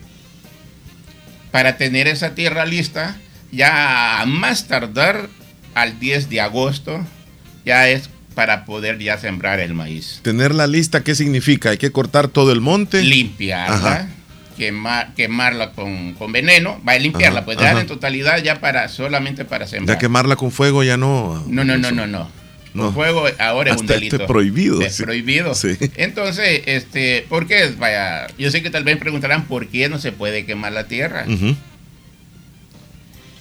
[1.50, 3.16] para tener esa tierra lista,
[3.52, 5.28] ya a más tardar
[5.74, 7.06] al 10 de agosto,
[7.64, 10.20] ya es para poder ya sembrar el maíz.
[10.22, 11.70] Tener la lista, ¿qué significa?
[11.70, 13.02] Hay que cortar todo el monte.
[13.02, 14.08] Limpiarla,
[14.56, 18.88] quemar, quemarla con, con veneno, va a limpiarla, Ajá, pues dejar en totalidad ya para
[18.88, 19.96] solamente para sembrar.
[19.96, 21.44] Ya quemarla con fuego ya no.
[21.48, 22.28] No, no, no, no, no.
[22.74, 22.86] No.
[22.86, 24.16] Con fuego ahora es un Hasta delito.
[24.16, 25.04] este prohibido, Es sí.
[25.04, 25.54] prohibido.
[25.54, 25.76] Sí.
[25.94, 27.72] Entonces, este, ¿por qué?
[27.78, 31.24] Vaya, yo sé que tal vez preguntarán por qué no se puede quemar la tierra.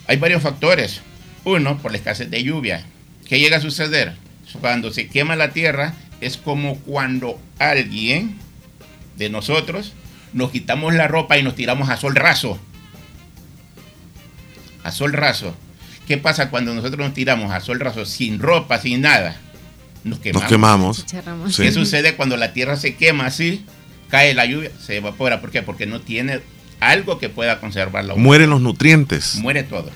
[0.08, 1.02] Hay varios factores.
[1.46, 2.86] Uno, por la escasez de lluvia.
[3.28, 4.14] ¿Qué llega a suceder?
[4.60, 8.38] Cuando se quema la tierra, es como cuando alguien
[9.18, 9.94] de nosotros
[10.34, 12.60] nos quitamos la ropa y nos tiramos a sol raso.
[14.84, 15.56] A sol raso.
[16.08, 19.38] ¿Qué pasa cuando nosotros nos tiramos a sol raso sin ropa, sin nada?
[20.04, 21.00] Nos quemamos.
[21.00, 21.56] Nos quemamos.
[21.56, 21.64] Sí.
[21.64, 23.66] ¿Qué sucede cuando la tierra se quema así?
[24.10, 25.40] Cae la lluvia, se evapora.
[25.40, 25.62] ¿Por qué?
[25.62, 26.42] Porque no tiene
[26.82, 28.26] algo que pueda conservar la humedad.
[28.26, 29.36] Mueren los nutrientes.
[29.36, 29.90] Muere todo.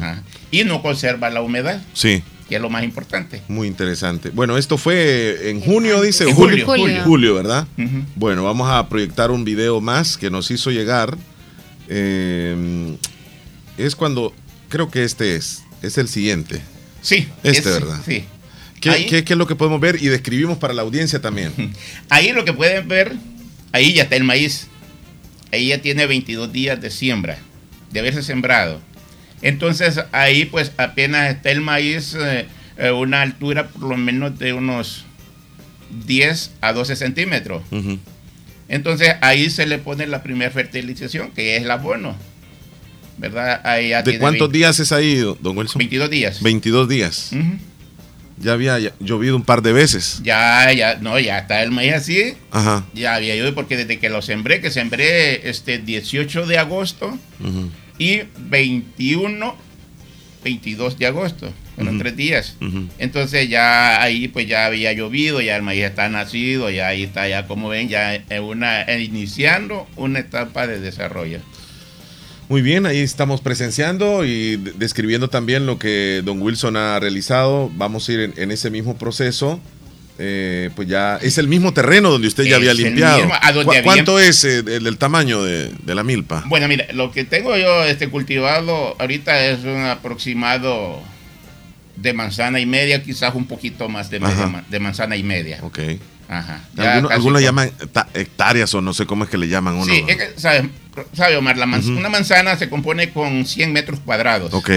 [0.00, 0.22] Ajá.
[0.50, 2.22] Y no conserva la humedad, Sí.
[2.50, 3.40] Que es lo más importante.
[3.48, 4.28] Muy interesante.
[4.30, 6.24] Bueno, esto fue en junio, dice.
[6.28, 6.82] En julio, julio.
[6.84, 7.02] julio.
[7.04, 7.34] Julio.
[7.36, 7.66] ¿verdad?
[8.16, 11.16] Bueno, vamos a proyectar un video más que nos hizo llegar.
[11.88, 12.96] Eh,
[13.78, 14.34] es cuando,
[14.68, 16.60] creo que este es, es el siguiente.
[17.02, 17.28] Sí.
[17.42, 18.00] Este, es- ¿verdad?
[18.04, 18.24] Sí.
[18.80, 21.52] ¿Qué, Ahí- qué- qué es lo que podemos ver y describimos para la audiencia también?
[22.08, 23.14] Ahí lo que pueden ver,
[23.72, 24.66] ahí ya está el maíz.
[25.52, 27.38] Ahí ya tiene 22 días de siembra,
[27.92, 28.80] de haberse sembrado.
[29.42, 32.46] Entonces ahí pues apenas está el maíz eh,
[32.78, 35.04] a una altura por lo menos de unos
[36.06, 37.62] 10 a 12 centímetros.
[38.68, 42.16] Entonces ahí se le pone la primera fertilización, que es el abono.
[43.18, 43.60] ¿Verdad?
[43.64, 45.78] Ahí ¿De cuántos 20 días es ahí, don Wilson?
[45.78, 46.42] 22 días.
[46.42, 47.30] 22 días.
[48.38, 50.20] Ya había ya- llovido un par de veces.
[50.22, 52.34] Ya, ya, no, ya está el maíz así.
[52.50, 52.86] Ajá.
[52.94, 57.18] Ya había yo, porque desde que lo sembré, que sembré este 18 de agosto.
[58.00, 59.54] Y 21,
[60.42, 61.52] 22 de agosto.
[61.76, 62.02] Fueron Ujú.
[62.02, 62.56] tres días.
[62.98, 67.28] Entonces ya ahí pues ya había llovido, ya el maíz está nacido, ya ahí está,
[67.28, 71.38] ya como ven, ya en una, en- iniciando una etapa de desarrollo.
[72.48, 77.70] Muy bien, ahí estamos presenciando y de- describiendo también lo que don Wilson ha realizado.
[77.76, 79.60] Vamos a ir en, en ese mismo proceso.
[80.22, 83.16] Eh, pues ya es el mismo terreno donde usted ya había limpiado.
[83.20, 86.44] mismo, a donde ¿Cu- había- ¿Cuánto es eh, el, el tamaño de, de la milpa?
[86.46, 91.00] Bueno, mira, lo que tengo yo este cultivado ahorita es un aproximado
[91.96, 95.58] de manzana y media, quizás un poquito más de, media manzana y media.
[95.62, 95.78] Ok.
[96.28, 96.60] Ajá.
[97.10, 97.70] Algunos llaman
[98.14, 99.86] hectáreas o no sé cómo es que le llaman uno.
[99.86, 100.68] Sí, es que, ¿sabe,
[101.14, 101.56] sabe, Omar?
[101.56, 101.98] La manz- Ujú.
[101.98, 104.52] Una manzana se compone con 100 metros cuadrados.
[104.54, 104.70] Ok.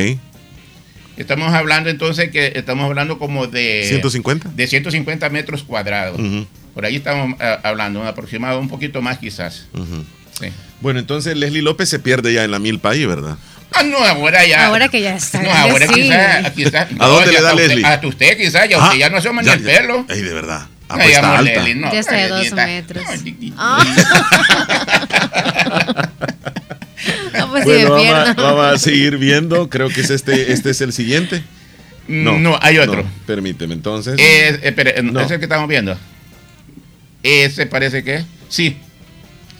[1.17, 3.85] Estamos hablando entonces que estamos hablando como de...
[3.87, 4.49] 150.
[4.55, 6.19] De 150 metros cuadrados.
[6.73, 9.67] Por ahí estamos eh, hablando, un aproximado un poquito más quizás.
[10.39, 10.47] Sí.
[10.81, 13.37] Bueno, entonces Leslie López se pierde ya en la milpa ahí, ¿verdad?
[13.71, 14.67] Ah, no, ahora ya.
[14.67, 16.09] Ahora que ya está No, ahora sí.
[16.55, 16.87] quizás.
[16.99, 17.85] ¿A dónde le da a usted- Leslie?
[17.85, 20.05] Hasta usted quizás, ya Ah, usted ya no asoma ni ya, el pelo.
[20.09, 20.67] Ey, de verdad.
[20.89, 21.51] Ah, pues está alta.
[21.53, 23.03] Leslie, no, Ya está de dos metros.
[23.07, 23.83] Ay, Ah.
[27.59, 28.43] No, pues Bueno, de vamos, a, pierna.
[28.43, 29.69] vamos a seguir viendo.
[29.69, 31.43] Creo que es este, este es el siguiente.
[32.07, 33.03] No, hay otro.
[33.03, 34.15] no, permíteme, entonces.
[34.19, 35.19] Eh, espere, No.
[35.21, 35.97] ¿es el que estamos viendo?
[37.21, 38.23] ¿Ese parece que?
[38.49, 38.77] Sí.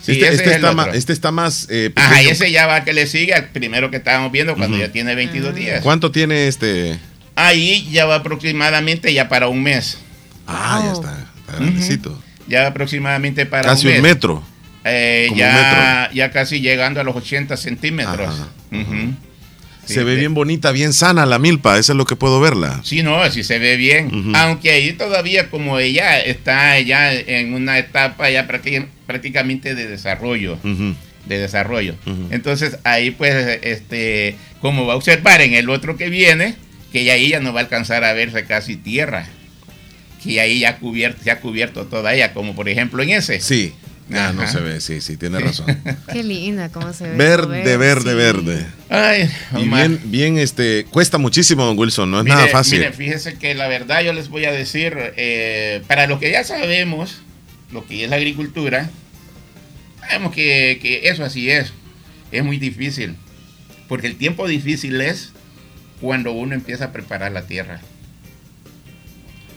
[0.02, 0.76] Sí, este, ese este es el está otro.
[0.86, 3.90] más, este está más eh, Ajá, y ese ya va que le sigue al primero
[3.90, 5.82] que estábamos viendo cuando ya tiene 22 días.
[5.82, 6.98] ¿Cuánto tiene este?
[7.36, 9.96] Ahí ya va aproximadamente ya para un mes.
[10.46, 11.26] Ah, ya está.
[11.40, 12.22] está grandecito.
[12.46, 14.12] Ya va aproximadamente para Casi un un mes.
[14.14, 14.44] metro.
[14.84, 18.28] Eh, ya, ya casi llegando a los 80 centímetros.
[18.28, 18.48] Ajá.
[18.70, 19.14] Ujú.
[19.86, 21.78] Sí, Se ve de- bien bonita, bien sana la milpa.
[21.78, 22.80] Eso es lo que puedo verla.
[22.84, 24.32] Sí, no, sí se ve bien.
[24.34, 30.58] Aunque ahí todavía como ella está ya en una etapa ya prácti- prácticamente de desarrollo.
[31.26, 31.94] De desarrollo.
[32.30, 36.54] Entonces ahí pues, este, como va a observar en el otro que viene,
[36.92, 39.26] que ya ahí ya no va a alcanzar a verse casi tierra.
[40.22, 43.40] Que ahí ya cubierto, se ha cubierto toda ella, como por ejemplo en ese.
[43.40, 43.74] Sí.
[44.08, 44.52] Ya no Ajá.
[44.52, 45.66] se ve, sí, sí, tiene razón.
[46.12, 47.16] Qué linda cómo se ve.
[47.16, 48.16] Verde, verde, sí.
[48.16, 48.66] verde.
[48.90, 52.80] Ay, Y bien, bien, este, cuesta muchísimo, don Wilson, no es Mire, nada fácil.
[52.80, 56.44] mire, fíjese que la verdad yo les voy a decir, eh, para lo que ya
[56.44, 57.22] sabemos,
[57.72, 58.90] lo que es la agricultura,
[60.00, 61.72] sabemos que, que eso así es.
[62.30, 63.16] Es muy difícil.
[63.88, 65.32] Porque el tiempo difícil es
[66.00, 67.80] cuando uno empieza a preparar la tierra.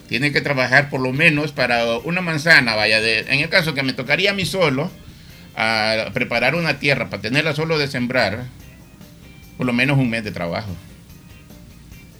[0.08, 3.84] Tiene que trabajar por lo menos para una manzana, vaya, de, en el caso que
[3.84, 4.90] me tocaría a mí solo,
[5.56, 8.46] a preparar una tierra para tenerla solo de sembrar,
[9.58, 10.70] por lo menos un mes de trabajo.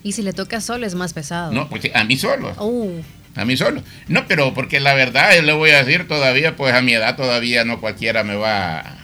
[0.04, 1.52] Y si le toca solo es más pesado.
[1.52, 2.52] No, porque a mí solo.
[2.64, 3.02] Uh,
[3.36, 3.84] A mí solo.
[4.08, 7.16] No, pero porque la verdad, yo le voy a decir todavía, pues a mi edad
[7.16, 8.98] todavía no cualquiera me va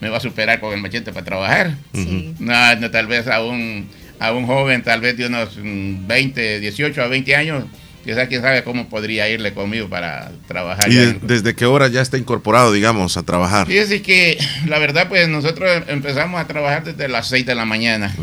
[0.00, 1.74] me va a superar con el machete para trabajar.
[1.92, 2.34] Sí.
[2.38, 3.88] No, no, tal vez a un,
[4.18, 7.64] a un joven, tal vez de unos mm, 20, 18 a 20 años,
[8.04, 10.90] quizás quién sabe cómo podría irle conmigo para trabajar.
[10.90, 13.66] ¿Y de- desde qué hora ya está incorporado, digamos, a trabajar?
[13.66, 18.14] Fíjese que la verdad, pues nosotros empezamos a trabajar desde las 6 de la mañana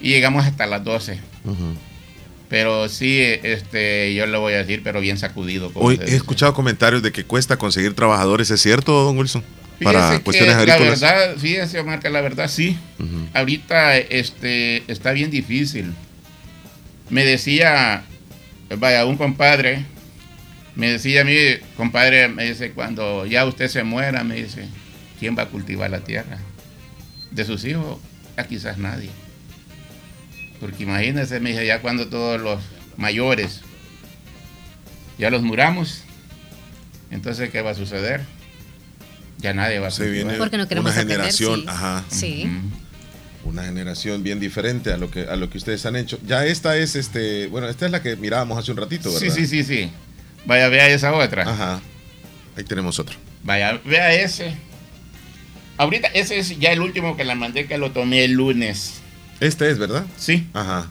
[0.00, 1.18] y llegamos hasta las 12.
[1.44, 1.74] Ujú.
[2.48, 5.70] Pero sí, este, yo le voy a decir, pero bien sacudido.
[5.72, 9.44] como Hoy he escuchado comentarios de que cuesta conseguir trabajadores, ¿es cierto, don Wilson?
[9.82, 11.00] Para Fíjese cuestiones que agrícolas.
[11.02, 12.78] La verdad, fíjese, Omar, que la verdad sí.
[13.34, 15.92] Ahorita este, está bien difícil.
[17.10, 18.02] Me decía,
[18.76, 19.84] vaya, un compadre,
[20.74, 21.34] me decía a mí,
[21.76, 24.68] compadre, me dice, cuando ya usted se muera, me dice,
[25.18, 26.38] ¿quién va a cultivar la tierra?
[27.30, 27.98] De sus hijos,
[28.36, 29.10] a quizás nadie.
[30.60, 32.60] Porque imagínese, me dice, ya cuando todos los
[32.96, 33.60] mayores
[35.18, 36.02] ya los muramos,
[37.10, 38.20] entonces, ¿qué va a suceder?
[39.38, 40.24] Ya nadie va a Se cultivar.
[40.26, 41.66] viene Porque no queremos una aprender, generación, sí.
[41.68, 42.04] ajá.
[42.08, 42.50] Sí.
[43.44, 46.18] Una generación bien diferente a lo que a lo que ustedes han hecho.
[46.26, 49.36] Ya esta es este, bueno, esta es la que mirábamos hace un ratito, Sí, ¿verdad?
[49.36, 49.90] sí, sí, sí.
[50.44, 51.42] Vaya, vea esa otra.
[51.48, 51.80] Ajá.
[52.56, 53.16] Ahí tenemos otro.
[53.44, 54.52] Vaya, vea ese.
[55.76, 58.94] Ahorita ese es ya el último que la mandé que lo tomé el lunes.
[59.40, 60.04] Este es, ¿verdad?
[60.16, 60.46] Sí.
[60.52, 60.90] Ajá.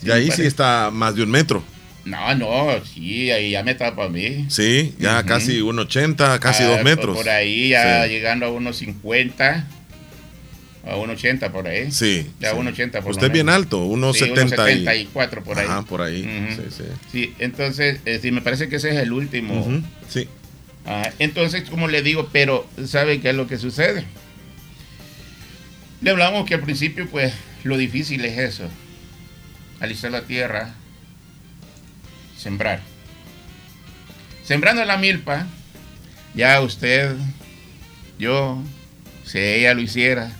[0.00, 1.62] Sí, y ahí sí está más de un metro.
[2.04, 4.46] No, no, sí, ahí ya me tapa a mí.
[4.48, 5.28] Sí, ya Ujú.
[5.28, 7.16] casi 1,80, casi Ah, dos por- metros.
[7.16, 8.10] Por ahí ya Sí.
[8.10, 9.66] llegando a unos 50,
[10.86, 11.90] a unos 80 por ahí.
[11.90, 12.30] Sí.
[12.40, 12.56] Ya sí.
[12.56, 15.66] unos 80 por Usted es bien alto, unos Sí, 70 y- 74 por ahí.
[15.66, 16.22] Ajá, por ahí.
[16.56, 16.84] Sí, sí.
[17.10, 19.82] Sí, entonces, eh, sí, me parece que ese es el último.
[20.08, 20.28] Sí.
[20.86, 24.04] Ah, entonces, como le digo, pero ¿sabe qué es lo que sucede?
[26.00, 27.32] Le hablamos que al principio, pues,
[27.64, 28.68] lo difícil es eso.
[29.80, 30.74] Alisar la tierra,
[32.38, 32.80] sembrar.
[34.44, 35.46] Sembrando la milpa,
[36.34, 37.16] ya usted,
[38.18, 38.62] yo,
[39.24, 40.30] si ella lo hiciera,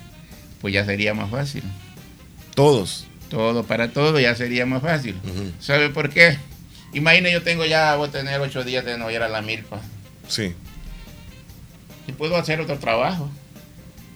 [0.67, 1.63] pues ya sería más fácil.
[2.57, 3.07] Todos.
[3.31, 5.15] Todo para todo ya sería más fácil.
[5.61, 6.39] ¿Sabe por qué?
[6.93, 9.81] Imagine yo tengo ya, voy a tener ocho días de no ir a la milpa.
[10.27, 10.55] Sí.
[12.09, 13.31] y puedo hacer otro trabajo.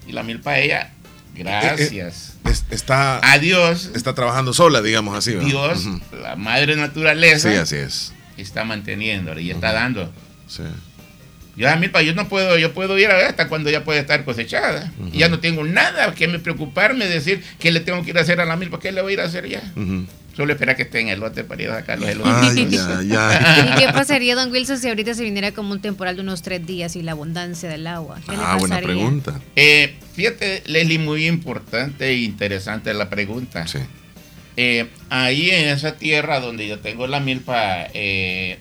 [0.09, 0.91] Y la milpa ella,
[1.37, 2.35] gracias.
[2.45, 3.91] Es- está, Adiós.
[3.95, 5.35] está trabajando sola, digamos así.
[5.35, 5.47] ¿verdad?
[5.47, 5.87] Dios,
[6.21, 8.13] la madre naturaleza, Sí, así es.
[8.37, 10.13] está manteniéndole y está dando.
[10.49, 10.65] Sí.
[11.57, 14.01] Yo a milpa, yo no puedo, yo puedo ir a ver hasta cuando ya puede
[14.01, 14.93] estar cosechada.
[15.13, 18.23] Y ya no tengo nada que me preocuparme, decir que le tengo que ir a
[18.23, 19.63] hacer a la milpa, ¿qué le voy a ir a hacer ya?
[20.37, 22.33] Solo esperar que esté en el lote para ir a sacar los elotes.
[22.33, 23.75] Ay, ya, ya.
[23.77, 26.65] ¿Y qué pasaría, don Wilson, si ahorita se viniera como un temporal de unos tres
[26.65, 28.19] días y la abundancia del agua?
[28.25, 29.41] ¿Qué le Ah, buena pregunta.
[29.57, 33.67] Eh, fíjate, Leslie, muy importante e interesante la pregunta.
[34.57, 38.59] Eh, ahí en esa tierra donde yo tengo la milpa, eh,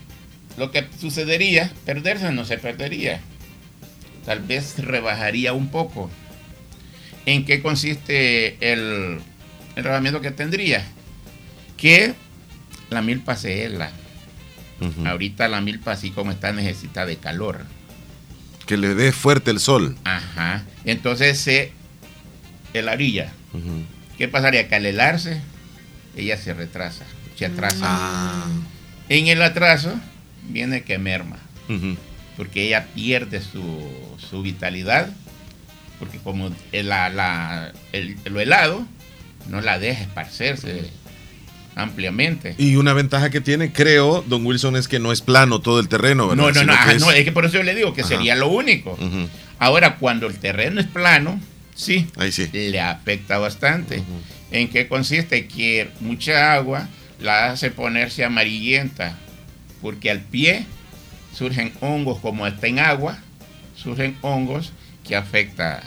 [0.59, 3.21] lo que sucedería, perderse no se perdería.
[4.25, 6.11] Tal vez rebajaría un poco.
[7.25, 9.21] ¿En qué consiste el,
[9.75, 10.85] el rebajamiento que tendría?
[11.77, 12.13] Que
[12.89, 13.91] la milpa se hela.
[15.05, 17.65] Ahorita la milpa, así como está, necesita de calor.
[18.65, 19.97] Que le dé fuerte el sol.
[20.03, 20.63] Ajá.
[20.85, 21.71] Entonces se
[22.73, 23.31] helaría.
[24.17, 24.67] ¿Qué pasaría?
[24.67, 25.41] Que al helarse,
[26.15, 27.05] ella se retrasa,
[27.37, 27.79] se atrasa.
[27.81, 28.45] Ah.
[29.07, 29.99] En el atraso
[30.49, 31.37] viene que merma,
[31.69, 31.95] Ujú.
[32.37, 33.87] porque ella pierde su,
[34.29, 35.09] su vitalidad,
[35.99, 38.85] porque como la, la- el- lo helado
[39.49, 40.89] no la deja esparcerse
[41.75, 42.55] ampliamente.
[42.57, 45.87] Y una ventaja que tiene, creo, don Wilson, es que no es plano todo el
[45.87, 46.43] terreno, ¿verdad?
[46.43, 48.09] No, no, no, ajá, es- no, es que por eso yo le digo que Ajá.
[48.09, 48.97] sería lo único.
[49.59, 51.39] Ahora, cuando el terreno es plano,
[51.75, 52.49] sí, Ahí sí.
[52.51, 54.03] le afecta bastante.
[54.51, 55.47] ¿En qué consiste?
[55.47, 56.87] Que mucha agua
[57.21, 59.17] la hace ponerse amarillenta,
[59.81, 60.65] porque al pie
[61.37, 63.19] surgen hongos, como está en agua,
[63.75, 64.71] surgen hongos
[65.07, 65.81] que afecta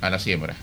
[0.00, 0.54] a la siembra.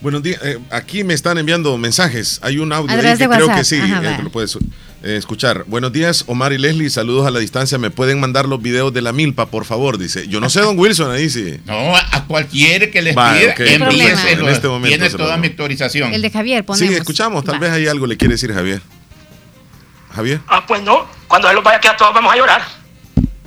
[0.00, 0.38] Buenos días.
[0.44, 2.38] eh, aquí me están enviando mensajes.
[2.42, 4.22] Hay un audio ahí que creo que sí, Ajá, eh, va.
[4.22, 4.54] lo puedes
[5.02, 5.64] eh, escuchar.
[5.66, 6.90] Buenos días, Omar y Leslie.
[6.90, 7.78] Saludos a la distancia.
[7.78, 9.96] ¿Me pueden mandar los videos de la milpa, por favor?
[9.96, 10.28] Dice.
[10.28, 11.58] Yo no sé, don Wilson, ahí sí.
[11.64, 13.84] No, a cualquier que les pida, ok, perfecto.
[13.84, 14.48] envíeselo.
[14.48, 16.12] En este momento Tiene toda mi autorización.
[16.12, 16.86] El de Javier, ponemos.
[16.88, 17.42] Sí, escuchamos.
[17.44, 17.60] Tal Va.
[17.60, 18.82] vez hay algo le quiere decir Javier.
[20.14, 20.40] Javier.
[20.46, 21.06] Ah, pues no.
[21.28, 22.62] Cuando él los vaya a quedar, todos vamos a llorar.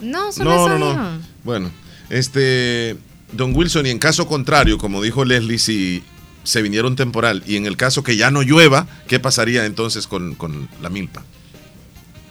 [0.01, 1.21] No, solo No, eso no, no.
[1.43, 1.71] Bueno,
[2.09, 2.97] este,
[3.31, 6.03] don Wilson, y en caso contrario, como dijo Leslie, si
[6.43, 10.07] se viniera un temporal y en el caso que ya no llueva, ¿qué pasaría entonces
[10.07, 11.23] con, con la milpa?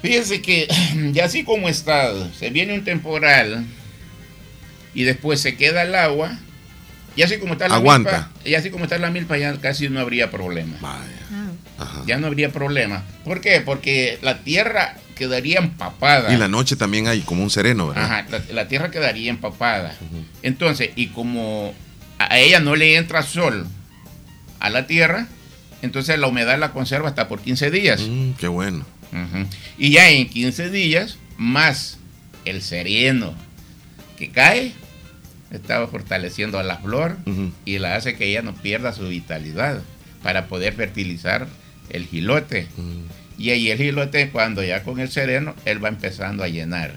[0.02, 0.68] Fíjese que
[1.12, 3.66] ya así como está, se viene un temporal
[4.94, 6.38] y después se queda el agua,
[7.16, 8.10] y así como está la Aguanta.
[8.10, 10.76] milpa, y así como está la milpa ya casi no habría problema.
[12.06, 13.02] Ya no habría problema.
[13.24, 13.60] ¿Por qué?
[13.60, 16.32] Porque la tierra quedaría empapada.
[16.32, 18.04] Y la noche también hay como un sereno, ¿verdad?
[18.04, 19.94] Ajá, la, la tierra quedaría empapada.
[20.42, 21.74] Entonces, y como
[22.18, 23.66] a ella no le entra sol
[24.60, 25.26] a la tierra,
[25.82, 28.00] entonces la humedad la conserva hasta por 15 días.
[28.06, 28.84] Mm, qué bueno.
[29.78, 31.98] Y ya en 15 días, más
[32.44, 33.34] el sereno
[34.18, 34.72] que cae,
[35.50, 37.16] estaba fortaleciendo a la flor
[37.64, 39.80] y la hace que ella no pierda su vitalidad
[40.22, 41.46] para poder fertilizar
[41.90, 42.66] el gilote.
[43.38, 46.94] Y ahí el gilote, cuando ya con el sereno, él va empezando a llenar.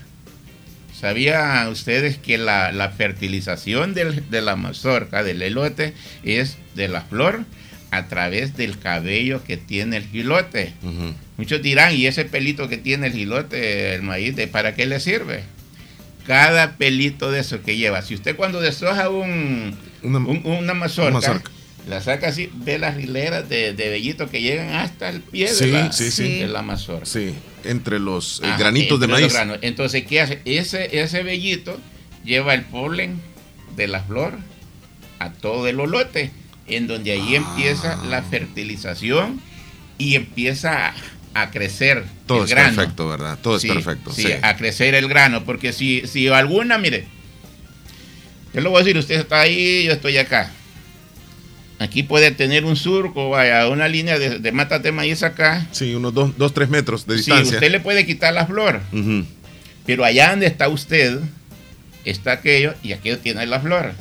[0.98, 7.02] ¿Sabían ustedes que la, la fertilización del- de la mazorca, del elote, es de la
[7.02, 7.46] flor
[7.92, 10.74] a través del cabello que tiene el gilote?
[11.38, 15.00] Muchos dirán, ¿y ese pelito que tiene el gilote, el maíz, de para qué le
[15.00, 15.44] sirve?
[16.28, 18.02] Cada pelito de eso que lleva.
[18.02, 21.52] Si usted cuando deshoja un, un- una, mazorca, una mazorca.
[21.88, 25.72] La saca así, ve las hileras de, de que llegan hasta el pie Sí, de,
[25.72, 26.40] la, sí, sí.
[26.40, 27.06] de la mazorca.
[27.06, 29.58] Sí, entre los eh, Ajá, granitos de entre maíz.
[29.62, 30.42] Entonces, ¿qué hace?
[30.46, 31.80] Ese, ese vellito
[32.24, 33.20] lleva el polen
[33.76, 34.38] de la flor
[35.20, 36.32] a todo el olote,
[36.68, 38.06] en donde ahí empieza Ah.
[38.08, 39.42] la fertilización
[39.98, 40.96] y empieza a,
[41.34, 42.76] a crecer Todo el es grano.
[42.76, 43.40] perfecto, ¿verdad?
[43.42, 44.12] Todo es perfecto.
[44.14, 47.06] Sí, a crecer el grano, porque si, si alguna, mire,
[48.54, 50.52] yo le voy a decir, usted está ahí, yo estoy acá.
[51.80, 55.66] Aquí puede tener un surco, vaya, una línea de, de matas de maíz acá.
[55.72, 57.56] Sí, unos 2, dos, 3 metros de Sí, distancia.
[57.58, 58.82] usted le puede quitar la flor,
[59.86, 61.20] pero allá donde está usted,
[62.06, 63.94] está aquello y aquello tiene la flor.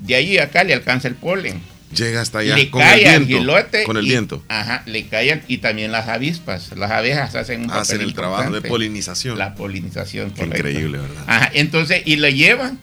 [0.00, 1.60] De ahí a acá le alcanza el polen.
[1.96, 3.38] Llega hasta allá le con el cae al viento.
[3.40, 4.44] gilote con el y- viento.
[4.48, 6.70] Ajá, le caen y también las avispas.
[6.76, 9.36] Las abejas hacen un Hacen el trabajo de polinización.
[9.38, 11.24] La polinización, Qué increíble, ¿verdad?
[11.26, 12.78] Ajá, entonces, y le llevan,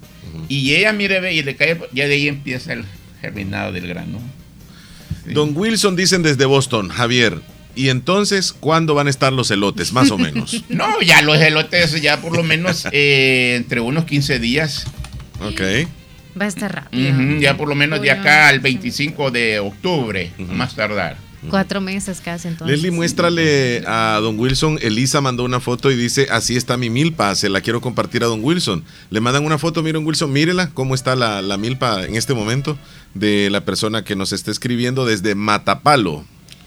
[0.49, 2.83] y ella, mire, ve, y le cae, ya de ahí empieza el
[3.21, 4.19] germinado del grano.
[5.25, 7.41] Don Wilson dicen desde Boston, Javier.
[7.75, 9.93] Y entonces, ¿cuándo van a estar los elotes?
[9.93, 10.63] Más o menos.
[10.69, 14.85] No, ya los elotes, ya por lo menos eh, entre unos 15 días.
[15.41, 15.61] ok.
[16.39, 17.09] Va a estar rápido.
[17.13, 21.17] Ujú, ya por lo menos de acá al 25 de octubre, más tardar.
[21.49, 22.75] Cuatro meses casi entonces.
[22.77, 24.77] Leslie, muéstrale a don Wilson.
[24.81, 28.27] Elisa mandó una foto y dice, así está mi milpa, se la quiero compartir a
[28.27, 28.83] don Wilson.
[29.09, 32.77] Le mandan una foto, miren Wilson, mírela, cómo está la, la milpa en este momento
[33.13, 36.23] de la persona que nos está escribiendo desde Matapalo.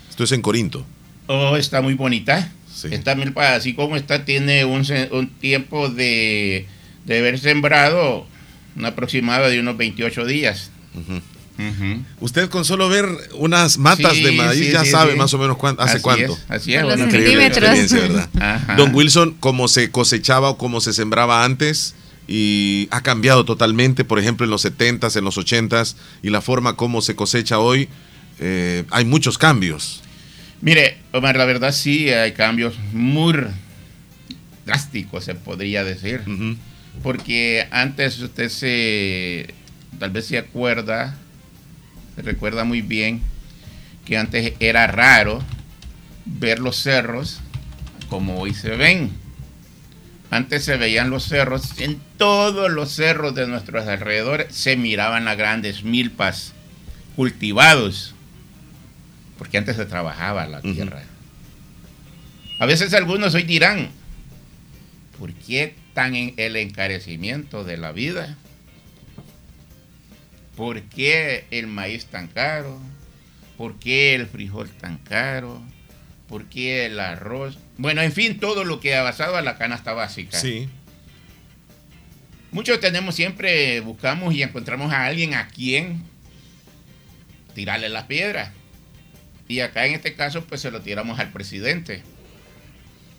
[0.08, 0.84] Esto es en Corinto.
[1.26, 2.52] Oh, está muy bonita.
[2.90, 6.66] Esta milpa, así como está, tiene un, un tiempo de,
[7.04, 8.26] de haber sembrado
[8.76, 10.70] un aproximado de unos 28 días.
[12.20, 15.18] Usted con solo ver unas matas Sí, de maíz sí, ya sí, sabe sí.
[15.18, 16.32] más o menos cuán- hace Así cuánto.
[16.32, 17.04] es, así es, Con los bueno.
[17.14, 17.78] Increíble centímetros.
[17.78, 18.28] experiencia, ¿verdad?
[18.64, 18.74] Ajá.
[18.76, 21.94] Don Wilson, cómo se cosechaba o cómo se sembraba antes
[22.32, 26.76] y ha cambiado totalmente, por ejemplo, en los 70s, en los 80s y la forma
[26.76, 27.88] como se cosecha hoy,
[28.38, 30.00] eh, hay muchos cambios.
[30.60, 33.34] Mire, Omar, la verdad sí hay cambios muy
[34.64, 36.22] drásticos, se podría decir.
[37.02, 39.52] Porque antes usted se,
[39.98, 41.18] tal vez se acuerda,
[42.14, 43.22] se recuerda muy bien
[44.04, 45.42] que antes era raro
[46.26, 47.40] ver los cerros
[48.08, 49.10] como hoy se ven.
[50.30, 55.36] Antes se veían los cerros, en todos los cerros de nuestros alrededores se miraban las
[55.36, 56.52] grandes milpas
[57.16, 58.14] cultivados,
[59.38, 61.02] porque antes se trabajaba la tierra.
[62.60, 63.90] A veces algunos hoy dirán,
[65.18, 68.36] ¿por qué tan en el encarecimiento de la vida?
[70.56, 72.78] ¿Por qué el maíz tan caro?
[73.56, 75.60] ¿Por qué el frijol tan caro?
[76.30, 77.58] ¿Por qué el arroz?
[77.76, 80.38] Bueno, en fin, todo lo que ha basado a la canasta básica.
[80.38, 80.68] Sí.
[82.52, 86.02] Muchos tenemos siempre, buscamos y encontramos a alguien a quien
[87.54, 88.50] tirarle las piedras.
[89.48, 92.02] Y acá en este caso, pues se lo tiramos al presidente.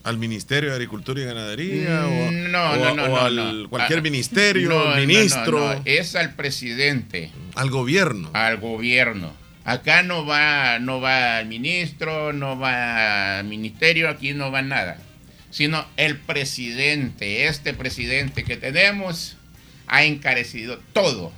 [0.03, 2.07] ¿Al Ministerio de Agricultura y Ganadería?
[2.07, 6.15] o, No, o- no, no, o no, al cualquier Ah, ministerio, no, ministro, no, Es
[6.15, 7.29] al presidente.
[7.55, 8.31] al gobierno.
[8.33, 9.33] Al gobierno.
[9.63, 14.97] Acá no va, no va el ministro, no va al ministerio, aquí no va nada.
[15.51, 19.37] Sino el presidente, este presidente que tenemos,
[19.87, 21.31] ha encarecido todo.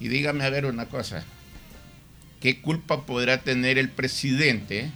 [0.00, 1.24] Y dígame a ver una cosa.
[2.40, 4.90] ¿Qué culpa podrá tener el presidente,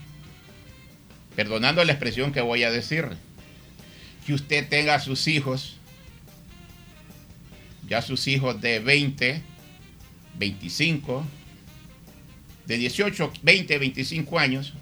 [1.37, 3.11] perdonando la expresión que voy a decir,
[4.27, 5.77] que usted tenga a sus hijos,
[7.87, 9.43] ya sus hijos de 20,
[10.37, 11.25] 25,
[12.67, 14.75] de 18, 20, 25 años,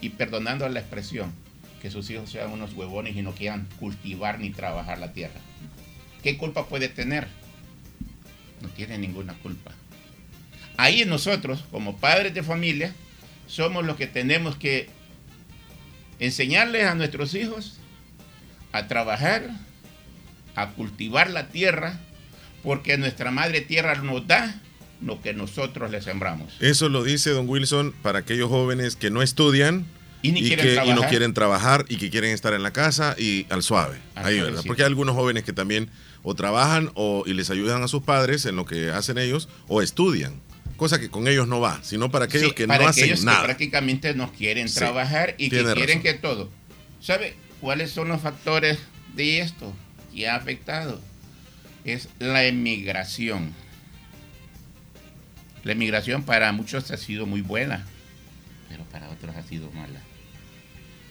[0.00, 1.32] y perdonando la expresión,
[1.80, 5.40] que sus hijos sean unos huevones y no quieran cultivar ni trabajar la tierra?
[6.22, 7.28] ¿Qué culpa puede tener?
[8.60, 9.72] No tiene ninguna culpa.
[10.76, 12.92] Ahí nosotros, como padres de familia,
[13.46, 14.88] somos los que tenemos que
[16.18, 17.78] enseñarles a nuestros hijos
[18.72, 19.48] a trabajar,
[20.54, 21.98] a cultivar la tierra,
[22.62, 24.60] porque nuestra madre tierra nos da
[25.00, 26.54] lo que nosotros le sembramos.
[26.60, 29.86] Eso lo dice don Wilson para aquellos jóvenes que no estudian
[30.22, 33.14] Y ni quieren que, y no quieren trabajar y que quieren estar en la casa
[33.18, 33.98] y al suave.
[34.14, 34.40] Ahí.
[34.40, 34.62] ¿verdad?
[34.66, 35.90] Porque hay algunos jóvenes que también
[36.22, 39.82] o trabajan o, y les ayudan a sus padres en lo que hacen ellos o
[39.82, 40.40] estudian.
[40.76, 43.20] Cosa que con ellos no va, sino para aquellos Sí, que para no hacen aquellos
[43.20, 43.44] que nada.
[43.44, 46.02] prácticamente no quieren Sí, trabajar y que quieren razón.
[46.02, 46.50] que todo.
[47.00, 48.78] ¿Sabe cuáles son los factores
[49.14, 49.72] de esto
[50.14, 51.00] que ha afectado?
[51.84, 53.54] Es la emigración.
[55.66, 57.84] La emigración para muchos ha sido muy buena,
[58.68, 59.98] pero para otros ha sido mala.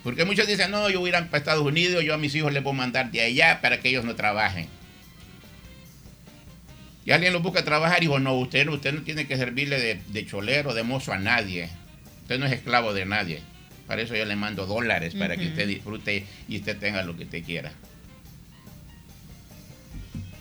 [0.02, 2.54] Porque muchos dicen, no, yo voy a ir para Estados Unidos, yo a mis hijos
[2.54, 4.70] les voy a mandar de allá para que ellos no trabajen.
[7.04, 9.78] Y alguien lo busca trabajar y dijo, no, usted, no- usted no tiene que servirle
[9.78, 11.68] de, de cholero, de mozo a nadie.
[12.22, 13.42] Usted no es esclavo de nadie.
[13.88, 17.26] Para eso yo le mando dólares para que usted disfrute y usted tenga lo que
[17.26, 17.74] usted quiera.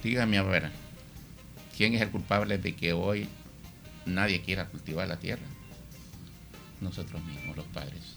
[0.05, 0.71] Dígame a ver,
[1.77, 3.27] ¿quién es el culpable de que hoy
[4.07, 5.43] nadie quiera cultivar la tierra?
[6.81, 8.17] Nosotros mismos, los padres.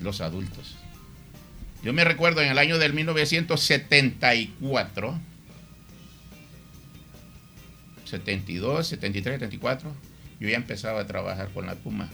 [0.00, 0.76] Los adultos.
[1.82, 5.18] Yo me recuerdo en el año del 1974,
[8.04, 9.92] 72, 73, 74,
[10.40, 12.08] yo ya empezaba a trabajar con la Puma.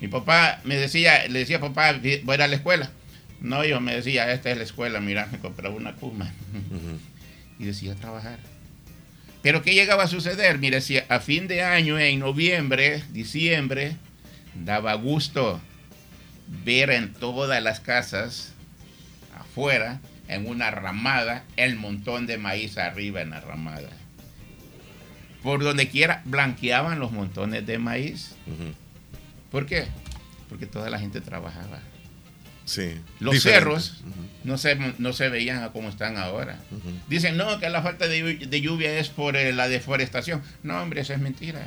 [0.00, 2.90] Mi papá me decía, le decía papá, voy a ir a la escuela.
[3.40, 6.30] No, yo me decía, esta es la escuela, mira, me compraba una Puma.
[7.58, 8.38] Y decía trabajar.
[9.42, 10.58] Pero ¿qué llegaba a suceder?
[10.58, 13.96] Mire, si a fin de año, en noviembre, diciembre,
[14.54, 15.60] daba gusto
[16.64, 18.52] ver en todas las casas,
[19.38, 23.88] afuera, en una ramada, el montón de maíz arriba en la ramada.
[25.42, 28.34] Por donde quiera blanqueaban los montones de maíz.
[29.50, 29.86] ¿Por qué?
[30.48, 31.80] Porque toda la gente trabajaba.
[32.70, 33.00] Sí.
[33.18, 33.64] Los diferente.
[33.64, 34.00] cerros
[34.44, 36.56] no, se, no se veían a como están ahora.
[37.08, 40.40] Dicen, no, que la falta de, llu- de lluvia es por eh, la deforestación.
[40.62, 41.66] No, hombre, eso es mentira.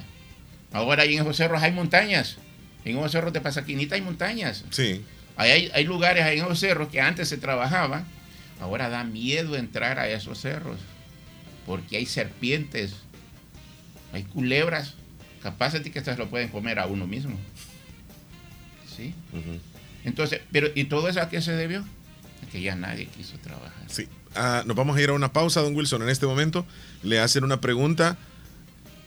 [0.72, 2.38] Ahora ahí en esos cerros hay montañas.
[2.86, 4.64] En esos cerros de Pasaquinita hay montañas.
[4.70, 5.02] Sí.
[5.36, 8.06] Ahí hay, hay lugares ahí en esos cerros que antes se trabajaban.
[8.62, 10.80] Ahora da miedo entrar a esos cerros.
[11.66, 12.94] Porque hay serpientes.
[14.14, 14.94] Hay culebras.
[15.42, 17.38] Capaces de que estas lo pueden comer a uno mismo.
[18.96, 19.14] ¿Sí?
[20.06, 21.80] Entonces, pero ¿y todo eso a qué se debió?
[21.82, 23.84] A que ya nadie quiso trabajar.
[23.88, 24.08] Sí.
[24.36, 26.02] Ah, nos vamos a ir a una pausa, don Wilson.
[26.04, 26.66] En este momento
[27.04, 28.18] le hacen una pregunta.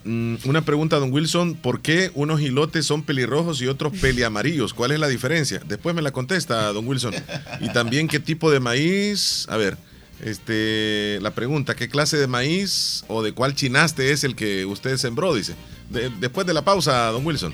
[0.05, 1.55] Mm, una pregunta, don Wilson.
[1.56, 4.73] ¿Por qué unos hilotes son pelirrojos y otros peliamarillos?
[4.73, 5.60] ¿Cuál es la diferencia?
[5.66, 7.12] Después me la contesta, don Wilson.
[7.60, 9.47] Y también qué tipo de maíz.
[9.48, 9.77] A ver,
[10.24, 14.97] este, la pregunta, ¿qué clase de maíz o de cuál chinaste es el que usted
[14.97, 15.35] sembró?
[15.35, 15.55] Dice.
[15.90, 17.52] De- después de la pausa, don Wilson.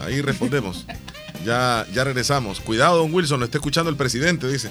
[0.00, 0.86] Ahí respondemos.
[1.46, 2.60] Ya, ya regresamos.
[2.60, 4.70] Cuidado, don Wilson, lo está escuchando el presidente, dice.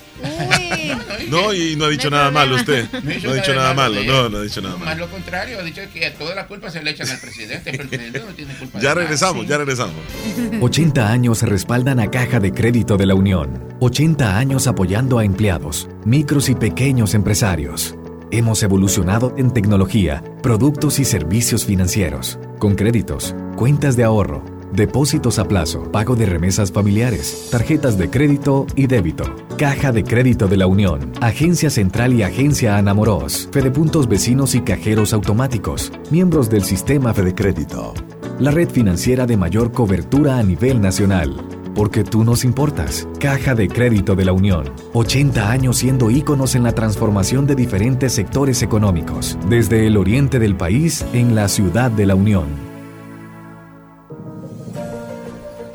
[1.29, 2.85] No, y no ha dicho No nada malo usted.
[3.23, 5.05] No ha dicho nada malo No, no ha dicho nada Más malo.
[5.05, 7.89] lo contrario, ha dicho que toda la culpa se le echan al presidente, pero el
[7.89, 8.77] presidente no tiene culpa.
[8.77, 9.01] de Ya nada.
[9.01, 9.95] regresamos, ya regresamos.
[10.61, 13.63] 80 años respaldan a Caja de Crédito de la Unión.
[13.79, 17.95] 80 años apoyando a empleados, micros y pequeños empresarios.
[18.31, 24.43] Hemos evolucionado en tecnología, productos y servicios financieros, con créditos, cuentas de ahorro,
[24.73, 29.23] depósitos a plazo, pago de remesas familiares, tarjetas de crédito y débito.
[29.57, 35.13] Caja de Crédito de la Unión, Agencia Central y Agencia Anamoros, Fedepuntos Vecinos y Cajeros
[35.13, 37.93] Automáticos, miembros del sistema Fedecrédito.
[38.37, 41.33] La red financiera de mayor cobertura a nivel nacional.
[41.73, 43.07] Porque tú nos importas.
[43.19, 44.71] Caja de Crédito de la Unión.
[44.93, 49.37] 80 años siendo íconos en la transformación de diferentes sectores económicos.
[49.49, 52.64] Desde el oriente del país en la ciudad de la Unión.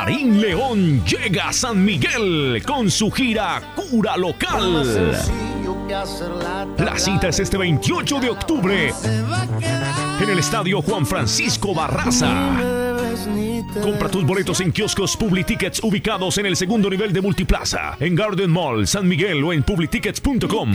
[0.00, 5.12] Karim León llega a San Miguel con su gira Cura Local.
[6.78, 8.94] La cita es este 28 de octubre
[10.22, 12.30] en el estadio Juan Francisco Barraza.
[13.82, 18.50] Compra tus boletos en kioscos Publitickets ubicados en el segundo nivel de Multiplaza, en Garden
[18.50, 20.72] Mall, San Miguel o en publitickets.com.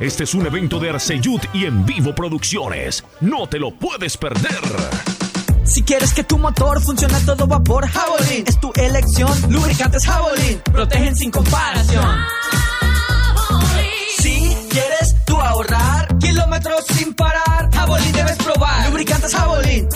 [0.00, 3.02] Este es un evento de Arceyud y en vivo producciones.
[3.22, 5.17] No te lo puedes perder.
[5.68, 9.30] Si quieres que tu motor funcione a todo vapor, Javelin es tu elección.
[9.50, 12.24] Lubricantes Javelin protegen sin comparación.
[14.18, 18.88] Si quieres tú ahorrar kilómetros sin parar, Javelin debes probar.
[18.88, 19.88] Lubricantes Javelin,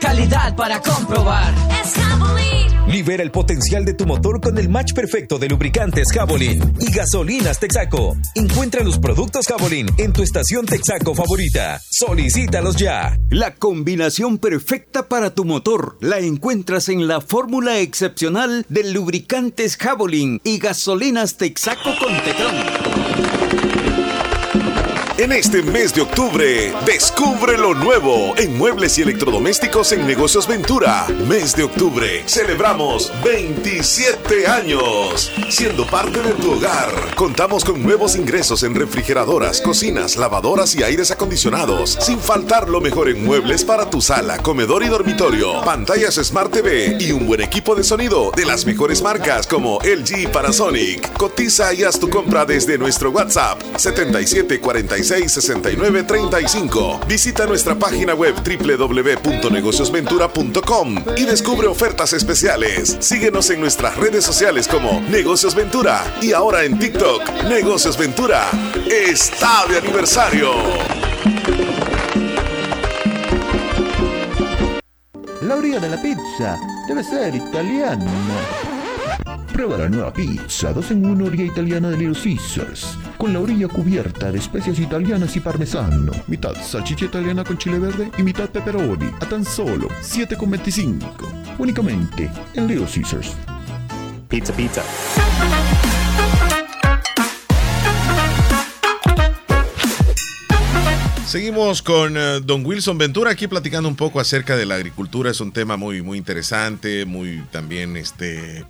[0.00, 1.52] calidad para comprobar.
[1.82, 2.65] Es Javelin.
[2.86, 7.58] Libera el potencial de tu motor con el match perfecto de lubricantes Javelin y gasolinas
[7.58, 8.16] Texaco.
[8.36, 11.80] Encuentra los productos Javelin en tu estación Texaco favorita.
[11.90, 13.18] Solicítalos ya.
[13.30, 20.40] La combinación perfecta para tu motor la encuentras en la fórmula excepcional de lubricantes Javelin
[20.44, 22.75] y gasolinas Texaco con Tecron.
[25.18, 31.06] En este mes de octubre, descubre lo nuevo en muebles y electrodomésticos en Negocios Ventura.
[31.26, 35.32] Mes de octubre, celebramos 27 años.
[35.48, 41.10] Siendo parte de tu hogar, contamos con nuevos ingresos en refrigeradoras, cocinas, lavadoras y aires
[41.10, 41.96] acondicionados.
[41.98, 45.62] Sin faltar lo mejor en muebles para tu sala, comedor y dormitorio.
[45.64, 50.18] Pantallas Smart TV y un buen equipo de sonido de las mejores marcas como LG
[50.18, 51.10] y Panasonic.
[51.14, 57.00] Cotiza y haz tu compra desde nuestro WhatsApp 7746 6935.
[57.06, 62.96] Visita nuestra página web www.negociosventura.com y descubre ofertas especiales.
[63.00, 68.50] Síguenos en nuestras redes sociales como Negocios Ventura y ahora en TikTok, Negocios Ventura.
[68.90, 70.50] Está de aniversario.
[75.42, 76.58] La orilla de la pizza
[76.88, 78.10] debe ser italiana.
[79.52, 83.68] Prueba la nueva pizza 2 en 1 orilla italiana de Little Caesars, con la orilla
[83.68, 89.06] cubierta de especias italianas y parmesano, mitad salchicha italiana con chile verde y mitad pepperoni,
[89.20, 91.56] a tan solo 7,25.
[91.58, 93.32] Únicamente en Little Caesars.
[94.28, 94.82] Pizza, pizza.
[101.26, 105.30] Seguimos con eh, don Wilson Ventura aquí platicando un poco acerca de la agricultura.
[105.30, 108.64] Es un tema muy, muy interesante, muy también este,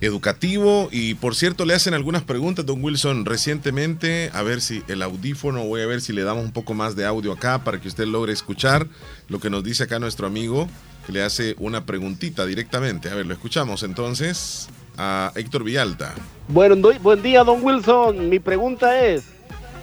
[0.00, 0.88] educativo.
[0.92, 4.30] Y por cierto, le hacen algunas preguntas, don Wilson, recientemente.
[4.32, 7.06] A ver si el audífono, voy a ver si le damos un poco más de
[7.06, 8.86] audio acá para que usted logre escuchar
[9.28, 10.68] lo que nos dice acá nuestro amigo,
[11.06, 13.10] que le hace una preguntita directamente.
[13.10, 14.68] A ver, lo escuchamos entonces
[14.98, 16.14] a Héctor Villalta.
[16.48, 18.28] Bueno, doy- buen día, don Wilson.
[18.28, 19.24] Mi pregunta es,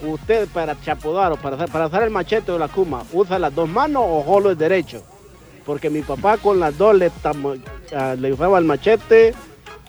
[0.04, 3.70] ¿usted para chapodar o para, para hacer el machete o la cuma, usa las dos
[3.70, 5.04] manos o solo el derecho?
[5.66, 7.10] Porque mi papá con las dos le,
[7.96, 9.34] ah, le usaba el machete,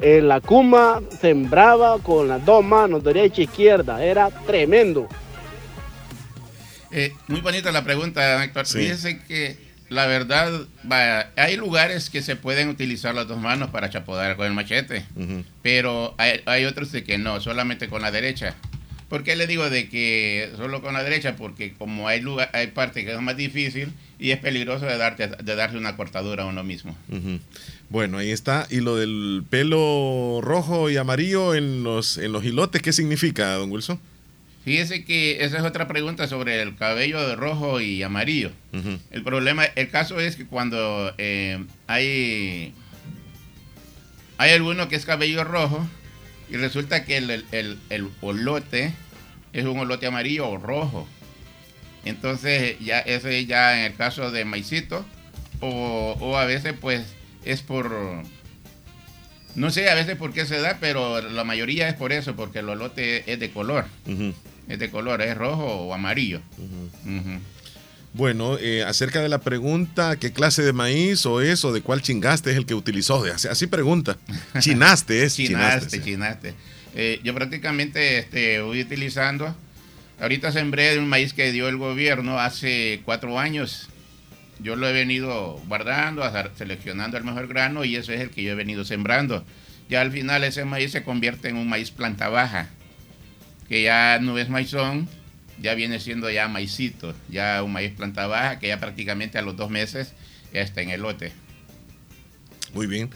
[0.00, 4.04] eh, la cuma sembraba con las dos manos, derecha e izquierda.
[4.04, 5.08] Era tremendo.
[6.90, 8.66] Eh, muy bonita la pregunta, Héctor.
[8.66, 8.78] Sí.
[8.78, 9.56] Fíjese que
[9.88, 10.50] la verdad,
[10.82, 15.04] vaya, hay lugares que se pueden utilizar las dos manos para chapodar con el machete,
[15.62, 18.54] pero hay, hay otros de que no, solamente con la derecha.
[19.08, 21.36] ¿Por qué le digo de que solo con la derecha?
[21.36, 25.28] Porque como hay lugar, hay parte que es más difícil y es peligroso de darte
[25.28, 26.96] de darse una cortadura a uno mismo.
[27.90, 28.66] Bueno, ahí está.
[28.70, 33.70] Y lo del pelo rojo y amarillo en los, en los hilotes, ¿qué significa, don
[33.70, 34.00] Wilson?
[34.64, 38.50] Fíjese que esa es otra pregunta sobre el cabello de rojo y amarillo.
[39.10, 42.72] El problema, el caso es que cuando eh, hay
[44.38, 45.86] hay alguno que es cabello rojo
[46.50, 48.92] y resulta que el, el, el- el olote
[49.52, 51.06] es un olote amarillo o rojo.
[52.04, 55.04] Entonces ya ese ya en el caso de maicito
[55.60, 57.02] o, o a veces pues
[57.44, 57.92] es por
[59.54, 62.58] no sé a veces por qué se da, pero la mayoría es por eso, porque
[62.58, 63.86] el olote es de color.
[64.68, 66.40] Es de color, es rojo o amarillo.
[68.12, 72.50] Bueno, eh, acerca de la pregunta, ¿qué clase de maíz o eso, de cuál chingaste
[72.50, 73.24] es el que utilizó?
[73.24, 74.16] Así, así pregunta.
[74.60, 75.34] Chinaste es.
[75.34, 76.54] Chinaste, chinaste.
[76.94, 79.54] Eh, yo prácticamente este, voy utilizando.
[80.20, 83.88] Ahorita sembré un maíz que dio el gobierno hace cuatro años.
[84.60, 86.22] Yo lo he venido guardando,
[86.56, 89.44] seleccionando el mejor grano y ese es el que yo he venido sembrando.
[89.88, 92.68] Ya al final ese maíz se convierte en un maíz planta baja,
[93.68, 95.08] que ya no es maizón,
[95.60, 99.56] ya viene siendo ya maicito, ya un maíz planta baja que ya prácticamente a los
[99.56, 100.14] dos meses
[100.52, 101.32] ya está en el lote.
[102.72, 103.10] Muy bien.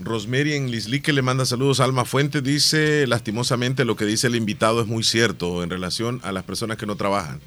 [0.00, 2.42] Rosemary en Lislique le manda saludos a Alma Fuente.
[2.42, 6.76] Dice, lastimosamente, lo que dice el invitado es muy cierto en relación a las personas
[6.76, 7.40] que no trabajan.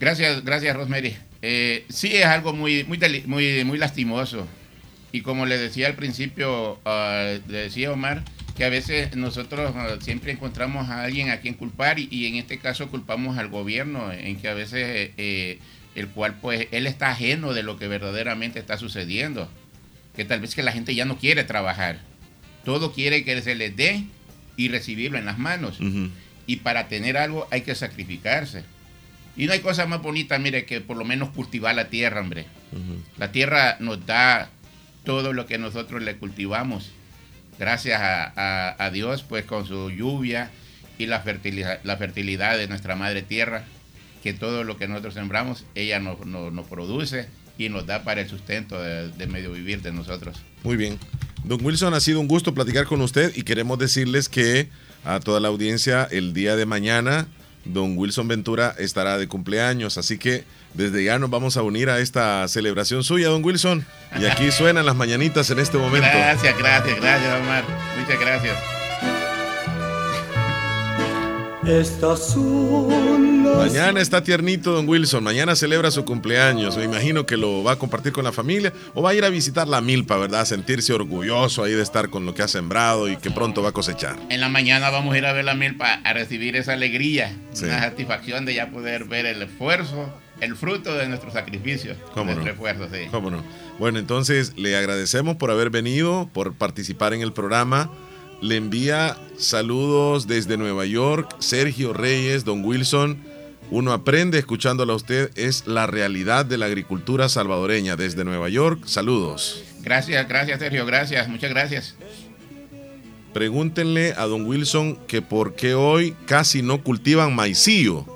[0.00, 1.16] Gracias, gracias Rosemary.
[1.42, 4.46] Eh, sí es algo muy, muy, muy, lastimoso.
[5.10, 8.24] Y como le decía al principio, ah, le decía Omar,
[8.56, 12.58] que a veces nosotros eh, siempre encontramos a alguien a quien culpar y, en este
[12.58, 15.58] caso culpamos al gobierno, en que a veces eh,
[15.94, 19.48] el cual pues él está ajeno de lo que verdaderamente está sucediendo,
[20.18, 22.00] que tal vez que la gente ya no quiere trabajar,
[22.64, 24.02] todo quiere que se les dé
[24.56, 25.78] y recibirlo en las manos.
[26.44, 28.64] Y para tener algo hay que sacrificarse.
[29.36, 32.46] Y no hay cosa más bonita, mire, que por lo menos cultivar la tierra, hombre.
[33.16, 34.50] La tierra nos da
[35.04, 36.90] todo lo que nosotros le cultivamos
[37.56, 40.50] gracias a, Dios, pues con su lluvia
[40.98, 43.62] y la fertilidad, la fertilidad de nuestra madre tierra,
[44.24, 46.18] que todo lo que nosotros sembramos, ella nos,
[46.66, 47.28] produce
[47.58, 50.38] y nos da para el sustento de, medio vivir de nosotros.
[50.62, 50.98] Muy bien.
[51.44, 54.68] Don Wilson, ha sido un gusto platicar con usted y queremos decirles que
[55.04, 57.28] a toda la audiencia el día de mañana
[57.64, 60.44] don Wilson Ventura estará de cumpleaños, así que
[60.74, 63.84] desde ya nos vamos a unir a esta celebración suya, don Wilson.
[64.18, 66.08] Y aquí suenan las mañanitas en este momento.
[66.08, 67.64] Gracias, gracias, gracias, Omar.
[67.98, 68.77] Muchas gracias.
[73.58, 77.76] Mañana está tiernito don Wilson, mañana celebra su cumpleaños, me imagino que lo va a
[77.76, 80.46] compartir con la familia o va a ir a visitar la milpa, ¿verdad?
[80.46, 83.72] sentirse orgulloso ahí de estar con lo que ha sembrado y que pronto va a
[83.72, 84.16] cosechar.
[84.30, 87.80] En la mañana vamos a ir a ver la milpa a recibir esa alegría, la
[87.80, 90.08] satisfacción de ya poder ver el esfuerzo,
[90.40, 92.50] el fruto de nuestro sacrificio, ¿Cómo nuestro no?
[92.52, 93.08] esfuerzo, sí.
[93.10, 93.44] ¿Cómo no?
[93.78, 97.90] Bueno, entonces le agradecemos por haber venido, por participar en el programa.
[98.40, 103.18] Le envía saludos desde Nueva York, Sergio Reyes, Don Wilson.
[103.70, 108.86] Uno aprende escuchándolo a usted, es la realidad de la agricultura salvadoreña desde Nueva York.
[108.86, 109.62] Saludos.
[109.82, 111.96] Gracias, gracias Sergio, gracias, muchas gracias.
[113.32, 118.06] Pregúntenle a Don Wilson que por qué hoy casi no cultivan maicillo.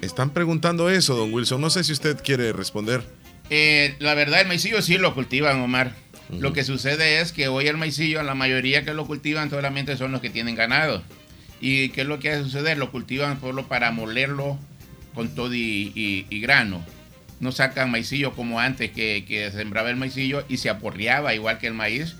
[0.00, 1.60] Están preguntando eso, Don Wilson.
[1.60, 3.02] No sé si usted quiere responder.
[3.50, 5.94] Eh, la verdad, el maicillo sí lo cultivan, Omar.
[6.40, 10.12] Lo que sucede es que hoy el maicillo, la mayoría que lo cultivan solamente son
[10.12, 11.02] los que tienen ganado.
[11.60, 12.78] ¿Y qué es lo que hace suceder?
[12.78, 14.58] Lo cultivan solo para molerlo
[15.14, 16.84] con todo y, grano.
[17.40, 21.66] No sacan maicillo como antes que, que, sembraba el maicillo y se aporreaba igual que
[21.66, 22.14] el maíz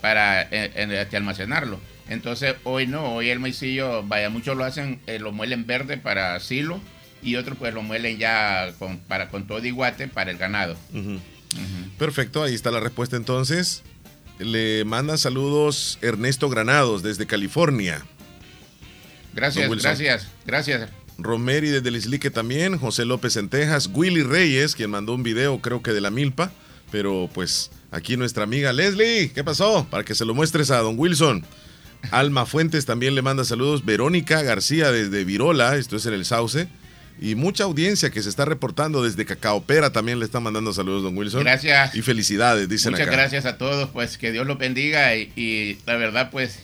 [0.00, 1.80] para este, almacenarlo.
[2.08, 6.38] Entonces hoy no, hoy el maicillo, vaya, muchos lo hacen, eh, lo muelen verde para
[6.40, 6.80] silo
[7.22, 10.76] y otros pues lo muelen ya con, para, con todo y guate para el ganado.
[11.98, 13.82] Perfecto, ahí está la respuesta entonces.
[14.38, 18.04] Le manda saludos Ernesto Granados desde California.
[19.34, 20.90] Gracias, gracias, gracias.
[21.18, 25.82] Romeri desde Lislique también, José López en Texas, Willy Reyes, quien mandó un video creo
[25.82, 26.52] que de la milpa,
[26.90, 29.86] pero pues aquí nuestra amiga Leslie, ¿qué pasó?
[29.90, 31.44] Para que se lo muestres a don Wilson.
[32.10, 36.68] Alma Fuentes también le manda saludos, Verónica García desde Virola, esto es en el Sauce
[37.20, 41.16] y mucha audiencia que se está reportando desde Cacaopera también le está mandando saludos, don
[41.16, 41.44] Wilson.
[41.44, 41.94] Gracias.
[41.94, 43.16] Y felicidades, dicen Muchas acá.
[43.16, 46.60] gracias a todos, pues que Dios los bendiga y, la verdad, pues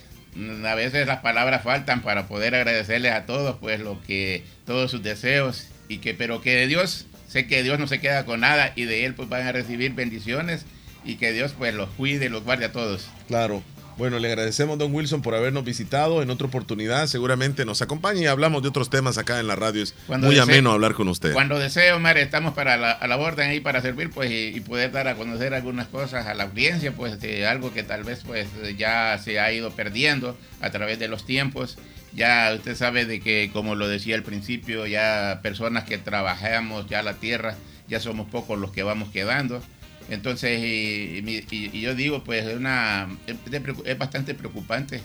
[0.65, 5.01] a veces las palabras faltan para poder agradecerles a todos, pues lo que, todos sus
[5.01, 8.85] deseos y que, pero que Dios, sé que Dios no se queda con nada y
[8.85, 10.65] de Él pues van a recibir bendiciones
[11.03, 13.07] y que Dios pues los cuide y los guarde a todos.
[13.27, 13.63] Claro.
[13.97, 16.21] Bueno, le agradecemos, don Wilson, por habernos visitado.
[16.21, 19.83] En otra oportunidad, seguramente nos acompañe y hablamos de otros temas acá en la radio.
[19.83, 21.33] Es muy ameno hablar con usted.
[21.33, 24.91] Cuando desee, Omar, estamos para la, a la orden ahí para servir pues y, poder
[24.91, 28.47] dar a conocer algunas cosas a la audiencia, pues de algo que tal vez pues
[28.77, 31.77] ya se ha ido perdiendo a través de los tiempos.
[32.13, 37.01] Ya usted sabe de que, como lo decía al principio, ya personas que trabajamos ya
[37.01, 37.55] la tierra,
[37.87, 39.61] ya somos pocos los que vamos quedando.
[40.09, 45.01] Entonces, y, yo digo, pues es, una, es, bastante preocupante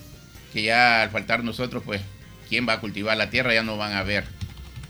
[0.53, 2.01] que ya al faltar nosotros, pues,
[2.49, 3.55] ¿quién va a cultivar la tierra?
[3.55, 4.25] Ya no van a ver.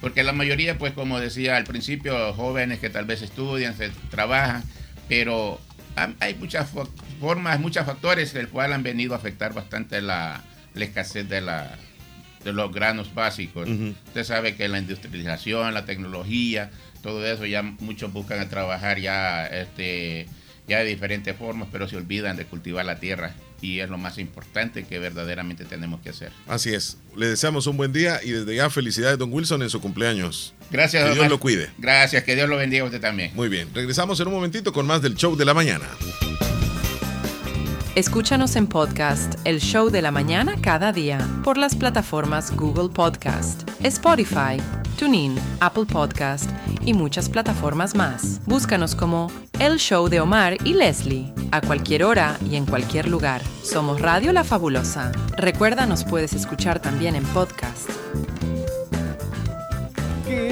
[0.00, 4.62] Porque la mayoría, pues, como decía al principio, jóvenes que tal vez estudian, se trabajan,
[5.08, 5.60] pero
[6.20, 6.70] hay muchas
[7.20, 10.44] formas, muchos factores el cual han venido a afectar bastante la,
[10.74, 11.76] escasez de, la,
[12.44, 13.68] de los granos básicos.
[13.68, 16.70] Usted sabe que la industrialización, la tecnología,
[17.02, 20.26] todo eso ya muchos buscan a trabajar ya este
[20.66, 24.18] ya de diferentes formas, pero se olvidan de cultivar la tierra y es lo más
[24.18, 26.30] importante que verdaderamente tenemos que hacer.
[26.46, 26.98] Así es.
[27.16, 30.54] Le deseamos un buen día y desde ya felicidades don Wilson en su cumpleaños.
[30.70, 31.08] Gracias.
[31.08, 31.70] Que Dios lo cuide.
[31.78, 33.32] Gracias, que Dios lo bendiga a usted también.
[33.34, 33.68] Muy bien.
[33.74, 35.86] Regresamos en un momentito con más del show de la mañana.
[37.94, 43.68] Escúchanos en podcast El Show de la Mañana cada día por las plataformas Google Podcast,
[43.82, 44.60] Spotify,
[44.98, 46.50] TuneIn, Apple Podcast
[46.84, 48.40] y muchas plataformas más.
[48.46, 49.30] Búscanos como
[49.60, 53.40] El Show de Omar y Leslie a cualquier hora y en cualquier lugar.
[53.62, 55.12] Somos Radio La Fabulosa.
[55.36, 57.88] Recuerda, nos puedes escuchar también en podcast.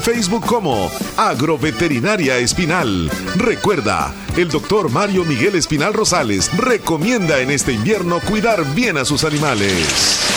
[0.00, 3.10] Facebook como Agroveterinaria Espinal.
[3.36, 9.24] Recuerda, el doctor Mario Miguel Espinal Rosales recomienda en este invierno cuidar bien a sus
[9.24, 10.28] animales.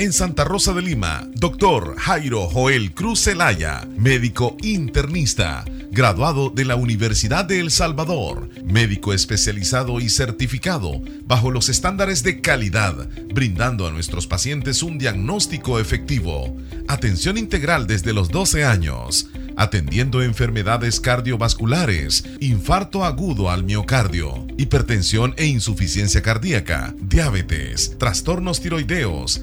[0.00, 6.76] En Santa Rosa de Lima, doctor Jairo Joel Cruz Zelaya, médico internista, graduado de la
[6.76, 13.90] Universidad de El Salvador, médico especializado y certificado bajo los estándares de calidad, brindando a
[13.90, 16.56] nuestros pacientes un diagnóstico efectivo,
[16.88, 25.46] atención integral desde los 12 años, atendiendo enfermedades cardiovasculares, infarto agudo al miocardio, hipertensión e
[25.46, 29.42] insuficiencia cardíaca, diabetes, trastornos tiroideos,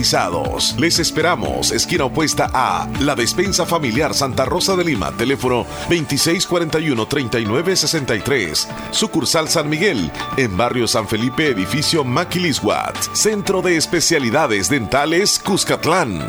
[0.79, 9.47] les esperamos, esquina opuesta a La Despensa Familiar Santa Rosa de Lima, teléfono 2641-3963, sucursal
[9.47, 16.19] San Miguel, en barrio San Felipe, edificio Maquilisguat, Centro de Especialidades Dentales Cuscatlán.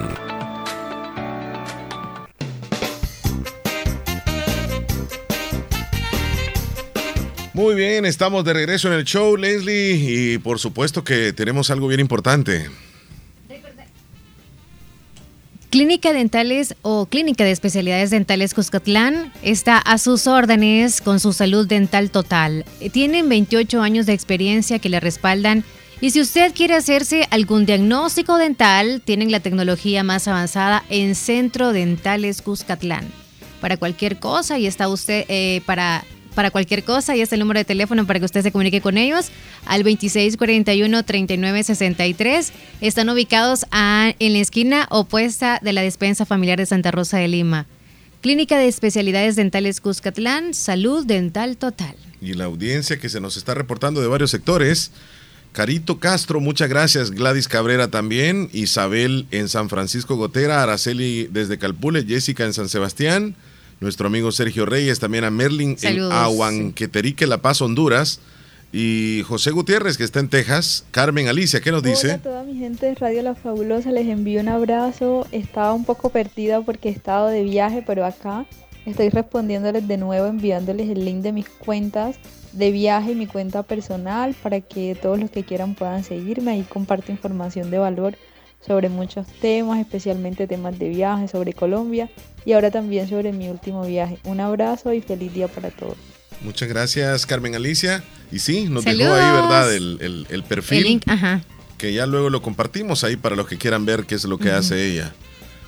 [7.55, 11.89] Muy bien, estamos de regreso en el show, Leslie, y por supuesto que tenemos algo
[11.89, 12.69] bien importante.
[15.73, 21.67] Clínica Dentales o Clínica de Especialidades Dentales Cuscatlán está a sus órdenes con su salud
[21.67, 22.67] dental total.
[22.93, 25.65] Tienen 28 años de experiencia que le respaldan
[26.03, 31.73] y si usted quiere hacerse algún diagnóstico dental, tienen la tecnología más avanzada en Centro
[31.73, 33.11] Dentales Cuscatlán.
[33.63, 37.61] Para cualquier cosa y está usted eh, para para cualquier cosa y es el número
[37.61, 39.31] de teléfono para que usted se comunique con ellos
[39.67, 42.51] al 2641-3963.
[42.81, 47.67] Están ubicados en la esquina opuesta de la despensa familiar de Santa Rosa de Lima.
[48.21, 51.97] Clínica de Especialidades Dentales Cuscatlán, Salud Dental Total.
[52.21, 54.93] Y la audiencia que se nos está reportando de varios sectores.
[55.53, 57.11] Carito Castro, muchas gracias.
[57.11, 58.49] Gladys Cabrera también.
[58.53, 60.63] Isabel en San Francisco Gotera.
[60.63, 62.05] Araceli desde Calpule.
[62.05, 63.35] Jessica en San Sebastián
[63.83, 68.21] nuestro amigo Sergio Reyes, también a Merlin en Aguanqueterique, La Paz, Honduras.
[68.75, 70.87] Y José Gutiérrez, que está en Texas.
[70.93, 72.07] Carmen Alicia, ¿qué nos dice?
[72.07, 75.27] Hola a toda mi gente de Radio La Fabulosa, les envío un abrazo.
[75.31, 78.47] Estaba un poco perdida porque he estado de viaje, pero acá
[78.87, 82.17] estoy respondiéndoles de nuevo, enviándoles el link de mis cuentas
[82.53, 86.53] de viaje y mi cuenta personal para que todos los que quieran puedan seguirme.
[86.53, 88.17] Ahí comparto información de valor
[88.67, 92.09] sobre muchos temas, especialmente temas de viaje, sobre Colombia
[92.45, 94.19] y ahora también sobre mi último viaje.
[94.25, 95.97] Un abrazo y feliz día para todos.
[96.43, 98.03] Muchas gracias, Carmen Alicia.
[98.31, 99.75] Y sí, nos dejó ahí, ¿verdad?
[99.75, 101.01] El, perfil.
[101.79, 104.51] Que ya luego lo compartimos ahí para los que quieran ver qué es lo que
[104.51, 105.13] hace ella.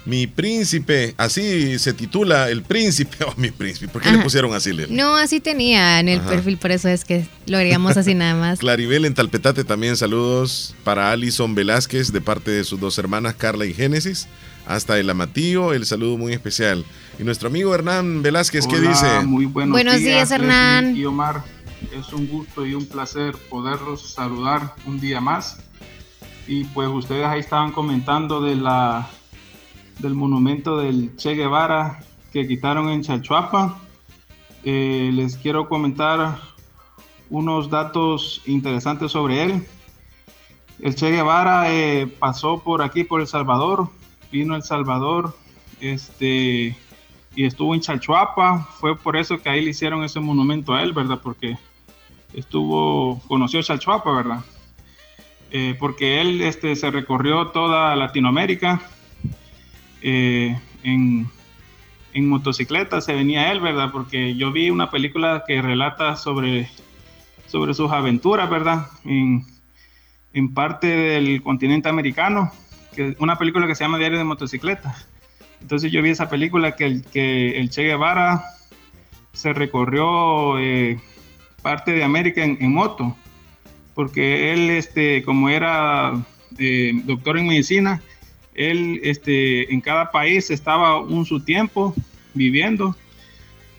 [0.07, 3.91] Mi príncipe, así se titula El príncipe o mi príncipe.
[3.91, 7.27] ¿Por qué le pusieron así, No, así tenía en el perfil, por eso es que
[7.47, 8.59] lo haríamos así nada más.
[8.61, 13.65] Claribel en Talpetate también saludos para Alison Velázquez de parte de sus dos hermanas Carla
[13.65, 14.29] y Génesis.
[14.67, 16.85] Hasta el Amatío, el saludo muy especial.
[17.19, 19.21] Y nuestro amigo Hernán Velázquez, ¿qué dice?
[19.25, 20.97] Muy buenos, buenos días, Hernán.
[20.97, 21.45] Y Omar,
[21.93, 25.59] es un gusto y un placer poderlos saludar un día más.
[26.47, 29.09] Y pues ustedes ahí estaban comentando de la
[29.99, 32.01] del monumento del Che Guevara
[32.33, 33.79] que quitaron en Chalchuapa.
[34.65, 36.41] Eh, les quiero comentar
[37.31, 39.67] unos datos interesantes sobre él.
[40.81, 43.89] El Che Guevara eh, pasó por aquí, por El Salvador,
[44.33, 45.37] vino a El Salvador
[45.81, 46.77] este,
[47.37, 48.69] y estuvo en Chalchuapa.
[48.81, 51.21] Fue por eso que ahí le hicieron ese monumento a él, ¿verdad?
[51.23, 51.57] Porque
[52.33, 54.41] estuvo, conoció Chalchuapa, ¿verdad?
[55.53, 58.81] Eh, porque él este, se recorrió toda Latinoamérica
[60.07, 61.31] eh, en,
[62.29, 63.91] motocicleta se venía él, ¿verdad?
[63.91, 66.69] Porque yo vi una película que relata sobre,
[67.47, 68.87] sobre sus aventuras, ¿verdad?
[69.05, 69.45] En,
[70.53, 72.53] parte del continente americano,
[72.95, 74.95] que una película que se llama Diario de Motocicleta.
[75.63, 78.45] Entonces yo vi esa película que el, que el Che Guevara
[79.33, 81.01] se recorrió eh,
[81.63, 83.17] parte de América en, moto,
[83.95, 86.13] porque él, este, como era
[86.59, 88.03] eh, doctor en medicina,
[88.55, 91.95] él este, en cada país estaba un su tiempo
[92.35, 92.97] viviendo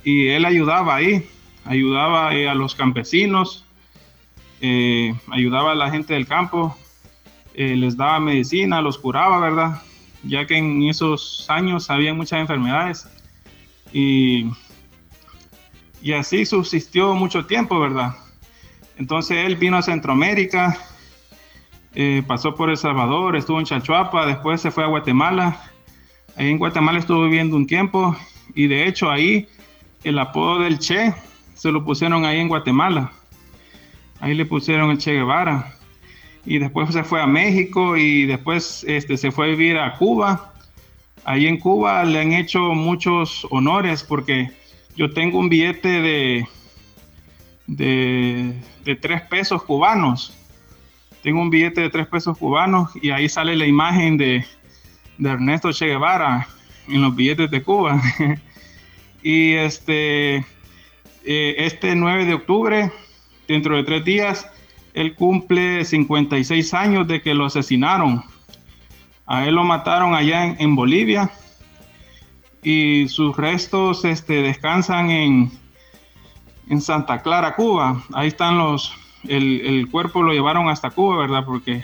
[0.04, 1.28] y él ayudaba ahí,
[1.64, 3.66] ayudaba eh, a los campesinos,
[4.62, 6.78] eh, ayudaba a la gente del campo,
[7.54, 9.82] eh, les daba medicina, los curaba, ¿verdad?
[10.24, 13.08] Ya que en esos años había muchas enfermedades
[13.94, 14.52] y,
[16.02, 18.16] y así subsistió mucho tiempo, ¿verdad?
[18.98, 20.78] Entonces él vino a Centroamérica,
[21.98, 25.72] eh, pasó por El Salvador, estuvo en Chachuapa, después se fue a Guatemala.
[26.36, 28.14] Ahí en Guatemala estuvo viviendo un tiempo
[28.54, 29.48] y de hecho ahí
[30.04, 31.14] el apodo del Che
[31.54, 33.14] se lo pusieron ahí en Guatemala.
[34.20, 35.74] Ahí le pusieron el Che Guevara.
[36.46, 40.54] Y después se fue a México y después este, se fue a vivir a Cuba.
[41.24, 44.52] Ahí en Cuba le han hecho muchos honores porque
[44.98, 46.48] yo tengo un billete de,
[47.68, 48.54] de,
[48.84, 50.38] de tres pesos cubanos
[51.26, 54.46] tengo un billete de tres pesos cubanos y ahí sale la imagen de,
[55.18, 56.48] Ernesto Che Guevara
[56.88, 58.00] en los billetes de Cuba.
[59.24, 62.92] y este, eh, este 9 de octubre,
[63.48, 64.48] dentro de tres días,
[64.94, 68.24] él cumple 56 años de que lo asesinaron.
[69.26, 71.32] A él lo mataron allá en, Bolivia
[72.62, 75.52] y sus restos este, descansan en,
[76.70, 78.04] en Santa Clara, Cuba.
[78.14, 78.94] Ahí están los,
[79.28, 81.46] el, cuerpo lo llevaron hasta Cuba, ¿verdad?
[81.46, 81.84] Porque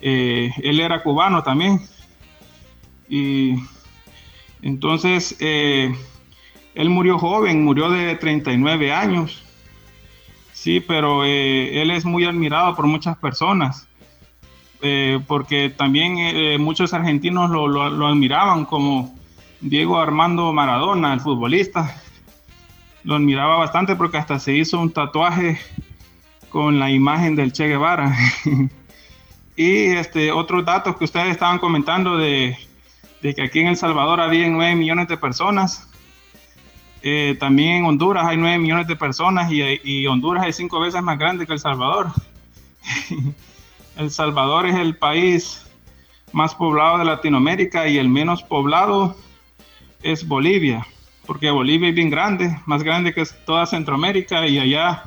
[0.00, 1.80] eh, él era cubano también.
[3.08, 3.54] Y
[4.62, 5.94] entonces eh,
[6.74, 9.42] él murió joven, murió de 39 años.
[10.52, 13.88] Sí, pero eh, él es muy admirado por muchas personas.
[15.28, 19.14] porque también muchos argentinos lo, lo admiraban como
[19.60, 22.02] Diego Armando Maradona, el futbolista.
[23.04, 25.60] Lo admiraba bastante porque hasta se hizo un tatuaje
[26.52, 28.14] con la imagen del Che Guevara.
[29.56, 32.56] y este, otros datos que ustedes estaban comentando de,
[33.22, 35.88] que aquí en El Salvador había 9 millones de personas.
[37.00, 41.18] Eh, también en Honduras hay 9 millones de personas y, Honduras es cinco veces más
[41.18, 42.08] grande que El Salvador.
[43.96, 45.66] el Salvador es el país
[46.32, 49.16] más poblado de Latinoamérica y el menos poblado
[50.02, 50.86] es Bolivia,
[51.26, 55.04] porque Bolivia es bien grande, más grande que toda Centroamérica y allá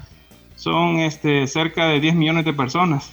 [0.56, 3.12] son este, cerca de 10 millones de personas.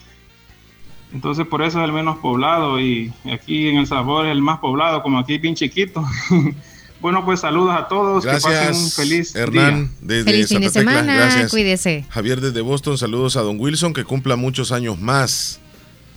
[1.13, 4.59] Entonces por eso es el menos poblado y aquí en El Sabor es el más
[4.61, 6.05] poblado, como aquí bien chiquito.
[7.01, 8.25] bueno, pues saludos a todos.
[8.25, 11.51] Gracias, que pasen un feliz Hernán, Desde feliz fin de semana, Gracias.
[11.51, 12.07] cuídese.
[12.09, 15.61] Javier desde Boston, saludos a don Wilson, que cumpla muchos años más.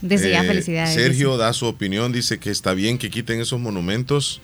[0.01, 0.93] Desde ya, eh, felicidades.
[0.93, 4.41] Sergio da su opinión, dice que está bien que quiten esos monumentos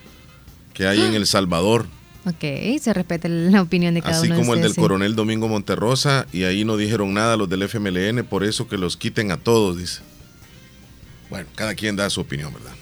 [0.73, 1.85] que hay en El Salvador.
[2.25, 4.35] Ok, se respeta la opinión de cada Así uno.
[4.35, 4.81] como de el del sí.
[4.81, 8.95] coronel Domingo Monterrosa, y ahí no dijeron nada los del FMLN, por eso que los
[8.95, 10.01] quiten a todos, dice.
[11.31, 12.73] Bueno, cada quien da su opinión, ¿verdad?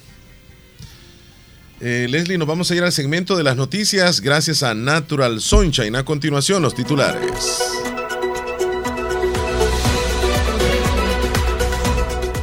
[1.81, 5.95] Eh, Leslie, nos vamos a ir al segmento de las noticias gracias a Natural Sunshine.
[5.95, 7.61] A continuación, los titulares.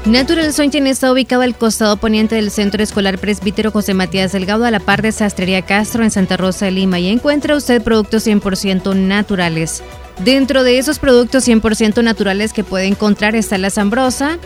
[0.06, 4.70] Natural Sunshine está ubicado al costado poniente del Centro Escolar Presbítero José Matías Delgado a
[4.70, 8.94] la par de Sastrería Castro en Santa Rosa de Lima y encuentra usted productos 100%
[8.94, 9.82] naturales.
[10.24, 14.38] Dentro de esos productos 100% naturales que puede encontrar está la zambrosa.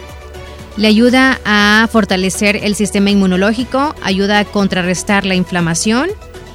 [0.79, 6.09] Le ayuda a fortalecer el sistema inmunológico, ayuda a contrarrestar la inflamación,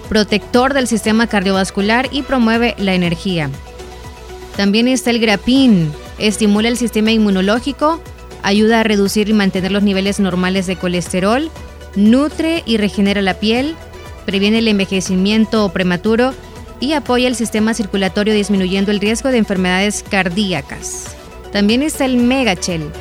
[0.10, 3.52] protector del sistema cardiovascular y promueve la energía.
[4.58, 8.02] También está el grapín, estimula el sistema inmunológico,
[8.46, 11.50] ayuda a reducir y mantener los niveles normales de colesterol,
[11.96, 13.76] nutre y regenera la piel,
[14.28, 16.32] previene el envejecimiento prematuro
[16.80, 21.16] y apoya el sistema circulatorio disminuyendo el riesgo de enfermedades cardíacas.
[21.52, 22.92] También está el Megachel.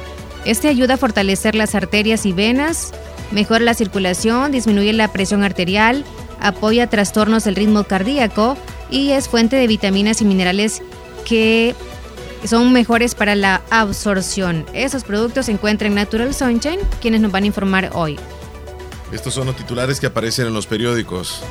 [0.47, 2.93] Este ayuda a fortalecer las arterias y venas,
[3.31, 6.07] mejora la circulación, disminuye la presión arterial,
[6.41, 8.57] apoya trastornos del ritmo cardíaco
[8.91, 10.81] y es fuente de vitaminas y minerales
[11.27, 11.75] que
[12.47, 14.67] son mejores para la absorción.
[14.73, 18.19] Esos productos se encuentran en Natural Sunshine, quienes nos van a informar hoy.
[19.13, 21.43] Estos son los titulares que aparecen en los periódicos.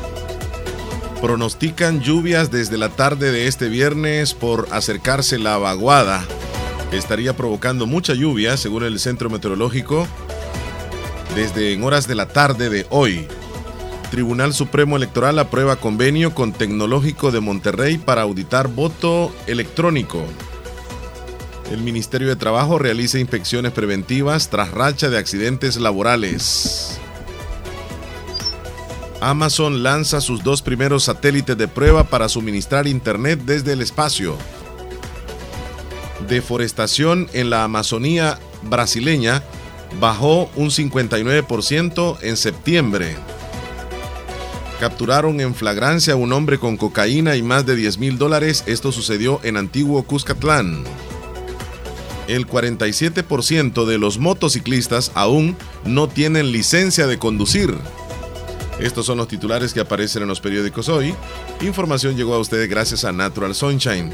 [1.21, 6.25] Pronostican lluvias desde la tarde de este viernes por acercarse la vaguada.
[6.91, 10.05] Estaría provocando mucha lluvia, según el Centro Meteorológico,
[11.35, 13.27] desde en horas de la tarde de hoy.
[14.11, 20.23] Tribunal Supremo Electoral aprueba convenio con Tecnológico de Monterrey para auditar voto electrónico.
[21.73, 26.99] El Ministerio de Trabajo realiza inspecciones preventivas tras racha de accidentes laborales.
[29.21, 34.37] Amazon lanza sus dos primeros satélites de prueba para suministrar Internet desde el espacio.
[36.29, 39.41] Deforestación en la Amazonía brasileña
[39.99, 43.15] bajó un 59% en septiembre.
[44.79, 48.63] Capturaron en flagrancia a un hombre con cocaína y más de 10 mil dólares.
[48.67, 50.83] Esto sucedió en antiguo Cuscatlán.
[52.33, 55.55] El 47% de los motociclistas aún
[55.85, 57.75] no tienen licencia de conducir.
[58.79, 61.13] Estos son los titulares que aparecen en los periódicos hoy.
[61.61, 64.11] Información llegó a ustedes gracias a Natural Sunshine.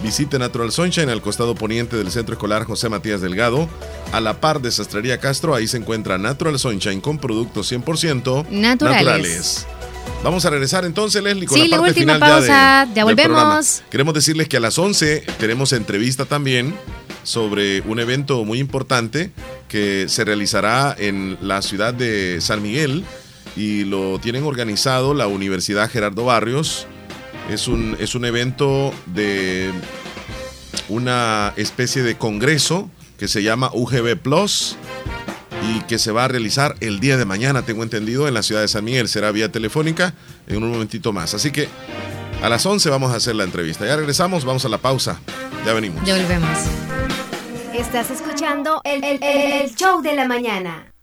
[0.00, 3.68] Visite Natural Sunshine al costado poniente del Centro Escolar José Matías Delgado.
[4.12, 9.66] A la par de Sastrería Castro, ahí se encuentra Natural Sunshine con productos 100% Naturales.
[10.22, 12.46] Vamos a regresar entonces, Leslie, con Sí, la la última final pausa.
[12.46, 13.82] ya, de- Ya volvemos.
[13.90, 16.74] Queremos decirles que a las 11 tenemos entrevista también
[17.26, 19.32] sobre un evento muy importante
[19.68, 23.04] que se realizará en la ciudad de San Miguel
[23.56, 26.86] y lo tienen organizado la Universidad Gerardo Barrios.
[27.50, 29.72] Es un, es un evento de
[30.88, 32.88] una especie de congreso
[33.18, 34.76] que se llama UGB Plus
[35.68, 38.60] y que se va a realizar el día de mañana, tengo entendido, en la ciudad
[38.60, 39.08] de San Miguel.
[39.08, 40.14] Será vía telefónica
[40.46, 41.34] en un momentito más.
[41.34, 41.68] Así que
[42.40, 43.84] a las 11 vamos a hacer la entrevista.
[43.84, 45.18] Ya regresamos, vamos a la pausa.
[45.64, 46.04] Ya venimos.
[46.04, 47.05] Ya volvemos.
[47.78, 50.92] Estás escuchando el, el- el- show de la mañana.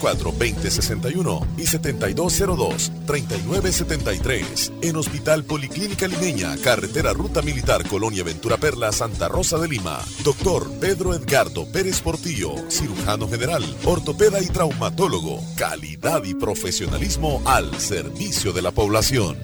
[0.00, 9.28] 2061 y 7202 3973 en Hospital Policlínica Limeña, Carretera Ruta Militar Colonia Ventura Perla, Santa
[9.28, 10.00] Rosa de Lima.
[10.24, 15.40] Doctor Pedro Edgardo Pérez Portillo, cirujano general, ortopeda y traumatólogo.
[15.56, 19.36] Calidad y profesionalismo al servicio de la población.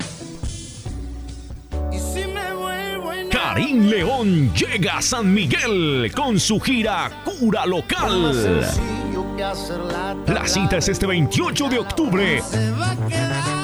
[3.30, 9.09] Karim León llega a San Miguel con su gira Cura Local.
[9.40, 12.42] La cita es este 28 de octubre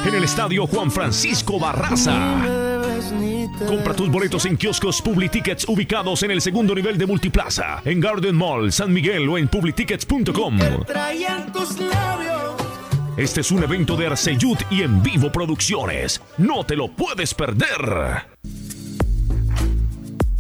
[0.07, 2.41] en el Estadio Juan Francisco Barraza.
[3.67, 8.35] Compra tus boletos en kioscos Publitickets ubicados en el segundo nivel de Multiplaza, en Garden
[8.35, 10.59] Mall, San Miguel o en publitickets.com.
[13.19, 16.23] Este es un evento de Arceyud y en vivo producciones.
[16.39, 18.25] No te lo puedes perder.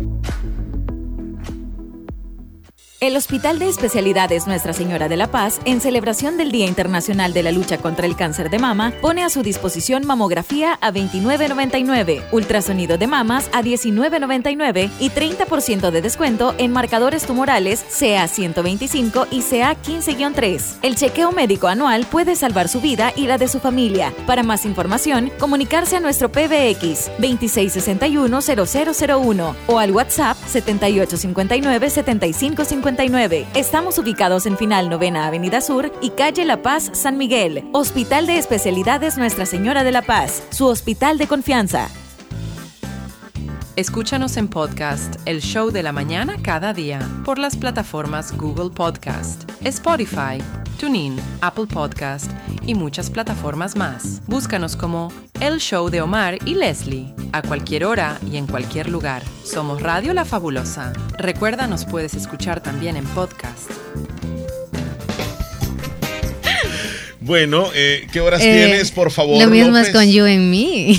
[3.01, 7.45] El Hospital de Especialidades Nuestra Señora de la Paz, en celebración del Día Internacional de
[7.45, 12.99] la Lucha contra el Cáncer de Mama, pone a su disposición mamografía a 29.99, ultrasonido
[12.99, 19.77] de mamas a 19.99 y 30% de descuento en marcadores tumorales CA 125 y CA
[19.81, 20.79] 15-3.
[20.83, 24.13] El chequeo médico anual puede salvar su vida y la de su familia.
[24.27, 30.37] Para más información, comunicarse a nuestro PBX 2661-0001 o al WhatsApp
[32.97, 33.47] 7859-7550.
[33.55, 37.69] Estamos ubicados en Final Novena Avenida Sur y Calle La Paz, San Miguel.
[37.73, 41.89] Hospital de Especialidades Nuestra Señora de la Paz, su hospital de confianza.
[43.77, 49.49] Escúchanos en podcast El Show de la Mañana cada día por las plataformas Google Podcast,
[49.63, 50.43] Spotify,
[50.79, 52.31] TuneIn, Apple Podcast
[52.65, 54.23] y muchas plataformas más.
[54.27, 59.23] Búscanos como El Show de Omar y Leslie a cualquier hora y en cualquier lugar.
[59.45, 60.93] Somos Radio La Fabulosa.
[61.19, 63.71] Recuerda, nos puedes escuchar también en podcast.
[67.29, 69.39] Bueno, eh, ¿qué horas eh, tienes, por favor?
[69.39, 70.99] Lo mismo es con You en Me.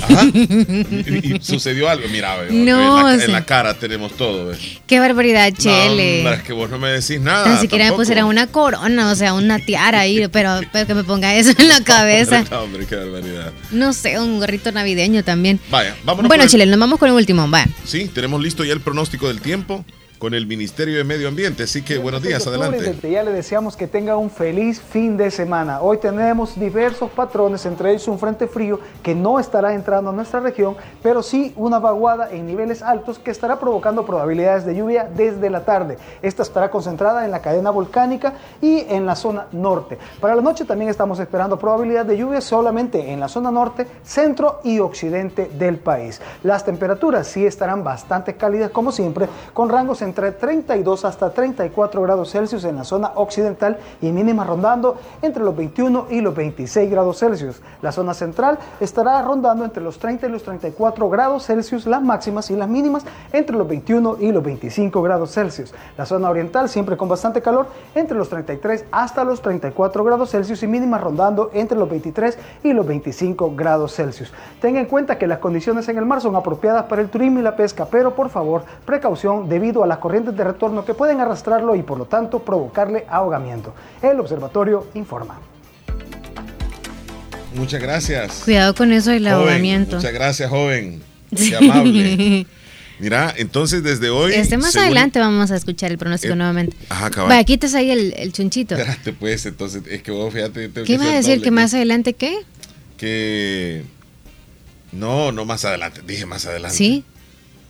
[1.20, 4.52] Y, sucedió algo, mira, no, en, la, cara tenemos todo.
[4.86, 6.22] Qué barbaridad, Chele.
[6.22, 7.52] No, es que vos no me decís nada.
[7.52, 11.02] Ni siquiera me pusiera una corona, o sea, una tiara ahí, pero, pero, que me
[11.02, 12.44] ponga eso en la cabeza.
[12.48, 13.52] no, hombre, qué barbaridad.
[13.72, 15.58] No sé, un gorrito navideño también.
[15.68, 16.28] Vaya, vámonos.
[16.28, 17.68] Bueno, Chile, nos vamos con el último, vaya.
[17.84, 19.84] Sí, tenemos listo ya el pronóstico del tiempo
[20.20, 21.62] con el Ministerio de Medio Ambiente.
[21.62, 22.94] Así que buenos días, adelante.
[23.10, 25.80] Ya le deseamos que tenga un feliz fin de semana.
[25.80, 30.40] Hoy tenemos diversos patrones, entre ellos un frente frío que no estará entrando a nuestra
[30.40, 35.48] región, pero sí una vaguada en niveles altos que estará provocando probabilidades de lluvia desde
[35.48, 35.96] la tarde.
[36.20, 39.98] Esta estará concentrada en la cadena volcánica y en la zona norte.
[40.20, 44.60] Para la noche también estamos esperando probabilidad de lluvia solamente en la zona norte, centro
[44.64, 46.20] y occidente del país.
[46.42, 52.02] Las temperaturas sí estarán bastante cálidas como siempre, con rangos en entre 32 hasta 34
[52.02, 56.90] grados Celsius en la zona occidental y mínima rondando entre los 21 y los 26
[56.90, 57.62] grados Celsius.
[57.80, 62.50] La zona central estará rondando entre los 30 y los 34 grados Celsius, las máximas
[62.50, 65.72] y las mínimas entre los 21 y los 25 grados Celsius.
[65.96, 70.64] La zona oriental siempre con bastante calor entre los 33 hasta los 34 grados Celsius
[70.64, 74.32] y mínimas rondando entre los 23 y los 25 grados Celsius.
[74.60, 77.42] Tenga en cuenta que las condiciones en el mar son apropiadas para el turismo y
[77.42, 81.76] la pesca, pero por favor, precaución debido a las corrientes de retorno que pueden arrastrarlo
[81.76, 83.74] y por lo tanto provocarle ahogamiento.
[84.02, 85.38] El observatorio informa.
[87.54, 88.42] Muchas gracias.
[88.44, 89.96] Cuidado con eso del ahogamiento.
[89.96, 91.02] Muchas gracias, joven.
[91.36, 92.46] Qué amable.
[93.00, 94.34] Mira, entonces desde hoy.
[94.34, 96.76] Este más adelante vamos a escuchar el pronóstico eh, nuevamente.
[96.90, 97.32] Ajá, cabal.
[97.38, 98.74] aquí quitas ahí el, el, chunchito.
[98.76, 100.70] Espérate, pues, entonces, es que vos fíjate.
[100.70, 101.40] ¿Qué vas a decir?
[101.40, 102.40] ¿Que más adelante qué?
[102.98, 103.84] Que.
[104.92, 106.02] No, no más adelante.
[106.06, 106.76] Dije más adelante.
[106.76, 107.04] Sí.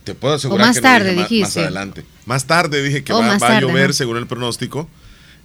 [0.03, 1.43] Te puedo asegurar más que tarde, no dijiste.
[1.43, 2.03] más, adelante.
[2.31, 4.87] Más tarde dije que va, a llover según el pronóstico.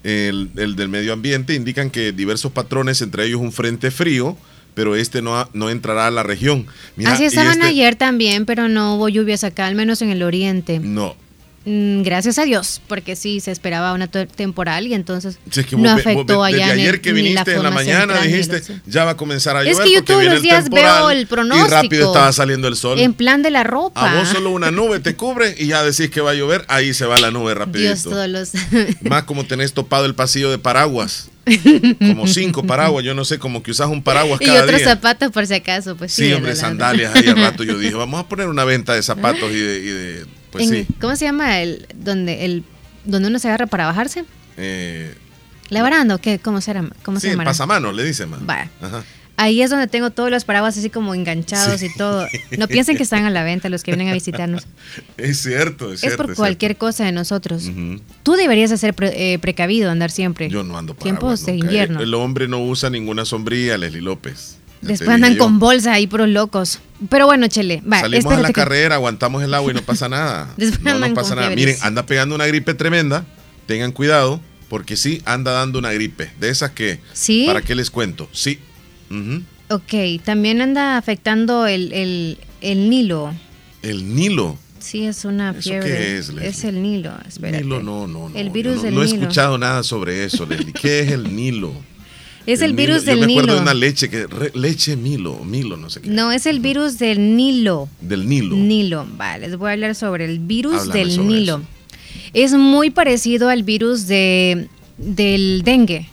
[0.04, 4.36] El, el, del medio ambiente indican que diversos patrones, entre ellos un frente frío,
[4.72, 6.64] pero este no, no entrará a la región.
[7.04, 10.78] Así estaban este, ayer también, pero no hubo lluvias acá, al menos en el oriente.
[10.78, 11.16] No,
[11.66, 15.38] gracias a Dios, porque sí se esperaba una temporal y entonces
[15.76, 16.68] no afectó allá.
[16.68, 19.72] Desde ayer que viniste en la mañana dijiste, ya va a comenzar a llover.
[19.72, 21.66] Es que yo todos los días veo el pronóstico.
[21.66, 23.00] Y rápido estaba saliendo el sol.
[23.00, 24.12] En plan de la ropa.
[24.12, 26.94] A vos solo una nube te cubre y ya decís que va a llover, ahí
[26.94, 27.94] se va la nube rapidito.
[27.94, 28.52] Dios todos los...
[29.02, 31.30] Más como tenés topado el pasillo de paraguas.
[31.98, 34.60] como cinco paraguas, yo no sé, como que usas un paraguas cada día.
[34.60, 36.32] Y otros zapatos por si acaso, pues sí.
[36.32, 39.58] hombre, sandalias ahí al rato yo dije, vamos a poner una venta de zapatos y
[39.58, 40.26] de
[40.56, 42.64] pues ¿Cómo se llama el donde el
[43.04, 44.24] donde uno se agarra para bajarse?
[44.56, 45.14] Eh,
[45.68, 46.38] ¿La baranda o qué?
[46.38, 47.44] ¿Cómo, será, cómo sí, se llama?
[47.44, 48.30] pasamano, le dicen.
[49.38, 52.26] Ahí es donde tengo todos los paraguas así como enganchados y todo.
[52.56, 54.66] No piensen que están a la venta los que vienen a visitarnos.
[55.18, 56.22] Es cierto, es, cierto.
[56.22, 57.70] Es por cualquier cosa de nosotros.
[58.22, 60.48] Tú deberías de ser eh, precavido, andar siempre.
[60.48, 62.00] Yo no ando Tiempos de invierno.
[62.00, 64.56] El, hombre no usa ninguna sombría, Leslie López.
[64.86, 66.80] Después andan con bolsa ahí por locos.
[67.08, 67.82] Pero bueno, Chele.
[67.90, 70.54] Va, Salimos a la carrera, aguantamos el agua y no pasa nada.
[70.82, 71.50] no, pasa nada.
[71.50, 73.24] Miren, anda pegando una gripe tremenda.
[73.66, 74.40] Tengan cuidado.
[74.68, 76.30] Porque sí, anda dando una gripe.
[76.40, 76.98] De esas que...
[77.12, 77.44] ¿Sí?
[77.46, 78.28] ¿Para qué les cuento?
[78.32, 78.58] Sí.
[79.10, 79.42] Ujú.
[79.68, 83.32] Ok, también anda afectando el, el, el Nilo.
[83.82, 84.58] El Nilo.
[84.80, 85.88] Sí, es una ¿Eso fiebre.
[85.88, 86.48] qué es, Leslie?
[86.48, 87.62] es el Nilo, espérate.
[87.64, 88.36] Nilo, no, no, no.
[88.38, 89.20] El virus no, del no he Nilo.
[89.22, 90.72] escuchado nada sobre eso, Leslie.
[90.72, 91.72] ¿Qué es el Nilo?
[92.46, 93.10] Es el, virus Nilo.
[93.12, 93.54] del Yo me acuerdo Nilo.
[93.56, 94.26] de una leche que...
[94.26, 96.08] re- leche Milo, Milo, no sé qué.
[96.08, 97.88] No, es el virus del Nilo.
[98.00, 98.54] Del Nilo.
[98.56, 101.62] Nilo, vale, les voy a hablar sobre el virus Háblame del Nilo.
[102.32, 104.68] Es muy parecido al virus de,
[104.98, 106.08] del dengue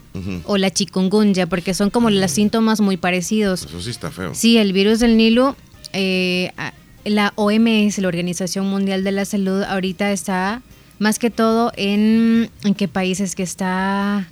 [0.45, 3.65] o la chikungunya, porque son como los síntomas muy parecidos.
[3.65, 4.34] Eso sí está feo.
[4.35, 5.55] Sí, el virus del Nilo,
[5.91, 6.51] eh,
[7.03, 10.61] la OMS, la Organización Mundial de la Salud, ahorita está
[10.99, 14.27] más que todo en, en qué países que está.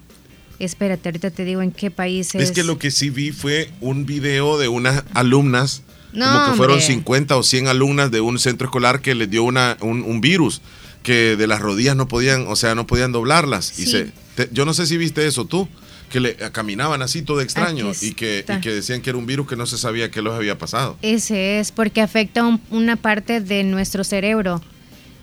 [0.65, 2.41] Espérate, ahorita te digo en qué países.
[2.41, 5.83] Es que lo que sí vi fue un video de unas alumnas,
[6.13, 6.85] No, como que fueron hombre.
[6.93, 10.61] 50 o 100 alumnas de un centro escolar que les dio una, un, un virus,
[11.03, 13.79] que de las rodillas no podían, o sea, no podían doblarlas.
[13.79, 15.67] Y se, te- yo no sé si viste eso tú,
[16.11, 19.47] que le caminaban así todo extraño y que, y que decían que era un virus
[19.47, 20.97] que no se sabía qué les había pasado.
[21.01, 24.61] Ese es porque afecta un- una parte de nuestro cerebro.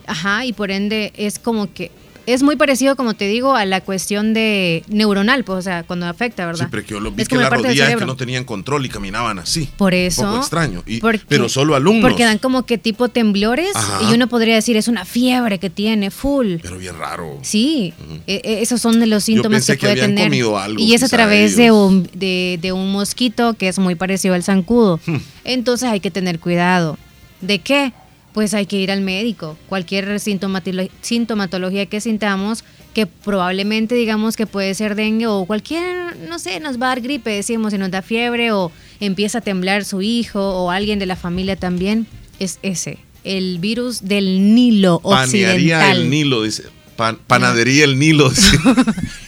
[0.06, 1.90] Ajá, y por ende es como que
[2.34, 6.06] es muy parecido, como te digo, a la cuestión de neuronal, pues, o sea, cuando
[6.06, 6.66] afecta, ¿verdad?
[6.66, 8.88] Sí, pero que yo lo vi Es que las rodillas que no tenían control y
[8.90, 9.68] caminaban así.
[9.76, 10.22] Por eso.
[10.22, 10.82] Un poco extraño.
[10.86, 12.02] Y- porque- pero solo alumnos.
[12.10, 14.00] Porque dan como que tipo temblores Ajá.
[14.10, 16.56] y uno podría decir es una fiebre que tiene full.
[16.60, 17.38] Pero bien raro.
[17.42, 17.94] Sí,
[18.26, 20.24] e- e- esos son de los síntomas que que puede tener.
[20.26, 23.94] comido algo, y es a través de un, de, de un mosquito que es muy
[23.94, 25.00] parecido al zancudo.
[25.06, 25.16] Hmm.
[25.44, 26.98] Entonces hay que tener cuidado.
[27.40, 27.92] ¿De qué?
[28.38, 29.58] Pues hay que ir al médico.
[29.68, 32.62] Cualquier sintomatolo- sintomatología que sintamos,
[32.94, 37.00] que probablemente digamos que puede ser dengue o cualquier, no sé, nos va a dar
[37.00, 38.70] gripe, decimos, si nos da fiebre o
[39.00, 42.06] empieza a temblar su hijo o alguien de la familia también,
[42.38, 46.00] es ese, el virus del Nilo Panearía occidental.
[46.02, 46.62] el Nilo, dice.
[46.94, 48.30] Pan- panadería el Nilo.
[48.30, 48.56] dice.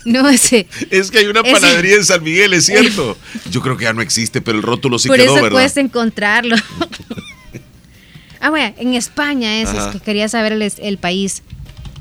[0.05, 0.69] No, ese.
[0.93, 3.17] Es que hay una Ese- panadería en San Miguel, es cierto.
[3.51, 5.51] Yo creo que ya no existe, pero el rótulo sí Por quedó, eso ¿verdad?
[5.59, 6.55] cuesta encontrarlo.
[8.41, 11.43] ah, bueno, en España es, es que quería saber el, el país.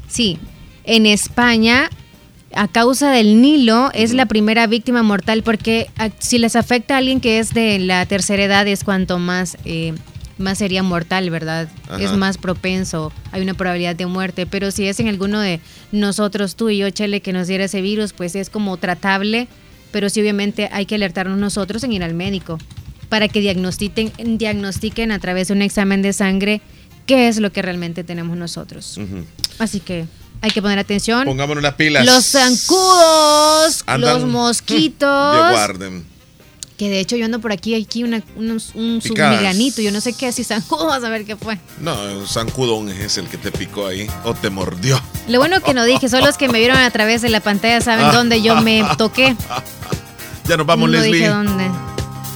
[0.08, 0.40] Sí,
[0.84, 1.90] en España,
[2.54, 7.20] a causa del Nilo, es la primera víctima mortal porque si les afecta a alguien
[7.22, 9.94] que es de la tercera edad es cuanto más, eh,
[10.38, 11.70] más sería mortal, ¿verdad?
[11.90, 12.02] Ajá.
[12.02, 15.60] Es más propenso, hay una probabilidad de muerte, pero si es en alguno de
[15.92, 19.48] nosotros, tú y yo, Chele, que nos diera ese virus, pues es como tratable,
[19.92, 22.58] pero sí obviamente hay que alertarnos nosotros en ir al médico
[23.10, 26.62] para que diagnostiquen, diagnostiquen a través de un examen de sangre
[27.06, 29.00] qué es lo que realmente tenemos nosotros.
[29.58, 30.06] Así que
[30.42, 31.26] hay que poner atención.
[31.26, 32.06] Pongámonos las pilas.
[32.06, 35.34] Los zancudos, Andan- los mosquitos.
[35.36, 36.06] Dios guarden.
[36.78, 40.14] Que de hecho yo ando por aquí, aquí una, unos- un submigranito, yo no sé
[40.14, 41.60] qué, si zancudo, vamos a ver qué fue.
[41.82, 44.98] No, un zancudón es el que te picó ahí o te mordió.
[45.28, 47.82] Lo bueno que no dije, son los que me vieron a través de la pantalla,
[47.82, 48.14] saben Ah.
[48.14, 49.36] dónde yo me toqué.
[50.48, 51.16] Ya nos vamos, no Leslie.
[51.16, 51.70] dije dónde.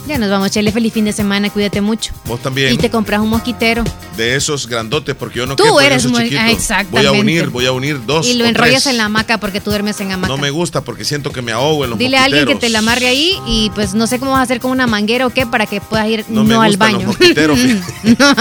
[0.05, 2.11] Ya nos vamos, Chele, feliz fin de semana, cuídate mucho.
[2.25, 2.73] Vos también.
[2.73, 3.85] Y te compras un mosquitero.
[4.17, 6.43] De esos grandotes, porque yo no Tú quepo en eres esos muy- chiquitos.
[6.43, 7.07] ah, exactamente.
[7.09, 8.27] Voy a unir, voy a unir dos.
[8.27, 10.27] y lo enrollas en la hamaca porque tú duermes en hamaca.
[10.27, 12.67] No me gusta porque siento que me ahogo en los Dile a alguien que te
[12.69, 15.29] la amarre ahí y pues no sé cómo vas a hacer con una manguera o
[15.29, 17.07] qué para que puedas ir No no, me al los baño.
[17.07, 17.57] mosquiteros,
[18.19, 18.35] No,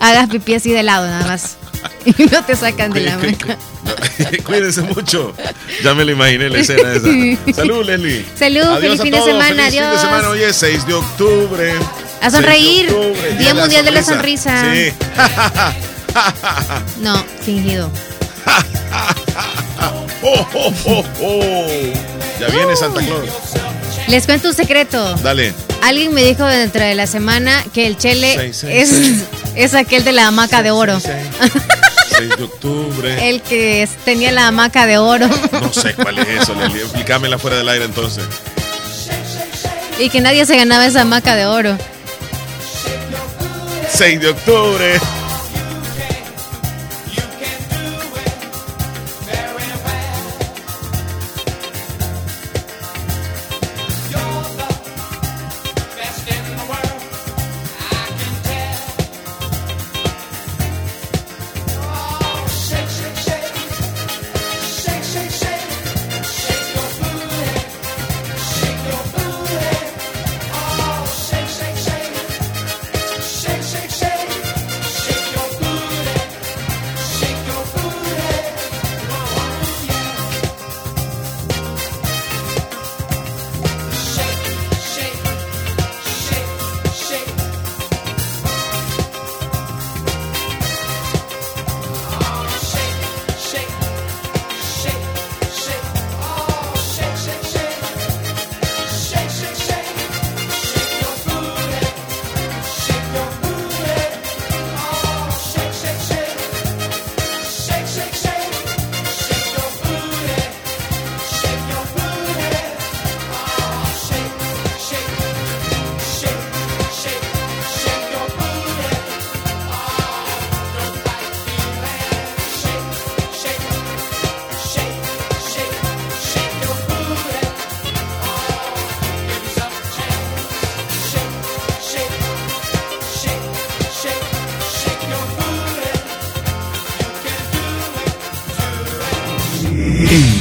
[0.00, 1.58] hagas pipí así de lado nada más.
[2.06, 3.56] Y no te sacan de la hamaca.
[4.44, 5.34] Cuídense mucho.
[5.82, 7.08] Ya me lo imaginé la escena esa.
[7.54, 8.24] Salud, Leslie.
[8.38, 10.00] Salud, Adiós feliz fin de semana, feliz fin de adiós.
[10.00, 10.28] semana.
[10.30, 11.72] Hoy es 6 de octubre.
[12.20, 12.86] A 6 de sonreír.
[12.90, 14.72] octubre, Día Mundial de la Sonrisa.
[14.72, 14.92] Sí.
[17.00, 17.90] No, fingido.
[20.26, 21.92] Oh, oh, oh, oh.
[22.40, 23.28] Ya viene Santa Claus.
[24.08, 25.14] Les cuento un secreto.
[25.16, 25.52] Dale.
[25.82, 28.90] Alguien me dijo dentro de la semana que el chele es.
[29.54, 30.98] Es aquel de la hamaca de oro.
[31.00, 31.14] 6
[32.38, 33.28] de octubre.
[33.30, 36.82] El que es- tenía la hamaca de oro No sé cuál es eso, Leslie.
[36.84, 38.24] Explícamela fuera del aire entonces.
[39.98, 41.76] y que nadie se ganaba esa hamaca de oro.
[43.92, 45.00] 6 de octubre.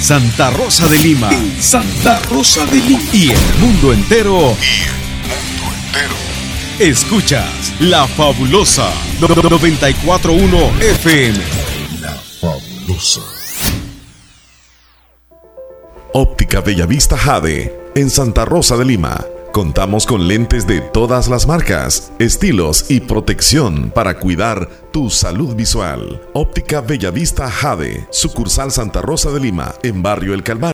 [0.03, 1.29] Santa Rosa de Lima.
[1.61, 2.99] Santa Rosa de Lima.
[3.13, 4.53] Y el mundo entero.
[6.77, 11.39] Escuchas La Fabulosa 941 FM.
[12.01, 12.11] La
[12.41, 13.21] Fabulosa.
[16.11, 17.73] Óptica Bellavista Jade.
[17.95, 19.32] En Santa Rosa de Lima.
[19.53, 26.23] Contamos con lentes de todas las marcas, estilos y protección para cuidar tu salud visual.
[26.33, 30.71] Óptica Bellavista Jade, sucursal Santa Rosa de Lima, en Barrio El Calvario.